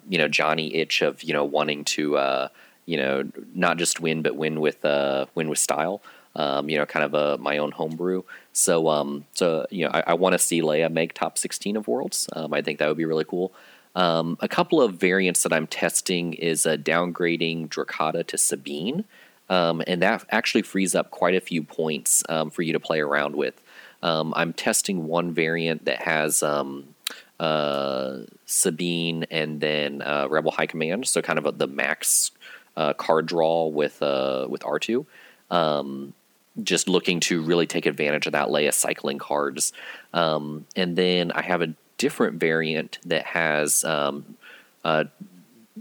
you 0.09 0.18
know 0.18 0.28
Johnny 0.28 0.72
itch 0.76 1.03
of 1.03 1.24
you 1.24 1.32
know 1.32 1.45
wanting 1.45 1.84
to. 1.86 2.16
Uh, 2.16 2.49
you 2.86 2.96
know, 2.96 3.30
not 3.54 3.78
just 3.78 4.00
win, 4.00 4.22
but 4.22 4.36
win 4.36 4.60
with 4.60 4.84
uh, 4.84 5.26
win 5.34 5.48
with 5.48 5.58
style. 5.58 6.02
Um, 6.36 6.68
you 6.70 6.78
know, 6.78 6.86
kind 6.86 7.04
of 7.04 7.14
a 7.14 7.38
my 7.38 7.58
own 7.58 7.72
homebrew. 7.72 8.22
So, 8.52 8.88
um, 8.88 9.24
so 9.34 9.66
you 9.70 9.84
know, 9.84 9.90
I, 9.92 10.04
I 10.08 10.14
want 10.14 10.34
to 10.34 10.38
see 10.38 10.62
Leia 10.62 10.90
make 10.90 11.12
top 11.12 11.36
16 11.38 11.76
of 11.76 11.88
Worlds. 11.88 12.28
Um, 12.34 12.54
I 12.54 12.62
think 12.62 12.78
that 12.78 12.88
would 12.88 12.96
be 12.96 13.04
really 13.04 13.24
cool. 13.24 13.52
Um, 13.96 14.36
a 14.40 14.48
couple 14.48 14.80
of 14.80 14.94
variants 14.94 15.42
that 15.42 15.52
I'm 15.52 15.66
testing 15.66 16.34
is 16.34 16.66
uh, 16.66 16.76
downgrading 16.76 17.68
Drokkatta 17.68 18.26
to 18.28 18.38
Sabine, 18.38 19.04
um, 19.48 19.82
and 19.86 20.00
that 20.02 20.24
actually 20.30 20.62
frees 20.62 20.94
up 20.94 21.10
quite 21.10 21.34
a 21.34 21.40
few 21.40 21.62
points 21.64 22.22
um, 22.28 22.50
for 22.50 22.62
you 22.62 22.72
to 22.72 22.80
play 22.80 23.00
around 23.00 23.34
with. 23.34 23.60
Um, 24.02 24.32
I'm 24.36 24.52
testing 24.52 25.06
one 25.06 25.32
variant 25.32 25.84
that 25.84 26.02
has 26.02 26.42
um, 26.42 26.94
uh, 27.38 28.18
Sabine 28.46 29.24
and 29.30 29.60
then 29.60 30.02
uh, 30.02 30.28
Rebel 30.30 30.52
High 30.52 30.66
Command, 30.66 31.06
so 31.06 31.20
kind 31.20 31.38
of 31.38 31.46
a, 31.46 31.52
the 31.52 31.66
max 31.66 32.30
uh, 32.76 32.92
card 32.94 33.26
draw 33.26 33.66
with 33.66 34.02
uh, 34.02 34.46
with 34.48 34.64
R 34.64 34.78
two. 34.78 35.06
Um, 35.50 36.14
just 36.62 36.88
looking 36.88 37.20
to 37.20 37.42
really 37.42 37.66
take 37.66 37.86
advantage 37.86 38.26
of 38.26 38.32
that 38.32 38.48
Leia 38.48 38.74
cycling 38.74 39.18
cards, 39.18 39.72
um, 40.12 40.66
and 40.76 40.96
then 40.96 41.32
I 41.32 41.42
have 41.42 41.62
a 41.62 41.74
different 41.96 42.40
variant 42.40 42.98
that 43.06 43.24
has 43.26 43.84
um, 43.84 44.36
uh, 44.84 45.04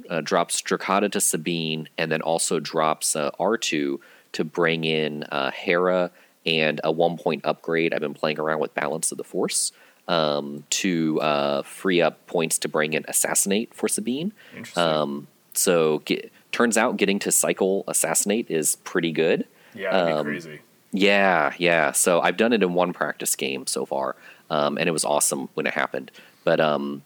uh, 0.09 0.21
drops 0.21 0.61
Drokkatta 0.61 1.11
to 1.11 1.21
Sabine, 1.21 1.89
and 1.97 2.11
then 2.11 2.21
also 2.21 2.59
drops 2.59 3.15
uh, 3.15 3.31
R 3.39 3.57
two 3.57 3.99
to 4.31 4.43
bring 4.43 4.83
in 4.83 5.23
uh, 5.23 5.51
Hera 5.51 6.11
and 6.45 6.79
a 6.83 6.91
one 6.91 7.17
point 7.17 7.45
upgrade. 7.45 7.93
I've 7.93 7.99
been 7.99 8.13
playing 8.13 8.39
around 8.39 8.59
with 8.59 8.73
Balance 8.73 9.11
of 9.11 9.17
the 9.17 9.23
Force 9.23 9.71
um, 10.07 10.63
to 10.69 11.19
uh, 11.19 11.61
free 11.63 12.01
up 12.01 12.25
points 12.27 12.57
to 12.59 12.67
bring 12.67 12.93
in 12.93 13.05
Assassinate 13.07 13.73
for 13.73 13.87
Sabine. 13.87 14.33
Interesting. 14.55 14.83
Um, 14.83 15.27
so 15.53 15.99
get, 15.99 16.31
turns 16.51 16.77
out 16.77 16.97
getting 16.97 17.19
to 17.19 17.31
cycle 17.31 17.83
assassinate 17.87 18.49
is 18.49 18.75
pretty 18.77 19.11
good. 19.11 19.47
Yeah, 19.73 19.91
that'd 19.91 20.13
um, 20.13 20.25
be 20.25 20.31
crazy. 20.31 20.59
Yeah, 20.91 21.53
yeah. 21.57 21.91
So 21.91 22.19
I've 22.21 22.37
done 22.37 22.53
it 22.53 22.63
in 22.63 22.73
one 22.73 22.93
practice 22.93 23.35
game 23.35 23.67
so 23.67 23.85
far, 23.85 24.15
um, 24.49 24.77
and 24.77 24.87
it 24.87 24.91
was 24.91 25.05
awesome 25.05 25.49
when 25.53 25.67
it 25.67 25.73
happened. 25.73 26.11
But 26.43 26.59
um, 26.59 27.03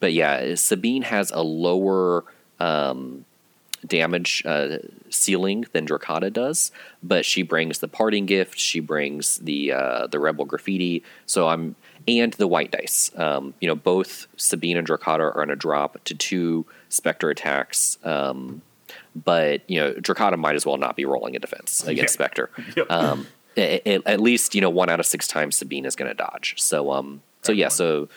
but 0.00 0.12
yeah, 0.12 0.54
Sabine 0.54 1.02
has 1.02 1.30
a 1.30 1.42
lower 1.42 2.24
um, 2.60 3.24
damage 3.84 4.42
uh, 4.46 4.78
ceiling 5.10 5.66
than 5.72 5.86
Drokkatta 5.86 6.32
does, 6.32 6.70
but 7.02 7.24
she 7.24 7.42
brings 7.42 7.80
the 7.80 7.88
parting 7.88 8.26
gift. 8.26 8.58
She 8.58 8.80
brings 8.80 9.38
the 9.38 9.72
uh, 9.72 10.06
the 10.06 10.18
rebel 10.18 10.44
graffiti. 10.44 11.02
So 11.26 11.48
I'm 11.48 11.74
and 12.08 12.32
the 12.34 12.46
white 12.46 12.70
dice. 12.70 13.10
Um, 13.16 13.54
you 13.60 13.68
know, 13.68 13.74
both 13.74 14.28
Sabine 14.36 14.76
and 14.76 14.86
Drokkatta 14.86 15.20
are 15.20 15.32
going 15.32 15.50
a 15.50 15.56
drop 15.56 16.02
to 16.04 16.14
two 16.14 16.66
Spectre 16.88 17.30
attacks. 17.30 17.98
Um, 18.04 18.62
but 19.14 19.68
you 19.68 19.80
know, 19.80 19.92
Drokkatta 19.94 20.38
might 20.38 20.54
as 20.54 20.66
well 20.66 20.76
not 20.76 20.96
be 20.96 21.04
rolling 21.04 21.36
a 21.36 21.38
defense 21.38 21.84
against 21.86 22.12
yeah. 22.12 22.24
Spectre. 22.24 22.50
Yep. 22.76 22.90
Um, 22.90 23.26
it, 23.56 24.02
at 24.04 24.20
least 24.20 24.54
you 24.54 24.60
know 24.60 24.68
one 24.68 24.90
out 24.90 25.00
of 25.00 25.06
six 25.06 25.26
times 25.26 25.56
Sabine 25.56 25.86
is 25.86 25.96
going 25.96 26.10
to 26.10 26.14
dodge. 26.14 26.54
So 26.58 26.92
um, 26.92 27.22
so 27.42 27.52
yeah, 27.52 27.68
so 27.68 28.08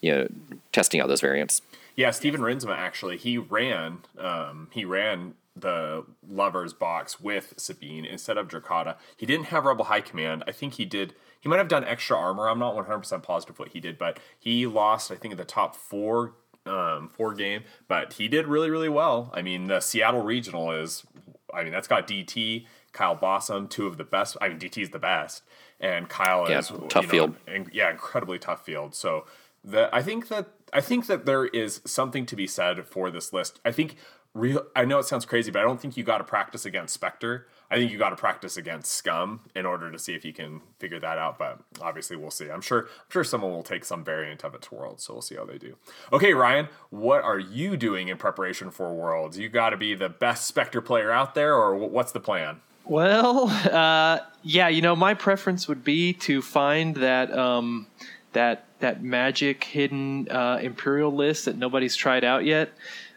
you 0.00 0.12
know, 0.12 0.28
testing 0.72 1.00
out 1.00 1.08
those 1.08 1.20
variants. 1.20 1.62
Yeah, 1.96 2.10
Steven 2.10 2.40
Rinsma 2.40 2.76
actually 2.76 3.16
he 3.16 3.38
ran 3.38 3.98
um, 4.18 4.68
he 4.72 4.84
ran 4.84 5.34
the 5.54 6.04
lovers 6.26 6.72
box 6.72 7.20
with 7.20 7.54
Sabine 7.56 8.04
instead 8.04 8.38
of 8.38 8.48
Drokkatta. 8.48 8.96
He 9.16 9.26
didn't 9.26 9.46
have 9.46 9.64
Rebel 9.64 9.86
High 9.86 10.00
Command. 10.00 10.44
I 10.46 10.52
think 10.52 10.74
he 10.74 10.84
did. 10.84 11.14
He 11.40 11.48
might 11.48 11.58
have 11.58 11.68
done 11.68 11.84
extra 11.84 12.16
armor. 12.16 12.48
I'm 12.48 12.58
not 12.58 12.74
100 12.74 12.98
percent 12.98 13.22
positive 13.22 13.58
what 13.58 13.68
he 13.68 13.80
did, 13.80 13.98
but 13.98 14.18
he 14.38 14.66
lost. 14.66 15.10
I 15.10 15.16
think 15.16 15.32
in 15.32 15.38
the 15.38 15.44
top 15.44 15.76
four 15.76 16.32
um, 16.70 17.08
four 17.08 17.34
game, 17.34 17.62
but 17.88 18.14
he 18.14 18.28
did 18.28 18.46
really, 18.46 18.70
really 18.70 18.88
well. 18.88 19.30
I 19.34 19.42
mean, 19.42 19.66
the 19.66 19.80
Seattle 19.80 20.22
Regional 20.22 20.70
is, 20.72 21.04
I 21.52 21.64
mean, 21.64 21.72
that's 21.72 21.88
got 21.88 22.06
DT, 22.06 22.66
Kyle 22.92 23.16
Bossum, 23.16 23.68
two 23.68 23.86
of 23.86 23.96
the 23.96 24.04
best. 24.04 24.36
I 24.40 24.48
mean, 24.48 24.58
DT 24.58 24.82
is 24.82 24.90
the 24.90 24.98
best, 24.98 25.42
and 25.80 26.08
Kyle 26.08 26.48
yeah, 26.48 26.58
is 26.58 26.72
tough 26.88 27.04
know, 27.04 27.10
field. 27.10 27.36
yeah, 27.72 27.90
incredibly 27.90 28.38
tough 28.38 28.64
field. 28.64 28.94
So 28.94 29.26
the 29.64 29.94
I 29.94 30.02
think 30.02 30.28
that 30.28 30.48
I 30.72 30.80
think 30.80 31.06
that 31.06 31.26
there 31.26 31.46
is 31.46 31.80
something 31.84 32.26
to 32.26 32.36
be 32.36 32.46
said 32.46 32.86
for 32.86 33.10
this 33.10 33.32
list. 33.32 33.60
I 33.64 33.72
think 33.72 33.96
real. 34.34 34.64
I 34.74 34.84
know 34.84 34.98
it 34.98 35.04
sounds 35.04 35.26
crazy, 35.26 35.50
but 35.50 35.60
I 35.60 35.62
don't 35.62 35.80
think 35.80 35.96
you 35.96 36.04
got 36.04 36.18
to 36.18 36.24
practice 36.24 36.64
against 36.64 36.94
Spectre. 36.94 37.46
I 37.70 37.76
think 37.76 37.92
you 37.92 37.98
got 37.98 38.10
to 38.10 38.16
practice 38.16 38.56
against 38.56 38.90
Scum 38.90 39.40
in 39.54 39.64
order 39.64 39.92
to 39.92 39.98
see 39.98 40.14
if 40.14 40.24
you 40.24 40.32
can 40.32 40.60
figure 40.78 40.98
that 40.98 41.18
out. 41.18 41.38
But 41.38 41.60
obviously, 41.80 42.16
we'll 42.16 42.32
see. 42.32 42.50
I'm 42.50 42.60
sure. 42.60 42.82
I'm 42.82 43.10
sure 43.10 43.22
someone 43.22 43.52
will 43.52 43.62
take 43.62 43.84
some 43.84 44.02
variant 44.02 44.44
of 44.44 44.54
it 44.54 44.62
to 44.62 44.74
Worlds, 44.74 45.04
so 45.04 45.14
we'll 45.14 45.22
see 45.22 45.36
how 45.36 45.44
they 45.44 45.58
do. 45.58 45.76
Okay, 46.12 46.34
Ryan, 46.34 46.68
what 46.90 47.22
are 47.22 47.38
you 47.38 47.76
doing 47.76 48.08
in 48.08 48.16
preparation 48.16 48.70
for 48.70 48.92
Worlds? 48.92 49.38
You 49.38 49.48
got 49.48 49.70
to 49.70 49.76
be 49.76 49.94
the 49.94 50.08
best 50.08 50.46
Spectre 50.46 50.80
player 50.80 51.12
out 51.12 51.34
there, 51.34 51.54
or 51.54 51.76
what's 51.76 52.12
the 52.12 52.20
plan? 52.20 52.60
Well, 52.84 53.48
uh, 53.72 54.18
yeah, 54.42 54.68
you 54.68 54.82
know, 54.82 54.96
my 54.96 55.14
preference 55.14 55.68
would 55.68 55.84
be 55.84 56.12
to 56.14 56.42
find 56.42 56.96
that 56.96 57.32
um, 57.36 57.86
that 58.32 58.64
that 58.80 59.02
magic 59.02 59.62
hidden 59.62 60.28
uh, 60.28 60.58
Imperial 60.60 61.12
list 61.12 61.44
that 61.44 61.56
nobody's 61.56 61.94
tried 61.94 62.24
out 62.24 62.44
yet. 62.44 62.72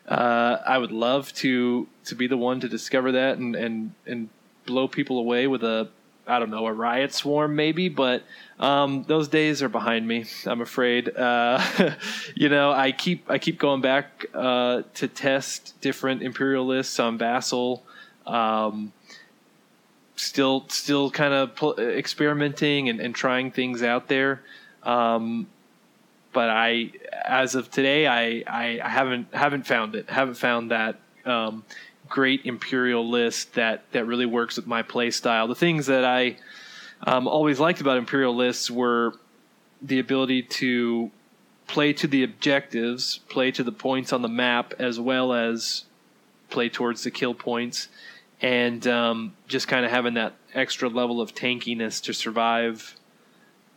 Uh, 0.07 0.57
I 0.65 0.77
would 0.77 0.91
love 0.91 1.33
to 1.35 1.87
to 2.05 2.15
be 2.15 2.27
the 2.27 2.37
one 2.37 2.59
to 2.59 2.69
discover 2.69 3.13
that 3.13 3.37
and 3.37 3.55
and 3.55 3.93
and 4.05 4.29
blow 4.65 4.87
people 4.87 5.19
away 5.19 5.47
with 5.47 5.63
a 5.63 5.89
I 6.25 6.39
don't 6.39 6.49
know 6.49 6.65
a 6.67 6.73
riot 6.73 7.13
swarm 7.13 7.55
maybe, 7.55 7.89
but 7.89 8.23
um, 8.59 9.03
those 9.03 9.27
days 9.27 9.61
are 9.61 9.69
behind 9.69 10.07
me. 10.07 10.25
I'm 10.45 10.61
afraid. 10.61 11.13
Uh, 11.15 11.61
you 12.35 12.47
know, 12.49 12.71
I 12.71 12.91
keep 12.93 13.29
I 13.29 13.39
keep 13.39 13.59
going 13.59 13.81
back 13.81 14.25
uh, 14.33 14.83
to 14.95 15.07
test 15.07 15.79
different 15.81 16.23
imperialists 16.23 16.99
on 16.99 17.17
Vassal. 17.17 17.83
Um, 18.25 18.93
still, 20.15 20.65
still 20.69 21.11
kind 21.11 21.33
of 21.33 21.55
pl- 21.55 21.77
experimenting 21.77 22.87
and, 22.87 23.01
and, 23.01 23.13
trying 23.13 23.51
things 23.51 23.83
out 23.83 24.07
there. 24.07 24.41
Um, 24.83 25.47
but 26.31 26.49
I, 26.49 26.91
as 27.25 27.55
of 27.55 27.69
today, 27.69 28.07
I, 28.07 28.43
I, 28.47 28.79
I, 28.81 28.89
haven't 28.89 29.27
haven't 29.33 29.67
found 29.67 29.95
it. 29.95 30.09
Haven't 30.09 30.35
found 30.35 30.71
that 30.71 30.99
um, 31.25 31.63
great 32.09 32.45
imperial 32.45 33.09
list 33.09 33.53
that 33.53 33.83
that 33.91 34.05
really 34.05 34.25
works 34.25 34.55
with 34.57 34.67
my 34.67 34.81
play 34.81 35.11
style. 35.11 35.47
The 35.47 35.55
things 35.55 35.87
that 35.87 36.05
I 36.05 36.37
um, 37.05 37.27
always 37.27 37.59
liked 37.59 37.81
about 37.81 37.97
imperial 37.97 38.35
lists 38.35 38.69
were 38.69 39.13
the 39.81 39.99
ability 39.99 40.43
to 40.43 41.11
play 41.67 41.93
to 41.93 42.07
the 42.07 42.23
objectives, 42.23 43.19
play 43.29 43.51
to 43.51 43.63
the 43.63 43.71
points 43.71 44.13
on 44.13 44.21
the 44.21 44.29
map, 44.29 44.73
as 44.79 44.99
well 44.99 45.33
as 45.33 45.85
play 46.49 46.69
towards 46.69 47.03
the 47.03 47.11
kill 47.11 47.33
points, 47.33 47.87
and 48.41 48.85
um, 48.87 49.33
just 49.47 49.67
kind 49.67 49.85
of 49.85 49.91
having 49.91 50.13
that 50.13 50.33
extra 50.53 50.89
level 50.89 51.19
of 51.19 51.33
tankiness 51.33 52.01
to 52.03 52.13
survive, 52.13 52.95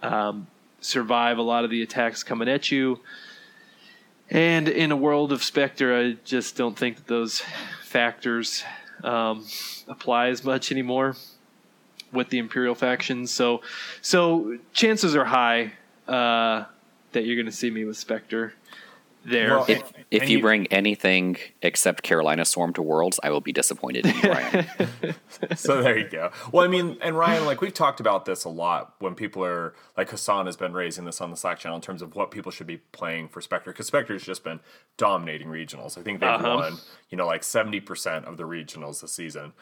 um, 0.03 0.47
survive 0.81 1.39
a 1.39 1.43
lot 1.43 1.65
of 1.65 1.71
the 1.71 1.83
attacks 1.83 2.23
coming 2.23 2.49
at 2.49 2.71
you. 2.71 3.01
And 4.31 4.69
in 4.69 4.91
a 4.91 4.97
world 4.97 5.33
of 5.33 5.43
Spectre, 5.43 5.97
I 5.97 6.17
just 6.25 6.57
don't 6.57 6.77
think 6.77 6.97
that 6.97 7.07
those 7.07 7.43
factors 7.83 8.65
um, 9.05 9.47
apply 9.87 10.29
as 10.29 10.43
much 10.43 10.73
anymore 10.73 11.17
with 12.13 12.31
the 12.31 12.39
Imperial 12.39 12.75
factions. 12.75 13.31
So, 13.31 13.63
so 14.01 14.59
chances 14.73 15.15
are 15.15 15.25
high 15.25 15.73
uh, 16.09 16.65
that 17.13 17.25
you're 17.25 17.37
going 17.37 17.47
to 17.47 17.53
see 17.53 17.71
me 17.71 17.85
with 17.85 17.97
Spectre 17.97 18.55
there. 19.29 19.51
Well, 19.57 19.67
If, 19.69 19.93
if 20.11 20.23
And 20.23 20.31
you 20.31 20.39
you- 20.39 20.43
bring 20.43 20.67
anything 20.69 21.37
except 21.63 22.03
Carolina 22.03 22.45
Storm 22.45 22.73
to 22.75 22.83
Worlds, 22.83 23.19
I 23.23 23.31
will 23.31 23.41
be 23.41 23.53
disappointed 23.53 24.07
in 24.07 24.15
you, 24.17 24.23
Ryan. 24.31 24.67
so 25.57 25.83
there 25.83 25.99
you 25.99 26.09
go. 26.09 26.31
Well, 26.53 26.65
I 26.65 26.69
mean, 26.69 26.97
and 27.03 27.17
Ryan, 27.19 27.45
like 27.45 27.61
we've 27.61 27.75
talked 27.75 28.01
about 28.01 28.25
this 28.25 28.45
a 28.45 28.49
lot 28.49 28.95
when 29.01 29.15
people 29.15 29.45
are 29.45 29.75
like 29.97 30.11
Hassan 30.11 30.47
has 30.47 30.57
been 30.57 30.73
raising 30.73 31.05
this 31.05 31.21
on 31.21 31.31
the 31.31 31.37
Slack 31.37 31.59
channel 31.59 31.77
in 31.77 31.83
terms 31.83 32.03
of 32.03 32.15
what 32.17 32.31
people 32.31 32.53
should 32.53 32.67
be 32.67 32.79
playing 32.79 33.29
for 33.29 33.41
Spectre 33.41 33.73
because 33.73 33.87
Spectre's 33.87 34.23
just 34.25 34.45
been 34.45 34.61
dominating 34.97 35.49
regionals. 35.49 35.99
I 35.99 36.03
think 36.03 36.21
they've 36.21 36.29
Uh-huh. 36.31 36.57
won, 36.57 36.77
you 37.11 37.17
know, 37.17 37.27
like 37.27 37.43
seventy 37.45 37.81
percent 37.81 38.25
of 38.27 38.37
the 38.37 38.45
regionals 38.45 39.01
this 39.01 39.13
season. 39.13 39.53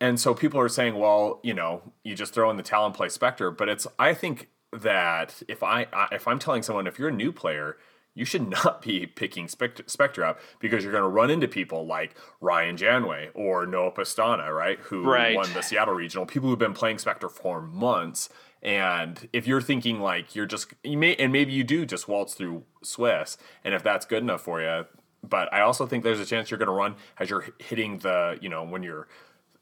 And 0.00 0.18
so 0.18 0.32
people 0.32 0.58
are 0.58 0.70
saying, 0.70 0.94
well, 0.94 1.38
you 1.42 1.52
know, 1.52 1.82
you 2.02 2.14
just 2.14 2.32
throw 2.32 2.48
in 2.50 2.56
the 2.56 2.62
talent 2.62 2.94
play 2.94 3.10
Spectre, 3.10 3.50
but 3.50 3.68
it's 3.68 3.86
I 3.98 4.14
think 4.14 4.48
that 4.72 5.42
if 5.48 5.62
I, 5.62 5.86
I 5.92 6.08
if 6.12 6.26
I'm 6.26 6.38
telling 6.38 6.62
someone 6.62 6.86
if 6.86 6.98
you're 6.98 7.08
a 7.10 7.12
new 7.12 7.30
player, 7.30 7.76
you 8.16 8.24
should 8.24 8.48
not 8.50 8.82
be 8.82 9.06
picking 9.06 9.46
Spectre, 9.46 10.24
up 10.24 10.40
because 10.58 10.82
you're 10.82 10.92
going 10.92 11.04
to 11.04 11.08
run 11.08 11.30
into 11.30 11.46
people 11.46 11.86
like 11.86 12.16
Ryan 12.40 12.76
Janway 12.76 13.28
or 13.34 13.66
Noah 13.66 13.92
Pastana, 13.92 14.52
right? 14.52 14.78
Who 14.80 15.04
Right. 15.04 15.36
won 15.36 15.52
the 15.52 15.62
Seattle 15.62 15.94
Regional. 15.94 16.26
People 16.26 16.48
who've 16.48 16.58
been 16.58 16.72
playing 16.74 16.98
Spectre 16.98 17.28
for 17.28 17.60
months. 17.60 18.28
And 18.62 19.28
if 19.32 19.46
you're 19.46 19.60
thinking 19.60 20.00
like 20.00 20.34
you're 20.34 20.46
just 20.46 20.72
you 20.82 20.96
may 20.98 21.14
and 21.16 21.30
maybe 21.30 21.52
you 21.52 21.62
do 21.62 21.86
just 21.86 22.08
waltz 22.08 22.34
through 22.34 22.64
Swiss, 22.82 23.36
and 23.62 23.74
if 23.74 23.82
that's 23.84 24.06
good 24.06 24.22
enough 24.22 24.40
for 24.40 24.60
you, 24.60 24.86
but 25.22 25.52
I 25.52 25.60
also 25.60 25.86
think 25.86 26.02
there's 26.02 26.18
a 26.20 26.26
chance 26.26 26.50
you're 26.50 26.58
going 26.58 26.66
to 26.68 26.72
run 26.72 26.96
as 27.18 27.30
you're 27.30 27.44
hitting 27.58 27.98
the 27.98 28.38
you 28.40 28.48
know 28.48 28.64
when 28.64 28.82
you're 28.82 29.06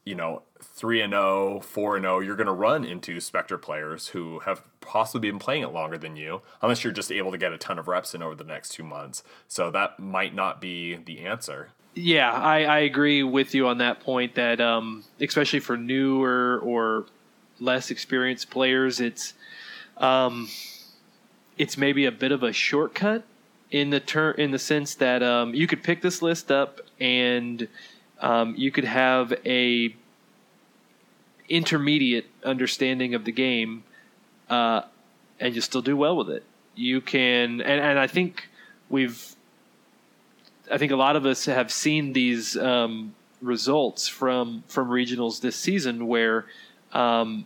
you 0.05 0.13
know, 0.13 0.43
3 0.61 1.01
and 1.01 1.13
0, 1.13 1.59
4 1.61 1.95
and 1.97 2.03
0, 2.03 2.19
you're 2.19 2.35
going 2.35 2.47
to 2.47 2.53
run 2.53 2.85
into 2.85 3.19
Spectre 3.19 3.57
players 3.57 4.09
who 4.09 4.39
have 4.39 4.61
possibly 4.79 5.29
been 5.29 5.39
playing 5.39 5.63
it 5.63 5.73
longer 5.73 5.97
than 5.97 6.15
you, 6.15 6.41
unless 6.61 6.83
you're 6.83 6.93
just 6.93 7.11
able 7.11 7.31
to 7.31 7.37
get 7.37 7.51
a 7.51 7.57
ton 7.57 7.79
of 7.79 7.87
reps 7.87 8.13
in 8.13 8.21
over 8.21 8.35
the 8.35 8.43
next 8.43 8.69
two 8.69 8.83
months. 8.83 9.23
So 9.47 9.71
that 9.71 9.99
might 9.99 10.35
not 10.35 10.61
be 10.61 10.95
the 10.95 11.21
answer. 11.21 11.69
Yeah, 11.95 12.31
I, 12.31 12.63
I 12.63 12.79
agree 12.79 13.23
with 13.23 13.55
you 13.55 13.67
on 13.67 13.79
that 13.79 14.01
point. 14.01 14.35
That 14.35 14.61
um, 14.61 15.03
especially 15.19 15.61
for 15.61 15.77
newer 15.77 16.59
or 16.61 17.05
less 17.59 17.89
experienced 17.89 18.49
players, 18.49 18.99
it's 18.99 19.33
um, 19.97 20.49
it's 21.57 21.77
maybe 21.77 22.05
a 22.05 22.11
bit 22.11 22.31
of 22.33 22.43
a 22.43 22.51
shortcut 22.51 23.23
in 23.71 23.89
the 23.89 24.01
ter- 24.01 24.31
in 24.31 24.51
the 24.51 24.59
sense 24.59 24.95
that 24.95 25.23
um, 25.23 25.53
you 25.53 25.67
could 25.67 25.83
pick 25.83 26.01
this 26.01 26.21
list 26.21 26.51
up 26.51 26.81
and 26.99 27.67
um, 28.25 28.55
you 28.57 28.71
could 28.71 28.85
have 28.85 29.33
a 29.45 29.95
intermediate 31.47 32.25
understanding 32.43 33.13
of 33.13 33.23
the 33.23 33.31
game, 33.31 33.83
uh, 34.49 34.81
and 35.39 35.53
you 35.53 35.61
still 35.61 35.83
do 35.83 35.95
well 35.95 36.17
with 36.17 36.31
it. 36.31 36.43
You 36.73 37.01
can, 37.01 37.61
and, 37.61 37.79
and 37.79 37.99
I 37.99 38.07
think 38.07 38.49
we've 38.89 39.35
I 40.71 40.79
think 40.79 40.91
a 40.91 40.95
lot 40.95 41.15
of 41.15 41.27
us 41.27 41.45
have 41.45 41.71
seen 41.71 42.13
these 42.13 42.57
um, 42.57 43.13
results 43.43 44.07
from 44.07 44.63
from 44.67 44.89
regionals 44.89 45.41
this 45.41 45.55
season, 45.55 46.07
where 46.07 46.45
um, 46.93 47.45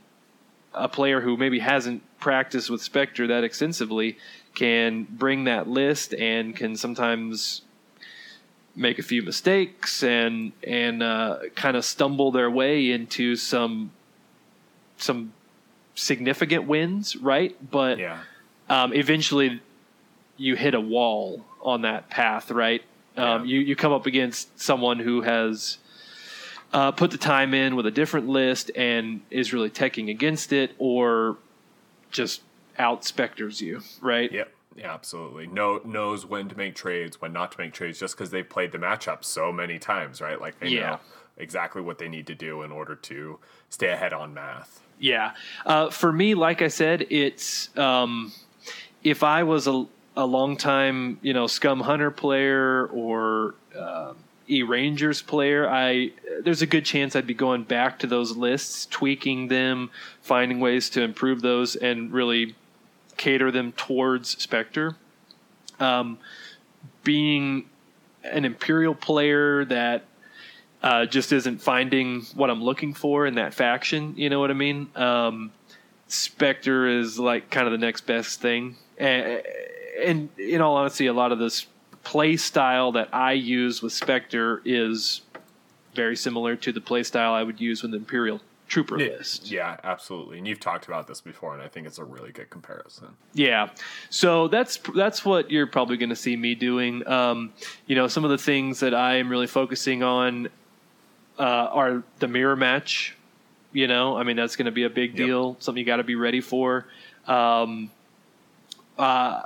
a 0.74 0.88
player 0.88 1.20
who 1.20 1.36
maybe 1.36 1.60
hasn't 1.60 2.04
practiced 2.22 2.70
with 2.70 2.82
Spectre 2.82 3.28
that 3.28 3.44
extensively 3.44 4.18
can 4.56 5.04
bring 5.04 5.44
that 5.44 5.68
list 5.68 6.14
and 6.14 6.56
can 6.56 6.78
sometimes 6.78 7.64
make 8.80 8.98
a 8.98 9.04
few 9.04 9.22
mistakes 9.22 10.02
and 10.04 10.54
and 10.64 11.04
uh, 11.04 11.38
kind 11.56 11.76
of 11.76 11.84
stumble 11.86 12.32
their 12.32 12.50
way 12.50 12.90
into 12.92 13.36
some 13.36 13.92
some 14.98 15.34
significant 15.96 16.66
wins, 16.66 17.16
right? 17.18 17.56
But 17.70 18.00
Yeah. 18.00 18.20
um, 18.70 18.94
eventually 18.94 19.62
you 20.38 20.56
hit 20.56 20.74
a 20.74 20.80
wall 20.80 21.46
on 21.62 21.82
that 21.82 22.10
path, 22.10 22.52
right? 22.52 22.82
Um, 23.18 23.46
Yeah. 23.46 23.56
you, 23.56 23.60
you 23.60 23.76
come 23.76 23.92
up 23.92 24.06
against 24.06 24.60
someone 24.60 25.00
who 25.00 25.22
has 25.22 25.78
uh, 26.72 26.92
put 26.92 27.12
the 27.12 27.18
time 27.18 27.54
in 27.54 27.76
with 27.76 27.86
a 27.86 27.92
different 27.92 28.30
list 28.30 28.72
and 28.76 29.22
is 29.30 29.52
really 29.52 29.70
teching 29.70 30.10
against 30.10 30.54
it 30.54 30.72
or 30.78 31.38
just 32.12 32.42
out 32.78 33.04
specters 33.04 33.60
you, 33.60 33.82
right? 34.02 34.32
Yep. 34.32 34.52
Yeah, 34.80 34.94
absolutely. 34.94 35.48
Know, 35.48 35.82
knows 35.84 36.26
when 36.26 36.48
to 36.50 36.58
make 36.58 36.74
trades, 36.76 37.20
when 37.20 37.34
not 37.34 37.52
to 37.52 37.60
make 37.60 37.74
trades, 37.74 38.00
just 38.00 38.16
because 38.16 38.32
they've 38.32 38.48
played 38.48 38.72
the 38.72 38.78
matchup 38.78 39.24
so 39.26 39.52
many 39.52 39.78
times, 39.78 40.22
right? 40.22 40.40
Like 40.40 40.60
they 40.60 40.70
Yeah. 40.70 40.90
know 40.92 41.00
exactly 41.38 41.82
what 41.82 41.98
they 41.98 42.08
need 42.08 42.28
to 42.28 42.36
do 42.36 42.62
in 42.64 42.72
order 42.72 42.96
to 42.96 43.40
stay 43.70 43.90
ahead 43.90 44.14
on 44.14 44.34
math. 44.34 44.82
Yeah. 45.00 45.32
Uh, 45.66 45.90
for 45.90 46.12
me, 46.12 46.34
like 46.34 46.62
I 46.62 46.68
said, 46.68 47.08
it's 47.10 47.76
um, 47.78 48.32
if 49.04 49.24
I 49.24 49.44
was 49.44 49.68
a, 49.68 49.86
a 50.18 50.26
long 50.26 50.58
time, 50.58 51.20
you 51.22 51.34
know, 51.34 51.48
Scum 51.48 51.80
Hunter 51.82 52.12
player 52.12 52.88
or 52.88 53.56
uh, 53.78 54.14
E 54.50 54.64
Rangers 54.64 55.22
player, 55.22 55.70
I 55.70 56.12
there's 56.44 56.62
a 56.62 56.66
good 56.68 56.84
chance 56.86 57.16
I'd 57.16 57.28
be 57.28 57.34
going 57.34 57.64
back 57.64 58.00
to 58.00 58.08
those 58.08 58.36
lists, 58.36 58.86
tweaking 58.88 59.48
them, 59.48 59.92
finding 60.22 60.60
ways 60.60 60.90
to 60.92 61.02
improve 61.02 61.42
those, 61.42 61.76
and 61.76 62.12
really 62.12 62.56
cater 63.20 63.52
them 63.52 63.74
towards 63.74 64.42
Spectre. 64.42 64.96
Um, 65.80 66.18
being 67.04 67.66
an 68.24 68.46
Imperial 68.46 68.96
player 68.96 69.66
that 69.66 70.06
uh, 70.82 71.06
just 71.06 71.32
isn't 71.32 71.62
finding 71.62 72.22
what 72.34 72.50
I'm 72.50 72.64
looking 72.64 72.94
for 72.94 73.28
in 73.28 73.36
that 73.36 73.54
faction. 73.54 74.16
You 74.18 74.30
know 74.30 74.40
what 74.40 74.50
I 74.50 74.54
mean? 74.54 74.90
Um, 74.96 75.52
Spectre 76.08 76.88
is 76.88 77.20
like 77.20 77.52
kind 77.52 77.68
of 77.68 77.72
the 77.72 77.78
next 77.78 78.08
best 78.08 78.42
thing, 78.42 78.78
and, 78.98 79.44
and 80.04 80.30
in 80.40 80.62
all 80.62 80.76
honesty, 80.76 81.06
a 81.06 81.14
lot 81.14 81.32
of 81.32 81.38
this 81.38 81.68
play 82.04 82.38
style 82.38 82.94
that 82.94 83.14
I 83.14 83.34
use 83.34 83.84
with 83.84 83.94
Spectre 83.94 84.62
is 84.66 85.22
very 85.94 86.16
similar 86.16 86.56
to 86.56 86.72
the 86.72 86.82
play 86.82 87.04
style 87.04 87.34
I 87.34 87.44
would 87.44 87.60
use 87.60 87.84
with 87.84 87.94
Imperial 87.94 88.42
Trooper 88.70 88.98
list. 88.98 89.52
Yeah, 89.52 89.78
absolutely. 89.84 90.38
And 90.38 90.48
you've 90.48 90.60
talked 90.60 90.88
about 90.88 91.08
this 91.08 91.20
before, 91.20 91.54
and 91.54 91.62
I 91.62 91.68
think 91.68 91.86
it's 91.88 91.98
a 91.98 92.04
really 92.06 92.32
good 92.32 92.50
comparison. 92.50 93.08
Yeah, 93.34 93.72
so 94.10 94.48
that's 94.48 94.78
that's 94.96 95.26
what 95.26 95.52
you're 95.52 95.68
probably 95.68 95.98
going 95.98 96.10
to 96.12 96.16
see 96.16 96.38
me 96.38 96.56
doing. 96.56 97.06
Um, 97.08 97.52
you 97.88 97.96
know, 97.96 98.08
some 98.08 98.24
of 98.24 98.30
the 98.30 98.38
things 98.38 98.80
that 98.80 98.94
I 98.94 99.16
am 99.16 99.28
really 99.28 99.48
focusing 99.48 100.04
on 100.04 100.50
uh, 101.38 101.42
are 101.44 102.04
the 102.20 102.28
mirror 102.28 102.56
match. 102.56 103.16
You 103.74 103.88
know, 103.88 104.16
I 104.18 104.24
mean 104.24 104.36
that's 104.38 104.56
going 104.56 104.66
to 104.68 104.72
be 104.72 104.84
a 104.84 104.90
big 104.90 105.18
Yep. 105.18 105.28
deal, 105.28 105.58
something 105.60 105.80
you 105.80 105.86
got 105.86 105.98
to 105.98 106.04
be 106.04 106.16
ready 106.16 106.42
for. 106.42 106.86
Um, 107.28 107.92
uh, 108.98 109.42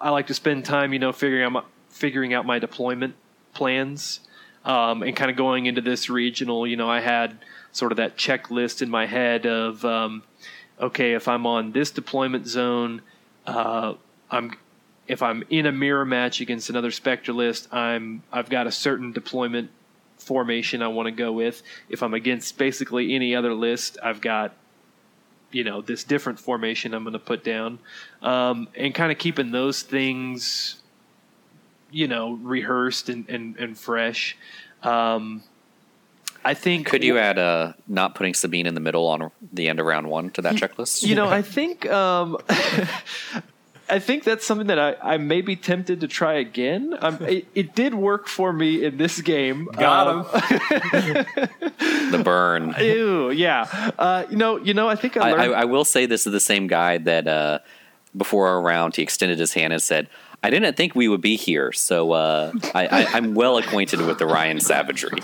I 0.00 0.10
like 0.10 0.26
to 0.28 0.34
spend 0.34 0.64
time, 0.64 0.92
you 0.92 0.98
know, 0.98 1.12
figuring 1.12 1.42
out 1.44 1.52
my, 1.52 1.62
figuring 1.88 2.34
out 2.34 2.44
my 2.46 2.58
deployment 2.58 3.14
plans, 3.54 4.20
um, 4.64 5.02
and 5.02 5.14
kind 5.16 5.30
of 5.30 5.36
going 5.36 5.66
into 5.66 5.80
this 5.80 6.08
regional. 6.10 6.66
You 6.66 6.76
know, 6.76 6.88
I 6.90 7.00
had 7.00 7.38
sort 7.72 7.92
of 7.92 7.96
that 7.96 8.16
checklist 8.16 8.82
in 8.82 8.90
my 8.90 9.06
head 9.06 9.46
of, 9.46 9.84
um, 9.84 10.22
okay, 10.80 11.14
if 11.14 11.26
I'm 11.26 11.46
on 11.46 11.72
this 11.72 11.90
deployment 11.90 12.46
zone, 12.46 13.02
uh, 13.46 13.94
I'm 14.30 14.52
if 15.08 15.20
I'm 15.20 15.42
in 15.50 15.66
a 15.66 15.72
mirror 15.72 16.04
match 16.04 16.40
against 16.40 16.70
another 16.70 16.90
Spectre 16.90 17.32
list, 17.32 17.72
I'm 17.72 18.22
I've 18.32 18.48
got 18.48 18.66
a 18.66 18.72
certain 18.72 19.12
deployment 19.12 19.70
formation 20.18 20.82
I 20.82 20.88
want 20.88 21.06
to 21.06 21.12
go 21.12 21.32
with. 21.32 21.62
If 21.88 22.02
I'm 22.02 22.14
against 22.14 22.56
basically 22.56 23.14
any 23.14 23.34
other 23.34 23.52
list, 23.52 23.98
I've 24.02 24.20
got 24.20 24.54
you 25.50 25.64
know 25.64 25.82
this 25.82 26.04
different 26.04 26.38
formation 26.38 26.94
I'm 26.94 27.04
going 27.04 27.12
to 27.12 27.18
put 27.18 27.44
down, 27.44 27.78
um, 28.22 28.68
and 28.76 28.94
kind 28.94 29.12
of 29.12 29.18
keeping 29.18 29.50
those 29.50 29.82
things 29.82 30.76
you 31.90 32.08
know 32.08 32.32
rehearsed 32.34 33.08
and 33.08 33.28
and, 33.28 33.56
and 33.56 33.78
fresh. 33.78 34.36
Um, 34.82 35.42
I 36.44 36.54
think 36.54 36.86
Could 36.86 37.04
you 37.04 37.18
add 37.18 37.38
uh, 37.38 37.72
not 37.86 38.14
putting 38.14 38.34
Sabine 38.34 38.66
in 38.66 38.74
the 38.74 38.80
middle 38.80 39.06
on 39.06 39.30
the 39.52 39.68
end 39.68 39.78
of 39.80 39.86
round 39.86 40.08
one 40.08 40.30
to 40.30 40.42
that 40.42 40.54
checklist? 40.56 41.02
You 41.04 41.14
know, 41.14 41.28
I 41.40 41.42
think 41.42 41.88
um, 41.90 42.36
I 43.88 43.98
think 43.98 44.24
that's 44.24 44.46
something 44.46 44.68
that 44.68 44.78
I, 44.78 44.96
I 45.14 45.16
may 45.18 45.40
be 45.42 45.54
tempted 45.54 46.00
to 46.00 46.08
try 46.08 46.34
again. 46.34 46.94
Um, 47.00 47.18
it, 47.22 47.46
it 47.54 47.74
did 47.74 47.94
work 47.94 48.26
for 48.26 48.52
me 48.52 48.84
in 48.84 48.96
this 48.96 49.20
game. 49.20 49.66
Got 49.76 50.08
Um, 50.08 50.24
him. 50.24 52.10
the 52.10 52.22
burn. 52.24 52.74
Ew, 52.80 53.30
yeah. 53.30 53.90
Uh, 53.98 54.24
you 54.30 54.36
know, 54.36 54.56
you 54.58 54.72
know. 54.74 54.88
I 54.88 54.94
think 54.96 55.16
I 55.16 55.30
I. 55.30 55.30
I, 55.30 55.46
I 55.60 55.64
will 55.66 55.84
say 55.84 56.06
this 56.06 56.26
is 56.26 56.32
the 56.32 56.40
same 56.40 56.66
guy 56.66 56.98
that 56.98 57.28
uh, 57.28 57.58
before 58.16 58.48
our 58.48 58.60
round, 58.60 58.96
he 58.96 59.02
extended 59.02 59.38
his 59.38 59.52
hand 59.52 59.72
and 59.72 59.82
said, 59.82 60.08
"I 60.42 60.50
didn't 60.50 60.76
think 60.76 60.94
we 60.94 61.08
would 61.08 61.20
be 61.20 61.36
here, 61.36 61.72
so 61.72 62.12
uh, 62.12 62.52
I, 62.74 62.86
I, 62.86 63.04
I'm 63.12 63.34
well 63.34 63.58
acquainted 63.58 64.00
with 64.00 64.18
the 64.18 64.26
Ryan 64.26 64.60
savagery." 64.60 65.20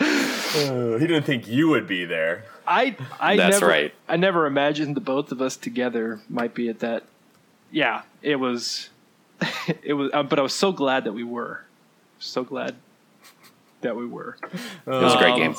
Uh, 0.00 0.96
he 0.98 1.06
didn't 1.06 1.22
think 1.22 1.46
you 1.46 1.68
would 1.68 1.86
be 1.86 2.04
there. 2.04 2.44
I 2.66 2.96
I 3.20 3.36
That's 3.36 3.60
never 3.60 3.66
right. 3.66 3.94
I 4.08 4.16
never 4.16 4.46
imagined 4.46 4.96
the 4.96 5.00
both 5.00 5.30
of 5.30 5.40
us 5.40 5.56
together 5.56 6.20
might 6.28 6.54
be 6.54 6.68
at 6.68 6.80
that. 6.80 7.04
Yeah, 7.70 8.02
it 8.22 8.36
was 8.36 8.90
it 9.84 9.94
was 9.94 10.10
uh, 10.12 10.22
but 10.22 10.38
I 10.38 10.42
was 10.42 10.54
so 10.54 10.72
glad 10.72 11.04
that 11.04 11.12
we 11.12 11.24
were. 11.24 11.64
So 12.18 12.42
glad 12.44 12.74
that 13.82 13.96
we 13.96 14.06
were. 14.06 14.36
It 14.42 14.50
was 14.86 15.14
a 15.14 15.18
great 15.18 15.36
game. 15.36 15.56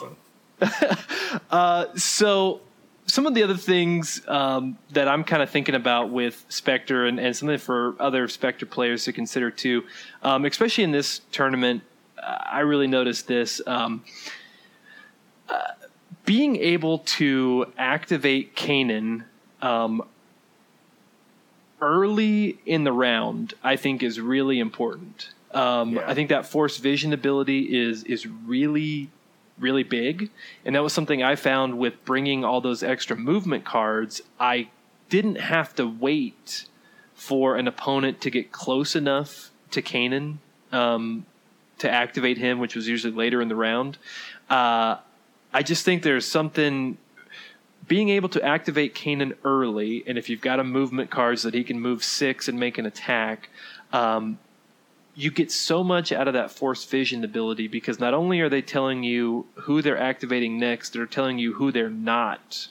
So 1.95 2.61
some 3.07 3.27
of 3.27 3.33
the 3.33 3.43
other 3.43 3.57
things 3.57 4.21
um, 4.27 4.77
that 4.91 5.07
I'm 5.07 5.23
kind 5.23 5.41
of 5.43 5.49
thinking 5.49 5.75
about 5.75 6.11
with 6.11 6.45
Spectre 6.49 7.05
and, 7.05 7.19
and 7.19 7.35
something 7.35 7.57
for 7.57 7.95
other 7.99 8.27
Spectre 8.27 8.65
players 8.65 9.03
to 9.05 9.13
consider 9.13 9.51
too, 9.51 9.83
um, 10.23 10.45
especially 10.45 10.83
in 10.83 10.91
this 10.91 11.19
tournament, 11.31 11.81
uh, 11.81 11.87
I 12.21 12.59
really 12.59 12.87
noticed 12.87 13.27
this. 13.27 13.61
Um, 13.65 14.03
uh, 15.49 15.59
being 16.25 16.55
able 16.57 16.99
to 16.99 17.71
activate 17.77 18.55
Kanan 18.55 19.25
um, 19.61 20.03
early 21.81 22.59
in 22.65 22.83
the 22.83 22.91
round, 22.91 23.53
I 23.63 23.75
think, 23.75 24.03
is 24.03 24.19
really 24.19 24.59
important. 24.59 25.29
Um, 25.53 25.95
Yeah. 25.95 26.09
I 26.09 26.13
think 26.13 26.29
that 26.29 26.45
force 26.45 26.77
vision 26.77 27.11
ability 27.13 27.77
is 27.77 28.03
is 28.03 28.25
really 28.27 29.09
really 29.59 29.83
big, 29.83 30.31
and 30.65 30.75
that 30.75 30.81
was 30.81 30.93
something 30.93 31.21
I 31.21 31.35
found 31.35 31.77
with 31.77 32.03
bringing 32.05 32.43
all 32.43 32.61
those 32.61 32.81
extra 32.81 33.15
movement 33.15 33.63
cards. 33.65 34.21
I 34.39 34.69
didn't 35.09 35.35
have 35.35 35.75
to 35.75 35.85
wait 35.85 36.65
for 37.13 37.55
an 37.57 37.67
opponent 37.67 38.21
to 38.21 38.31
get 38.31 38.51
close 38.51 38.95
enough 38.95 39.51
to 39.71 39.81
Kanan 39.81 40.37
um, 40.71 41.25
to 41.81 41.89
activate 41.89 42.37
him, 42.37 42.59
which 42.59 42.75
was 42.75 42.87
usually 42.87 43.13
later 43.13 43.41
in 43.41 43.47
the 43.47 43.55
round. 43.55 43.97
Uh, 44.49 44.97
I 45.53 45.63
just 45.63 45.83
think 45.83 46.03
there's 46.03 46.25
something 46.25 46.97
being 47.87 48.09
able 48.09 48.29
to 48.29 48.43
activate 48.43 48.95
Kanan 48.95 49.35
early, 49.43 50.03
and 50.07 50.17
if 50.17 50.29
you've 50.29 50.41
got 50.41 50.59
a 50.59 50.63
movement 50.63 51.09
cards 51.09 51.43
that 51.43 51.53
he 51.53 51.63
can 51.63 51.79
move 51.79 52.03
six 52.03 52.47
and 52.47 52.59
make 52.59 52.77
an 52.77 52.85
attack, 52.85 53.49
um, 53.91 54.39
you 55.15 55.29
get 55.29 55.51
so 55.51 55.83
much 55.83 56.11
out 56.11 56.27
of 56.27 56.33
that 56.35 56.51
force 56.51 56.85
vision 56.85 57.23
ability 57.23 57.67
because 57.67 57.99
not 57.99 58.13
only 58.13 58.39
are 58.39 58.47
they 58.49 58.61
telling 58.61 59.03
you 59.03 59.45
who 59.55 59.81
they're 59.81 59.97
activating 59.97 60.57
next, 60.57 60.93
they're 60.93 61.05
telling 61.05 61.37
you 61.37 61.53
who 61.53 61.71
they're 61.71 61.89
not 61.89 62.69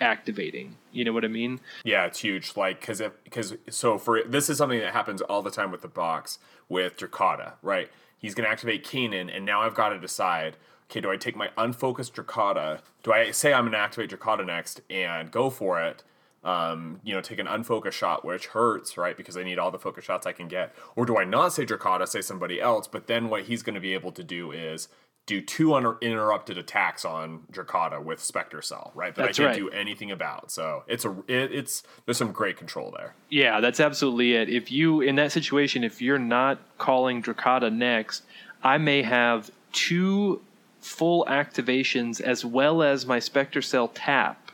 activating. 0.00 0.76
You 0.92 1.04
know 1.04 1.12
what 1.12 1.24
I 1.24 1.28
mean? 1.28 1.58
Yeah, 1.84 2.04
it's 2.04 2.20
huge. 2.20 2.56
Like, 2.56 2.80
because 2.80 3.02
because 3.24 3.54
so 3.70 3.98
for 3.98 4.22
this 4.22 4.48
is 4.48 4.58
something 4.58 4.78
that 4.78 4.92
happens 4.92 5.22
all 5.22 5.42
the 5.42 5.50
time 5.50 5.72
with 5.72 5.80
the 5.80 5.88
box 5.88 6.38
with 6.68 6.96
Drokkatta, 6.96 7.54
right? 7.62 7.90
He's 8.22 8.34
going 8.34 8.44
to 8.44 8.50
activate 8.50 8.86
Kanan, 8.86 9.34
and 9.34 9.44
now 9.44 9.62
I've 9.62 9.74
got 9.74 9.90
to 9.90 9.98
decide. 9.98 10.56
Okay, 10.88 11.00
do 11.00 11.10
I 11.10 11.16
take 11.16 11.34
my 11.34 11.50
unfocused 11.58 12.14
Drokkatta? 12.14 12.80
Do 13.02 13.12
I 13.12 13.32
say 13.32 13.52
I'm 13.52 13.64
going 13.64 13.72
to 13.72 13.78
activate 13.78 14.10
Drokkatta 14.10 14.46
next 14.46 14.80
and 14.88 15.30
go 15.30 15.50
for 15.50 15.82
it? 15.82 16.04
Um, 16.44 17.00
you 17.04 17.14
know, 17.14 17.20
take 17.20 17.38
an 17.38 17.46
unfocused 17.46 17.96
shot, 17.98 18.24
which 18.24 18.46
hurts, 18.48 18.96
right? 18.96 19.16
Because 19.16 19.36
I 19.36 19.42
need 19.42 19.58
all 19.58 19.70
the 19.70 19.78
focus 19.78 20.04
shots 20.04 20.26
I 20.26 20.32
can 20.32 20.48
get. 20.48 20.74
Or 20.96 21.04
do 21.04 21.16
I 21.16 21.24
not 21.24 21.52
say 21.52 21.64
Drokkatta, 21.64 22.06
say 22.06 22.20
somebody 22.20 22.60
else? 22.60 22.86
But 22.86 23.06
then 23.06 23.28
what 23.28 23.44
he's 23.44 23.62
going 23.62 23.74
to 23.74 23.80
be 23.80 23.94
able 23.94 24.12
to 24.12 24.22
do 24.24 24.52
is 24.52 24.88
do 25.26 25.40
two 25.40 25.74
uninterrupted 25.74 26.58
attacks 26.58 27.04
on 27.04 27.44
Drokkatta 27.52 28.02
with 28.02 28.20
Spectre 28.20 28.60
Cell, 28.60 28.90
right? 28.94 29.14
That 29.14 29.26
That's 29.26 29.38
I 29.38 29.44
can't 29.44 29.56
right. 29.56 29.58
do 29.58 29.70
anything 29.70 30.10
about. 30.10 30.50
So 30.50 30.82
it's 30.88 31.04
a 31.04 31.10
it, 31.28 31.52
it's 31.52 31.84
there's 32.04 32.18
some 32.18 32.32
great 32.32 32.56
control 32.56 32.92
there. 32.96 33.14
Yeah, 33.28 33.60
that's 33.60 33.78
absolutely 33.78 34.34
it. 34.34 34.48
If 34.48 34.72
you 34.72 35.00
in 35.00 35.14
that 35.16 35.32
situation, 35.32 35.84
if 35.84 36.02
you're 36.02 36.18
not 36.18 36.58
calling 36.78 37.22
Drokkatta 37.22 37.72
next, 37.72 38.24
I 38.62 38.78
may 38.78 39.02
have 39.02 39.50
two 39.72 40.42
full 40.80 41.24
activations 41.26 42.20
as 42.20 42.44
well 42.44 42.82
as 42.82 43.06
my 43.06 43.20
Spectre 43.20 43.62
Cell 43.62 43.88
tap 43.88 44.50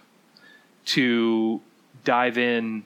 to 0.84 1.60
dive 2.04 2.36
in 2.36 2.84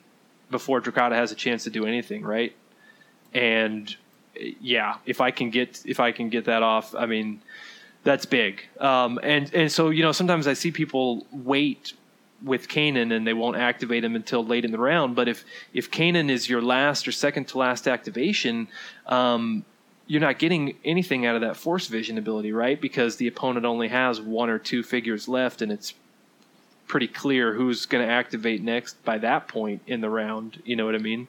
before 0.49 0.81
Drokkatta 0.81 1.13
has 1.13 1.31
a 1.31 1.35
chance 1.35 1.65
to 1.65 1.69
do 1.69 1.85
anything, 1.85 2.23
right? 2.23 2.55
And 3.33 3.93
yeah, 4.35 4.95
if 5.05 5.21
I 5.21 5.31
can 5.31 5.49
get 5.49 5.83
if 5.85 5.99
I 5.99 6.11
can 6.11 6.29
get 6.29 6.45
that 6.45 6.63
off, 6.63 6.95
I 6.95 7.05
mean, 7.05 7.41
that's 8.03 8.25
big. 8.25 8.61
Um, 8.79 9.19
and 9.23 9.53
and 9.53 9.71
so 9.71 9.89
you 9.89 10.03
know 10.03 10.11
sometimes 10.11 10.47
I 10.47 10.53
see 10.53 10.71
people 10.71 11.25
wait 11.31 11.93
with 12.43 12.67
Kanan 12.67 13.15
and 13.15 13.25
they 13.25 13.33
won't 13.33 13.55
activate 13.55 14.03
him 14.03 14.15
until 14.15 14.43
late 14.45 14.65
in 14.65 14.71
the 14.71 14.77
round. 14.77 15.15
But 15.15 15.27
if 15.27 15.45
if 15.73 15.89
Kanan 15.91 16.29
is 16.29 16.49
your 16.49 16.61
last 16.61 17.07
or 17.07 17.11
second 17.11 17.47
to 17.49 17.57
last 17.57 17.87
activation, 17.87 18.67
um, 19.07 19.63
you're 20.07 20.21
not 20.21 20.37
getting 20.39 20.75
anything 20.83 21.25
out 21.25 21.35
of 21.35 21.41
that 21.41 21.55
force 21.55 21.87
vision 21.87 22.17
ability, 22.17 22.51
right? 22.51 22.79
Because 22.79 23.15
the 23.15 23.27
opponent 23.27 23.65
only 23.65 23.87
has 23.87 24.19
one 24.19 24.49
or 24.49 24.59
two 24.59 24.83
figures 24.83 25.27
left, 25.29 25.61
and 25.61 25.71
it's 25.71 25.93
pretty 26.87 27.07
clear 27.07 27.53
who's 27.53 27.85
going 27.85 28.05
to 28.05 28.11
activate 28.11 28.61
next 28.61 29.01
by 29.05 29.17
that 29.17 29.47
point 29.47 29.81
in 29.87 30.01
the 30.01 30.09
round. 30.09 30.61
You 30.65 30.75
know 30.75 30.85
what 30.85 30.95
I 30.95 30.99
mean? 30.99 31.27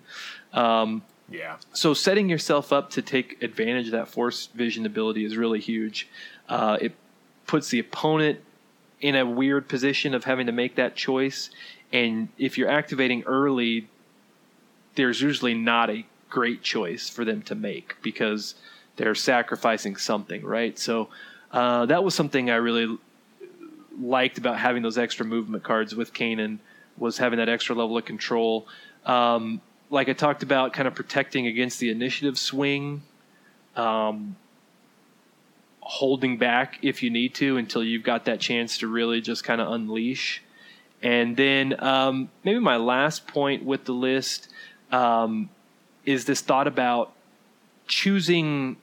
Um, 0.52 1.02
Yeah. 1.30 1.56
so 1.72 1.94
setting 1.94 2.28
yourself 2.28 2.72
up 2.72 2.90
to 2.90 3.00
take 3.02 3.40
advantage 3.42 3.86
of 3.86 3.92
that 3.92 4.08
force 4.08 4.48
vision 4.48 4.84
ability 4.84 5.24
is 5.24 5.36
really 5.36 5.60
huge. 5.60 6.08
Uh, 6.48 6.78
it 6.80 6.92
puts 7.46 7.68
the 7.70 7.78
opponent 7.78 8.40
in 9.00 9.16
a 9.16 9.26
weird 9.26 9.68
position 9.68 10.14
of 10.14 10.24
having 10.24 10.46
to 10.46 10.52
make 10.52 10.76
that 10.76 10.96
choice, 10.96 11.50
and 11.92 12.28
if 12.38 12.56
you're 12.58 12.70
activating 12.70 13.22
early, 13.24 13.88
there's 14.94 15.20
usually 15.20 15.54
not 15.54 15.90
a 15.90 16.04
great 16.30 16.62
choice 16.62 17.08
for 17.08 17.24
them 17.24 17.42
to 17.42 17.54
make 17.54 17.96
because 18.02 18.54
they're 18.96 19.14
sacrificing 19.14 19.96
something, 19.96 20.44
right? 20.44 20.78
So 20.78 21.08
uh, 21.52 21.86
that 21.86 22.02
was 22.02 22.14
something 22.14 22.50
I 22.50 22.56
really 22.56 22.98
liked 24.00 24.38
about 24.38 24.58
having 24.58 24.82
those 24.82 24.98
extra 24.98 25.24
movement 25.24 25.62
cards 25.62 25.94
with 25.94 26.12
Kanan 26.12 26.58
was 26.96 27.18
having 27.18 27.38
that 27.38 27.48
extra 27.48 27.74
level 27.74 27.96
of 27.96 28.04
control. 28.04 28.66
Um, 29.06 29.60
like 29.90 30.08
I 30.08 30.12
talked 30.12 30.42
about, 30.42 30.72
kind 30.72 30.88
of 30.88 30.94
protecting 30.94 31.46
against 31.46 31.78
the 31.78 31.90
initiative 31.90 32.38
swing, 32.38 33.02
um, 33.76 34.36
holding 36.04 36.36
back 36.36 36.78
if 36.82 37.02
you 37.02 37.08
need 37.08 37.34
to 37.34 37.56
until 37.56 37.82
you've 37.82 38.02
got 38.02 38.26
that 38.26 38.38
chance 38.38 38.76
to 38.76 38.86
really 38.86 39.22
just 39.22 39.42
kind 39.42 39.58
of 39.58 39.72
unleash. 39.72 40.42
And 41.02 41.34
then 41.34 41.82
um, 41.82 42.28
maybe 42.44 42.58
my 42.58 42.76
last 42.76 43.26
point 43.26 43.64
with 43.64 43.86
the 43.86 43.94
list 43.94 44.50
um, 44.92 45.48
is 46.04 46.26
this 46.26 46.42
thought 46.42 46.66
about 46.66 47.14
choosing 47.86 48.76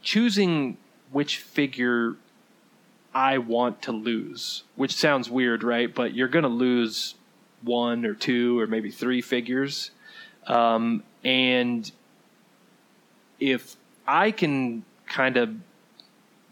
choosing 0.00 0.78
which 1.12 1.36
figure 1.36 2.16
I 3.12 3.36
want 3.36 3.82
to 3.82 3.92
lose, 3.92 4.62
which 4.76 4.94
sounds 4.94 5.28
weird, 5.28 5.62
right? 5.62 5.94
But 5.94 6.14
you're 6.14 6.28
going 6.28 6.44
to 6.44 6.48
lose 6.48 7.16
one 7.60 8.06
or 8.06 8.14
two 8.14 8.58
or 8.58 8.66
maybe 8.66 8.90
three 8.90 9.20
figures. 9.20 9.90
Um, 10.46 11.02
and 11.22 11.92
if 13.38 13.76
I 14.06 14.30
can 14.30 14.84
kind 15.06 15.36
of 15.36 15.50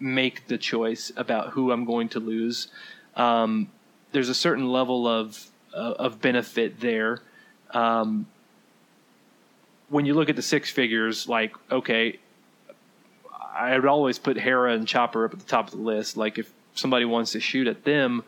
make 0.00 0.46
the 0.46 0.58
choice 0.58 1.12
about 1.16 1.50
who 1.50 1.72
I'm 1.72 1.84
going 1.84 2.08
to 2.10 2.20
lose, 2.20 2.68
um, 3.16 3.70
there's 4.12 4.28
a 4.28 4.34
certain 4.34 4.70
level 4.70 5.06
of 5.06 5.46
uh, 5.74 5.94
of 5.98 6.20
benefit 6.20 6.80
there. 6.80 7.20
Um, 7.72 8.26
when 9.88 10.06
you 10.06 10.14
look 10.14 10.28
at 10.28 10.36
the 10.36 10.42
six 10.42 10.70
figures, 10.70 11.28
like 11.28 11.54
okay, 11.70 12.18
I 13.54 13.74
would 13.74 13.86
always 13.86 14.18
put 14.18 14.38
Hera 14.38 14.72
and 14.72 14.86
Chopper 14.86 15.24
up 15.24 15.32
at 15.32 15.40
the 15.40 15.46
top 15.46 15.66
of 15.66 15.72
the 15.72 15.78
list. 15.78 16.16
Like 16.16 16.38
if 16.38 16.50
somebody 16.74 17.04
wants 17.04 17.32
to 17.32 17.40
shoot 17.40 17.66
at 17.66 17.84
them, 17.84 18.22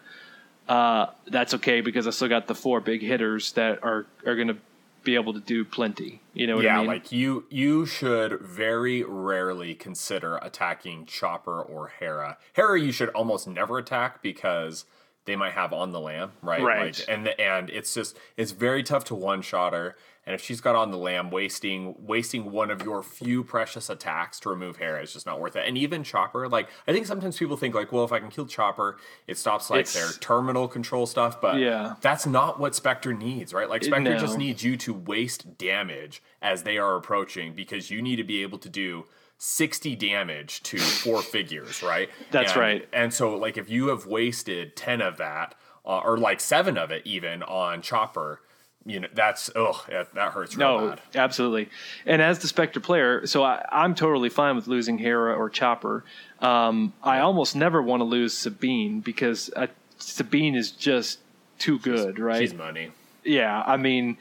uh, 0.69 1.07
that's 1.27 1.55
okay 1.55 1.81
because 1.81 2.07
I 2.07 2.11
still 2.11 2.29
got 2.29 2.47
the 2.47 2.55
four 2.55 2.81
big 2.81 3.01
hitters 3.01 3.53
that 3.53 3.83
are 3.83 4.07
are 4.27 4.35
going 4.35 4.49
to 4.49 4.57
be 5.03 5.15
able 5.15 5.33
to 5.33 5.41
do 5.41 5.65
plenty. 5.65 6.21
You 6.35 6.47
know 6.47 6.57
what 6.57 6.65
yeah, 6.65 6.77
I 6.77 6.79
mean? 6.79 6.87
like 6.87 7.13
you 7.13 7.45
you 7.51 7.87
should 7.87 8.41
very 8.41 9.03
rarely 9.03 9.75
consider 9.75 10.37
attacking 10.37 11.07
Chopper 11.07 11.61
or 11.61 11.93
Hera. 11.99 12.39
Hera 12.55 12.81
you 12.81 12.93
should 12.93 13.09
almost 13.11 13.49
never 13.49 13.79
attack 13.79 14.23
because 14.23 14.85
they 15.25 15.37
might 15.37 15.53
have 15.53 15.73
on 15.73 15.93
the 15.93 16.01
lam, 16.01 16.33
right? 16.43 16.63
Right. 16.63 16.99
Like, 16.99 17.09
and 17.09 17.29
and 17.39 17.71
it's 17.71 17.95
just 17.95 18.17
it's 18.37 18.53
very 18.53 18.83
tough 18.83 19.05
to 19.07 19.15
one 19.15 19.43
shot 19.43 19.73
her. 19.73 19.97
And 20.31 20.35
if 20.37 20.45
she's 20.45 20.61
got 20.61 20.77
on 20.77 20.93
the 20.93 20.97
lam, 20.97 21.33
wasting 21.33 21.97
wasting 21.99 22.53
one 22.53 22.71
of 22.71 22.83
your 22.85 23.03
few 23.03 23.43
precious 23.43 23.91
attacks 23.91 24.39
to 24.41 24.49
remove 24.49 24.77
Hera 24.77 25.03
is 25.03 25.13
just 25.13 25.27
not 25.27 25.41
worth 25.41 25.57
it. 25.57 25.67
And 25.67 25.77
even 25.77 26.05
Chopper, 26.05 26.49
like 26.49 26.69
I 26.87 26.93
think 26.93 27.05
sometimes 27.07 27.37
people 27.37 27.57
think 27.57 27.75
like, 27.75 27.91
well, 27.91 28.05
if 28.05 28.13
I 28.13 28.21
can 28.21 28.29
kill 28.29 28.47
Chopper, 28.47 28.97
it 29.27 29.37
stops 29.39 29.71
like 29.71 29.81
It's- 29.81 29.95
their 29.95 30.13
terminal 30.21 30.69
control 30.69 31.07
stuff. 31.07 31.41
But 31.41 31.57
Yeah. 31.59 31.97
that's 32.01 32.27
not 32.27 32.61
what 32.61 32.77
Spectre 32.77 33.13
needs, 33.13 33.53
right? 33.53 33.69
Like 33.69 33.83
Spectre 33.83 34.11
No. 34.15 34.19
just 34.21 34.39
needs 34.39 34.63
you 34.63 34.77
to 34.77 34.95
waste 34.95 35.59
damage 35.59 36.23
as 36.41 36.63
they 36.63 36.79
are 36.79 36.95
approaching 36.95 37.53
because 37.55 37.91
you 37.91 38.01
need 38.01 38.17
to 38.17 38.25
be 38.25 38.41
able 38.43 38.59
to 38.59 38.69
do 38.69 39.07
60 39.37 39.97
damage 39.97 40.63
to 40.63 40.79
four 40.79 41.23
figures, 41.23 41.83
right? 41.83 42.09
That's 42.31 42.53
And- 42.53 42.61
right. 42.61 42.89
And 42.93 43.13
so, 43.13 43.35
like, 43.37 43.57
if 43.57 43.69
you 43.69 43.89
have 43.89 44.07
wasted 44.07 44.77
10 44.77 45.01
of 45.01 45.17
that, 45.17 45.57
uh, 45.85 45.99
or 46.05 46.17
like 46.19 46.39
seven 46.39 46.79
of 46.79 46.93
it 46.93 47.03
even 47.05 47.43
on 47.43 47.83
Chopper, 47.83 48.43
you 48.87 48.99
know 49.01 49.09
that's 49.13 49.51
oh 49.55 49.85
that 49.89 50.33
hurts 50.33 50.57
real 50.57 50.79
No, 50.79 50.89
bad. 50.91 51.01
absolutely. 51.15 51.69
And 52.07 52.23
as 52.23 52.39
the 52.39 52.49
Spectre 52.49 52.81
player, 52.81 53.27
so 53.27 53.43
I, 53.45 53.65
I'm 53.71 53.95
totally 53.95 54.29
fine 54.31 54.57
with 54.57 54.67
losing 54.67 54.99
Hera 54.99 55.35
or 55.35 55.51
Chopper. 55.51 56.05
Um, 56.41 56.93
I 57.03 57.21
almost 57.21 57.55
never 57.55 57.83
want 57.83 58.01
to 58.01 58.05
lose 58.05 58.33
Sabine 58.37 59.01
because 59.01 59.51
uh, 59.55 59.67
Sabine 59.99 60.55
is 60.55 60.71
just 60.71 61.19
too 61.59 61.79
good, 61.79 62.19
right? 62.19 62.41
She's 62.41 62.55
money. 62.55 62.91
yeah, 63.23 63.63
I 63.67 63.77
mean, 63.77 64.17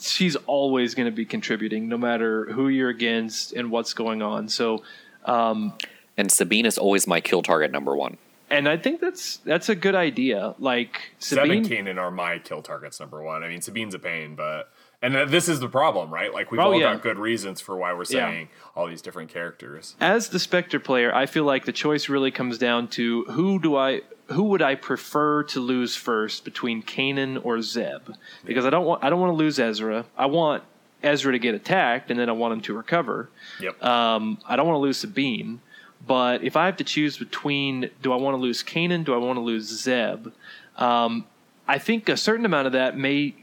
she's 0.00 0.34
always 0.46 0.94
going 0.94 1.06
to 1.06 1.14
be 1.14 1.26
contributing, 1.26 1.88
no 1.88 1.98
matter 1.98 2.46
who 2.52 2.68
you're 2.68 2.88
against 2.88 3.52
and 3.52 3.70
what's 3.70 3.92
going 3.92 4.22
on. 4.22 4.48
So, 4.48 4.82
And 5.26 6.30
Sabine 6.30 6.66
is 6.66 6.78
always 6.78 7.06
my 7.06 7.20
kill 7.20 7.42
target 7.42 7.70
number 7.70 7.94
one. 7.94 8.16
And 8.52 8.68
I 8.68 8.76
think 8.76 9.00
that's 9.00 9.38
that's 9.38 9.68
a 9.68 9.74
good 9.74 9.94
idea. 9.96 10.54
Like 10.58 11.12
Zeb 11.20 11.38
and 11.38 11.64
Sabine, 11.66 11.86
Kanan 11.86 11.98
are 11.98 12.10
my 12.10 12.38
kill 12.38 12.62
targets 12.62 13.00
number 13.00 13.22
one. 13.22 13.42
I 13.42 13.48
mean, 13.48 13.60
Sabine's 13.60 13.94
a 13.94 13.98
pain, 13.98 14.34
but 14.36 14.70
and 15.02 15.16
uh, 15.16 15.24
this 15.24 15.48
is 15.48 15.58
the 15.58 15.68
problem, 15.68 16.12
right? 16.12 16.32
Like 16.32 16.50
we've 16.52 16.60
Oh, 16.60 16.64
all 16.72 16.74
yeah. 16.78 16.92
got 16.92 17.02
good 17.02 17.18
reasons 17.18 17.60
for 17.60 17.76
why 17.76 17.92
we're 17.92 18.00
Yeah. 18.02 18.30
saying 18.30 18.48
all 18.76 18.86
these 18.86 19.02
different 19.02 19.30
characters. 19.30 19.96
as 20.00 20.28
the 20.28 20.38
Spectre 20.38 20.78
player, 20.78 21.12
I 21.14 21.26
feel 21.26 21.44
like 21.44 21.64
the 21.64 21.72
choice 21.72 22.08
really 22.08 22.30
comes 22.30 22.58
down 22.58 22.86
to 22.90 23.24
who 23.24 23.58
do 23.58 23.74
I 23.76 24.02
who 24.28 24.44
would 24.44 24.62
I 24.62 24.76
prefer 24.76 25.42
to 25.44 25.60
lose 25.60 25.96
first 25.96 26.44
between 26.44 26.82
Kanan 26.82 27.44
or 27.44 27.60
Zeb? 27.60 28.10
Because 28.44 28.64
I 28.64 28.70
don't 28.70 28.84
want 28.86 29.02
I 29.02 29.10
don't 29.10 29.20
want 29.20 29.30
to 29.32 29.36
lose 29.36 29.58
Ezra. 29.58 30.04
I 30.16 30.26
want 30.26 30.62
Ezra 31.02 31.32
to 31.32 31.38
get 31.40 31.54
attacked, 31.56 32.10
and 32.12 32.20
then 32.20 32.28
I 32.28 32.32
want 32.32 32.52
him 32.54 32.60
to 32.62 32.74
recover. 32.74 33.28
Yep. 33.60 33.82
Um, 33.82 34.38
I 34.46 34.54
don't 34.54 34.66
want 34.68 34.76
to 34.76 34.80
lose 34.80 34.98
Sabine, 34.98 35.60
but 36.06 36.42
if 36.42 36.56
I 36.56 36.66
have 36.66 36.76
to 36.78 36.84
choose 36.84 37.16
between, 37.16 37.90
do 38.02 38.12
I 38.12 38.16
want 38.16 38.34
to 38.34 38.40
lose 38.40 38.62
Kanan? 38.62 39.04
Do 39.04 39.14
I 39.14 39.18
want 39.18 39.36
to 39.36 39.40
lose 39.40 39.64
Zeb? 39.64 40.28
Um, 40.76 41.26
I 41.68 41.78
think 41.78 42.08
a 42.08 42.16
certain 42.16 42.44
amount 42.44 42.66
of 42.66 42.72
that 42.72 42.96
may 42.96 43.34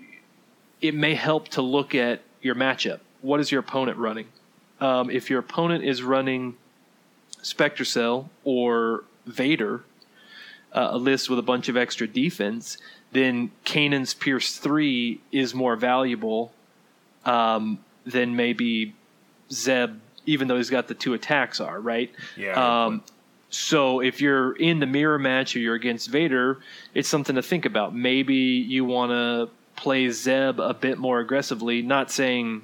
it 0.82 0.96
may 0.96 1.14
help 1.14 1.50
to 1.50 1.62
look 1.62 1.94
at 1.94 2.22
your 2.42 2.56
matchup. 2.56 3.00
What 3.22 3.40
is 3.40 3.52
your 3.52 3.60
opponent 3.60 3.98
running? 3.98 4.28
Um, 4.80 5.10
if 5.10 5.30
your 5.30 5.40
opponent 5.40 5.84
is 5.84 6.02
running 6.02 6.56
Spectre 7.42 7.84
Cell 7.84 8.30
or 8.46 9.04
Vader, 9.26 9.84
uh, 10.72 10.90
a 10.92 10.98
list 10.98 11.30
with 11.30 11.40
a 11.40 11.44
bunch 11.44 11.68
of 11.68 11.76
extra 11.76 12.08
defense, 12.08 12.78
then 13.12 13.52
Kanan's 13.66 14.14
Pierce 14.14 14.58
three 14.58 15.20
is 15.32 15.54
more 15.54 15.76
valuable 15.76 16.54
um, 17.26 17.80
than 18.06 18.36
maybe 18.36 18.94
Zeb, 19.52 20.00
even 20.30 20.48
though 20.48 20.58
he's 20.58 20.70
got 20.70 20.88
the 20.88 20.94
two 20.94 21.14
attacks 21.14 21.60
are 21.60 21.80
right. 21.80 22.12
Yeah, 22.38 22.86
Um, 22.86 23.04
so 23.50 24.00
if 24.00 24.22
you're 24.22 24.54
in 24.54 24.80
the 24.80 24.86
mirror 24.86 25.18
match 25.18 25.56
or 25.56 25.60
you're 25.60 25.76
against 25.76 26.10
Vader, 26.10 26.60
it's 26.94 27.10
something 27.10 27.36
to 27.36 27.42
think 27.42 27.66
about. 27.66 27.96
Maybe 27.96 28.36
you 28.36 28.86
want 28.86 29.12
to 29.12 29.50
play 29.76 30.10
Zeb 30.12 30.60
a 30.60 30.74
bit 30.74 30.98
more 31.00 31.20
aggressively. 31.20 31.82
Not 31.82 32.12
saying 32.12 32.62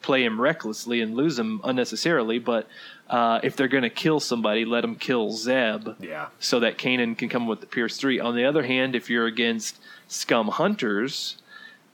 play 0.00 0.22
him 0.24 0.40
recklessly 0.40 1.00
and 1.00 1.16
lose 1.16 1.36
him 1.36 1.60
unnecessarily, 1.64 2.38
but 2.38 2.68
uh, 3.10 3.40
if 3.42 3.56
they're 3.56 3.66
going 3.66 3.82
to 3.82 3.90
kill 3.90 4.20
somebody, 4.20 4.64
let 4.64 4.82
them 4.82 4.94
kill 4.94 5.32
Zeb 5.32 5.88
yeah. 5.98 6.28
so 6.38 6.60
that 6.60 6.78
Kanan 6.78 7.18
can 7.18 7.28
come 7.28 7.48
with 7.48 7.60
the 7.60 7.66
Pierce 7.66 7.96
3. 7.96 8.20
On 8.20 8.36
the 8.36 8.44
other 8.44 8.62
hand, 8.62 8.94
if 8.94 9.10
you're 9.10 9.26
against 9.26 9.80
Scum 10.06 10.46
Hunters, 10.48 11.38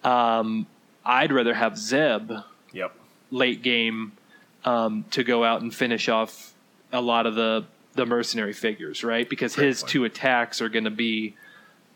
um, 0.02 0.66
I'd 1.06 1.32
rather 1.32 1.54
have 1.54 1.78
Zeb 1.78 2.30
Yep. 2.72 2.92
late 3.30 3.62
game 3.62 4.12
um, 4.64 5.04
to 5.10 5.24
go 5.24 5.44
out 5.44 5.62
and 5.62 5.74
finish 5.74 6.08
off 6.08 6.54
a 6.92 7.00
lot 7.00 7.26
of 7.26 7.34
the, 7.34 7.64
the 7.94 8.06
mercenary 8.06 8.52
figures, 8.52 9.04
right? 9.04 9.28
Because 9.28 9.54
his 9.54 9.82
point. 9.82 9.90
two 9.90 10.04
attacks 10.04 10.60
are 10.60 10.68
going 10.68 10.84
to 10.84 10.90
be 10.90 11.34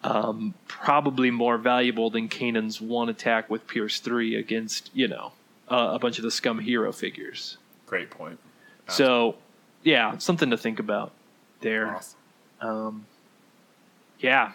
um, 0.03 0.55
probably 0.67 1.31
more 1.31 1.59
valuable 1.59 2.11
than 2.11 2.29
Kanan's 2.29 2.81
one 2.81 3.09
attack 3.09 3.51
with 3.51 3.67
Pierce 3.67 4.01
3 4.01 4.37
against, 4.37 4.91
you 4.95 5.09
know, 5.09 5.33
uh, 5.69 5.91
a 5.93 5.99
bunch 5.99 6.19
of 6.19 6.25
the 6.25 6.31
Scum 6.31 6.61
hero 6.61 6.93
figures. 6.93 7.59
Great 7.87 8.11
point. 8.11 8.39
So, 8.89 9.37
yeah, 9.83 10.17
something 10.19 10.51
to 10.51 10.57
think 10.57 10.79
about 10.79 11.13
there. 11.61 11.97
Awesome. 11.97 12.19
Um, 12.61 13.07
yeah, 14.19 14.53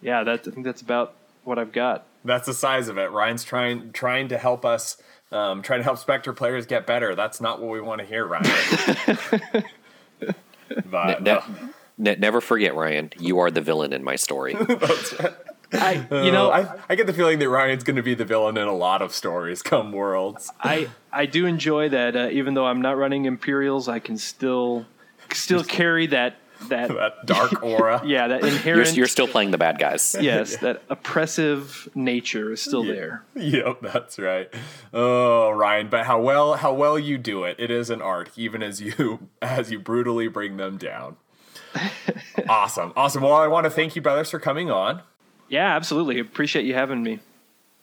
yeah. 0.00 0.24
That 0.24 0.46
I 0.46 0.50
think 0.50 0.64
that's 0.64 0.82
about 0.82 1.14
what 1.44 1.58
I've 1.58 1.72
got. 1.72 2.06
That's 2.24 2.46
the 2.46 2.54
size 2.54 2.88
of 2.88 2.98
it. 2.98 3.10
Ryan's 3.10 3.44
trying 3.44 3.92
trying 3.92 4.28
to 4.28 4.38
help 4.38 4.64
us, 4.64 4.96
um, 5.32 5.62
trying 5.62 5.80
to 5.80 5.84
help 5.84 5.98
Spectre 5.98 6.32
players 6.32 6.66
get 6.66 6.86
better. 6.86 7.14
That's 7.14 7.40
not 7.40 7.60
what 7.60 7.70
we 7.70 7.80
want 7.80 8.00
to 8.00 8.06
hear, 8.06 8.26
Ryan. 8.26 8.44
but 10.90 11.22
Ne- 11.22 11.30
uh, 11.30 11.40
ne- 11.98 12.16
never 12.16 12.40
forget, 12.40 12.74
Ryan, 12.74 13.10
you 13.18 13.38
are 13.38 13.50
the 13.50 13.60
villain 13.60 13.92
in 13.92 14.04
my 14.04 14.16
story. 14.16 14.56
I, 15.74 16.06
you 16.10 16.30
know, 16.30 16.50
uh, 16.50 16.76
I, 16.88 16.92
I 16.92 16.94
get 16.96 17.06
the 17.06 17.14
feeling 17.14 17.38
that 17.38 17.48
Ryan's 17.48 17.82
going 17.82 17.96
to 17.96 18.02
be 18.02 18.14
the 18.14 18.26
villain 18.26 18.58
in 18.58 18.68
a 18.68 18.74
lot 18.74 19.00
of 19.00 19.14
stories 19.14 19.62
come 19.62 19.90
Worlds. 19.90 20.50
I 20.60 20.90
I 21.10 21.24
do 21.24 21.46
enjoy 21.46 21.88
that. 21.88 22.14
Uh, 22.14 22.28
even 22.30 22.52
though 22.52 22.66
I'm 22.66 22.82
not 22.82 22.98
running 22.98 23.24
Imperials, 23.24 23.88
I 23.88 23.98
can 23.98 24.18
still 24.18 24.84
still 25.32 25.64
carry 25.64 26.06
that 26.08 26.36
that 26.68 26.88
That 26.94 27.26
dark 27.26 27.62
aura. 27.62 28.02
yeah 28.06 28.28
that 28.28 28.42
You're, 28.42 28.50
inherent 28.50 28.96
you're 28.96 29.06
still 29.06 29.28
playing 29.28 29.50
the 29.50 29.58
bad 29.58 29.78
guys. 29.78 30.16
yes 30.20 30.56
that 30.58 30.82
oppressive 30.88 31.88
nature 31.94 32.52
is 32.52 32.62
still 32.62 32.84
there. 32.84 33.24
Yep, 33.34 33.80
that's 33.82 34.18
right. 34.18 34.52
Oh, 34.92 35.50
Ryan, 35.50 35.88
but 35.88 36.06
how 36.06 36.20
well 36.20 36.54
how 36.54 36.72
well 36.72 36.98
you 36.98 37.18
do 37.18 37.44
it. 37.44 37.56
It 37.58 37.70
is 37.70 37.90
an 37.90 38.02
art, 38.02 38.30
even 38.36 38.62
as 38.62 38.80
you 38.80 39.28
as 39.40 39.70
you 39.70 39.78
brutally 39.78 40.28
bring 40.28 40.56
them 40.56 40.76
down. 40.78 41.16
awesome, 42.48 42.92
awesome. 42.96 43.22
Well, 43.22 43.32
I 43.32 43.46
want 43.46 43.64
to 43.64 43.70
thank 43.70 43.96
you, 43.96 44.02
brothers, 44.02 44.30
for 44.30 44.38
coming 44.38 44.70
on. 44.70 45.02
Yeah, 45.48 45.74
absolutely. 45.74 46.18
Appreciate 46.18 46.64
you 46.64 46.74
having 46.74 47.02
me. 47.02 47.20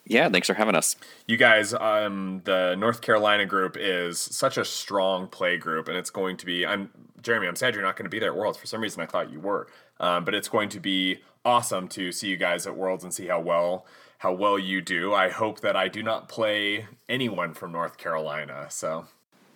Yeah, 0.09 0.27
thanks 0.29 0.47
for 0.47 0.55
having 0.55 0.75
us. 0.75 0.95
You 1.27 1.37
guys, 1.37 1.71
um, 1.71 2.41
the 2.45 2.75
North 2.75 3.01
Carolina 3.01 3.45
group 3.45 3.77
is 3.79 4.19
such 4.19 4.57
a 4.57 4.65
strong 4.65 5.27
play 5.27 5.57
group, 5.57 5.87
and 5.87 5.95
it's 5.95 6.09
going 6.09 6.35
to 6.37 6.47
be. 6.47 6.65
I'm 6.65 6.89
Jeremy. 7.21 7.47
I'm 7.47 7.55
sad 7.55 7.73
you're 7.73 7.83
not 7.83 7.95
going 7.95 8.05
to 8.05 8.09
be 8.09 8.19
there 8.19 8.31
at 8.31 8.37
Worlds. 8.37 8.57
For 8.57 8.67
some 8.67 8.81
reason, 8.81 9.01
I 9.01 9.05
thought 9.05 9.31
you 9.31 9.39
were, 9.39 9.67
um, 9.99 10.25
but 10.25 10.33
it's 10.33 10.49
going 10.49 10.69
to 10.69 10.79
be 10.79 11.19
awesome 11.45 11.87
to 11.89 12.11
see 12.11 12.27
you 12.27 12.37
guys 12.37 12.67
at 12.67 12.75
Worlds 12.75 13.03
and 13.03 13.13
see 13.13 13.27
how 13.27 13.39
well 13.39 13.85
how 14.19 14.33
well 14.33 14.59
you 14.59 14.81
do. 14.81 15.13
I 15.13 15.29
hope 15.29 15.61
that 15.61 15.77
I 15.77 15.87
do 15.87 16.03
not 16.03 16.27
play 16.27 16.87
anyone 17.07 17.53
from 17.53 17.71
North 17.71 17.97
Carolina. 17.97 18.67
So. 18.69 19.05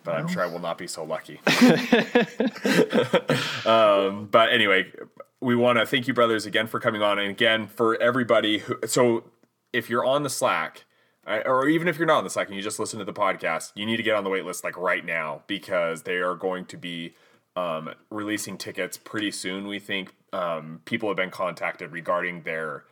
But 0.04 0.16
I'm 0.16 0.28
sure 0.28 0.42
I 0.42 0.46
will 0.46 0.58
not 0.58 0.76
be 0.76 0.86
so 0.86 1.02
lucky. 1.02 1.40
um, 3.64 4.28
but 4.30 4.52
anyway, 4.52 4.92
we 5.40 5.56
want 5.56 5.78
to 5.78 5.86
thank 5.86 6.06
you, 6.06 6.12
brothers, 6.12 6.44
again 6.44 6.66
for 6.66 6.78
coming 6.78 7.00
on, 7.00 7.18
and 7.18 7.30
again 7.30 7.66
for 7.66 7.96
everybody 8.02 8.58
who. 8.58 8.76
So, 8.86 9.24
if 9.72 9.88
you're 9.88 10.04
on 10.04 10.22
the 10.22 10.28
Slack, 10.28 10.84
or 11.26 11.68
even 11.68 11.88
if 11.88 11.98
you're 11.98 12.06
not 12.06 12.18
on 12.18 12.24
the 12.24 12.30
Slack 12.30 12.48
and 12.48 12.56
you 12.56 12.62
just 12.62 12.78
listen 12.78 12.98
to 12.98 13.04
the 13.04 13.12
podcast, 13.12 13.72
you 13.74 13.86
need 13.86 13.96
to 13.96 14.02
get 14.02 14.14
on 14.14 14.24
the 14.24 14.30
wait 14.30 14.44
list 14.44 14.64
like 14.64 14.76
right 14.76 15.04
now 15.04 15.42
because 15.46 16.02
they 16.02 16.16
are 16.16 16.34
going 16.34 16.64
to 16.66 16.76
be 16.76 17.14
um, 17.56 17.90
releasing 18.10 18.58
tickets 18.58 18.96
pretty 18.96 19.30
soon. 19.30 19.66
We 19.66 19.78
think 19.78 20.14
um, 20.32 20.80
people 20.84 21.08
have 21.08 21.16
been 21.16 21.30
contacted 21.30 21.92
regarding 21.92 22.42
their 22.42 22.84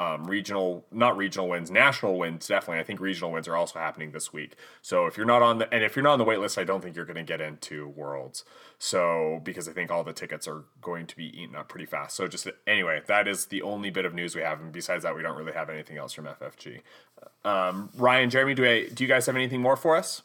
um, 0.00 0.24
regional, 0.24 0.86
not 0.90 1.16
regional 1.18 1.46
wins, 1.46 1.70
national 1.70 2.16
wins. 2.18 2.46
Definitely, 2.46 2.80
I 2.80 2.84
think 2.84 3.00
regional 3.00 3.32
wins 3.32 3.46
are 3.46 3.56
also 3.56 3.78
happening 3.78 4.12
this 4.12 4.32
week. 4.32 4.54
So 4.80 5.04
if 5.06 5.18
you're 5.18 5.26
not 5.26 5.42
on 5.42 5.58
the, 5.58 5.72
and 5.74 5.84
if 5.84 5.94
you're 5.94 6.02
not 6.02 6.14
on 6.14 6.18
the 6.18 6.24
wait 6.24 6.40
list, 6.40 6.56
I 6.56 6.64
don't 6.64 6.82
think 6.82 6.96
you're 6.96 7.04
going 7.04 7.16
to 7.16 7.22
get 7.22 7.42
into 7.42 7.88
Worlds. 7.88 8.44
So 8.78 9.40
because 9.44 9.68
I 9.68 9.72
think 9.72 9.90
all 9.90 10.02
the 10.02 10.14
tickets 10.14 10.48
are 10.48 10.64
going 10.80 11.06
to 11.06 11.16
be 11.16 11.26
eaten 11.38 11.54
up 11.54 11.68
pretty 11.68 11.84
fast. 11.84 12.16
So 12.16 12.26
just 12.28 12.48
anyway, 12.66 13.02
that 13.08 13.28
is 13.28 13.46
the 13.46 13.60
only 13.60 13.90
bit 13.90 14.06
of 14.06 14.14
news 14.14 14.34
we 14.34 14.40
have, 14.40 14.60
and 14.60 14.72
besides 14.72 15.02
that, 15.02 15.14
we 15.14 15.22
don't 15.22 15.36
really 15.36 15.52
have 15.52 15.68
anything 15.68 15.98
else 15.98 16.14
from 16.14 16.24
FFG. 16.24 16.80
Um, 17.44 17.90
Ryan, 17.94 18.30
Jeremy, 18.30 18.54
do 18.54 18.64
I, 18.64 18.88
do 18.88 19.04
you 19.04 19.08
guys 19.08 19.26
have 19.26 19.36
anything 19.36 19.60
more 19.60 19.76
for 19.76 19.96
us? 19.96 20.22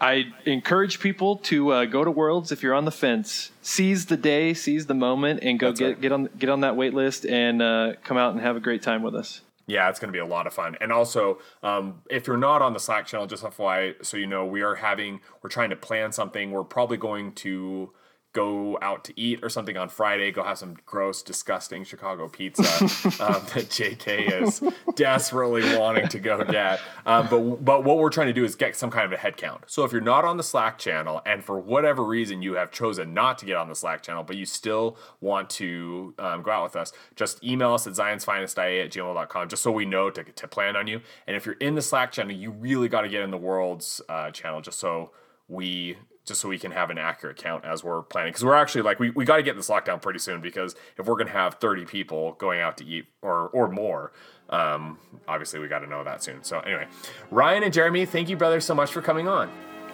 I 0.00 0.26
encourage 0.44 1.00
people 1.00 1.36
to 1.36 1.70
uh, 1.70 1.84
go 1.84 2.04
to 2.04 2.10
Worlds 2.10 2.52
if 2.52 2.62
you're 2.62 2.74
on 2.74 2.84
the 2.84 2.90
fence. 2.90 3.52
Seize 3.62 4.06
the 4.06 4.16
day, 4.16 4.52
seize 4.52 4.86
the 4.86 4.94
moment, 4.94 5.40
and 5.42 5.58
go 5.58 5.68
That's 5.68 5.80
get 5.80 5.86
right. 5.86 6.00
get 6.00 6.12
on 6.12 6.28
get 6.38 6.50
on 6.50 6.60
that 6.60 6.76
wait 6.76 6.94
list 6.94 7.24
and 7.24 7.62
uh, 7.62 7.92
come 8.02 8.16
out 8.16 8.32
and 8.32 8.40
have 8.40 8.56
a 8.56 8.60
great 8.60 8.82
time 8.82 9.02
with 9.02 9.14
us. 9.14 9.42
Yeah, 9.66 9.88
it's 9.88 9.98
going 9.98 10.08
to 10.08 10.12
be 10.12 10.18
a 10.18 10.26
lot 10.26 10.46
of 10.46 10.52
fun. 10.52 10.76
And 10.80 10.92
also, 10.92 11.38
um, 11.62 12.02
if 12.10 12.26
you're 12.26 12.36
not 12.36 12.60
on 12.60 12.74
the 12.74 12.80
Slack 12.80 13.06
channel, 13.06 13.26
just 13.26 13.42
FYI, 13.42 14.04
so 14.04 14.18
you 14.18 14.26
know, 14.26 14.44
we 14.44 14.60
are 14.60 14.74
having, 14.74 15.20
we're 15.42 15.48
trying 15.48 15.70
to 15.70 15.76
plan 15.76 16.12
something. 16.12 16.50
We're 16.50 16.64
probably 16.64 16.98
going 16.98 17.32
to 17.36 17.90
go 18.34 18.76
out 18.82 19.04
to 19.04 19.18
eat 19.18 19.40
or 19.42 19.48
something 19.48 19.76
on 19.76 19.88
Friday, 19.88 20.30
go 20.32 20.42
have 20.42 20.58
some 20.58 20.76
gross, 20.84 21.22
disgusting 21.22 21.84
Chicago 21.84 22.28
pizza 22.28 22.62
um, 23.22 23.40
that 23.54 23.70
JK 23.70 24.42
is 24.42 24.62
desperately 24.96 25.78
wanting 25.78 26.08
to 26.08 26.18
go 26.18 26.44
get. 26.44 26.80
Um, 27.06 27.28
but, 27.30 27.64
but 27.64 27.84
what 27.84 27.98
we're 27.98 28.10
trying 28.10 28.26
to 28.26 28.32
do 28.32 28.44
is 28.44 28.56
get 28.56 28.76
some 28.76 28.90
kind 28.90 29.06
of 29.06 29.12
a 29.12 29.16
head 29.16 29.36
count. 29.36 29.62
So 29.68 29.84
if 29.84 29.92
you're 29.92 30.00
not 30.00 30.24
on 30.24 30.36
the 30.36 30.42
Slack 30.42 30.78
channel 30.78 31.22
and 31.24 31.44
for 31.44 31.58
whatever 31.58 32.04
reason 32.04 32.42
you 32.42 32.54
have 32.54 32.72
chosen 32.72 33.14
not 33.14 33.38
to 33.38 33.46
get 33.46 33.56
on 33.56 33.68
the 33.68 33.74
Slack 33.76 34.02
channel, 34.02 34.24
but 34.24 34.36
you 34.36 34.46
still 34.46 34.98
want 35.20 35.48
to 35.50 36.12
um, 36.18 36.42
go 36.42 36.50
out 36.50 36.64
with 36.64 36.76
us, 36.76 36.92
just 37.14 37.42
email 37.44 37.72
us 37.72 37.86
at 37.86 37.92
zionsfinestIA 37.92 38.84
at 38.84 38.90
gmail.com 38.90 39.48
just 39.48 39.62
so 39.62 39.70
we 39.70 39.86
know 39.86 40.10
to, 40.10 40.24
to 40.24 40.48
plan 40.48 40.74
on 40.74 40.88
you. 40.88 41.00
And 41.28 41.36
if 41.36 41.46
you're 41.46 41.54
in 41.54 41.76
the 41.76 41.82
Slack 41.82 42.10
channel, 42.10 42.34
you 42.34 42.50
really 42.50 42.88
got 42.88 43.02
to 43.02 43.08
get 43.08 43.22
in 43.22 43.30
the 43.30 43.38
World's 43.38 44.02
uh, 44.08 44.32
channel 44.32 44.60
just 44.60 44.80
so 44.80 45.12
we 45.46 45.96
just 46.24 46.40
so 46.40 46.48
we 46.48 46.58
can 46.58 46.72
have 46.72 46.90
an 46.90 46.98
accurate 46.98 47.36
count 47.36 47.64
as 47.64 47.84
we're 47.84 48.02
planning. 48.02 48.32
Because 48.32 48.44
we're 48.44 48.54
actually 48.54 48.82
like 48.82 48.98
we, 48.98 49.10
we 49.10 49.24
got 49.24 49.36
to 49.36 49.42
get 49.42 49.56
this 49.56 49.68
lockdown 49.68 50.00
pretty 50.00 50.18
soon 50.18 50.40
because 50.40 50.74
if 50.96 51.06
we're 51.06 51.16
gonna 51.16 51.30
have 51.30 51.54
30 51.54 51.84
people 51.84 52.32
going 52.32 52.60
out 52.60 52.76
to 52.78 52.84
eat 52.84 53.06
or 53.22 53.48
or 53.48 53.68
more, 53.68 54.12
um, 54.50 54.98
obviously 55.28 55.60
we 55.60 55.68
got 55.68 55.80
to 55.80 55.86
know 55.86 56.04
that 56.04 56.22
soon. 56.22 56.42
So 56.42 56.60
anyway, 56.60 56.86
Ryan 57.30 57.64
and 57.64 57.72
Jeremy, 57.72 58.06
thank 58.06 58.28
you 58.28 58.36
brothers 58.36 58.64
so 58.64 58.74
much 58.74 58.92
for 58.92 59.02
coming 59.02 59.28
on. 59.28 59.50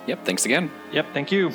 Yep. 0.07 0.25
Thanks 0.25 0.45
again. 0.45 0.71
Yep. 0.93 1.07
Thank 1.13 1.31
you. 1.33 1.53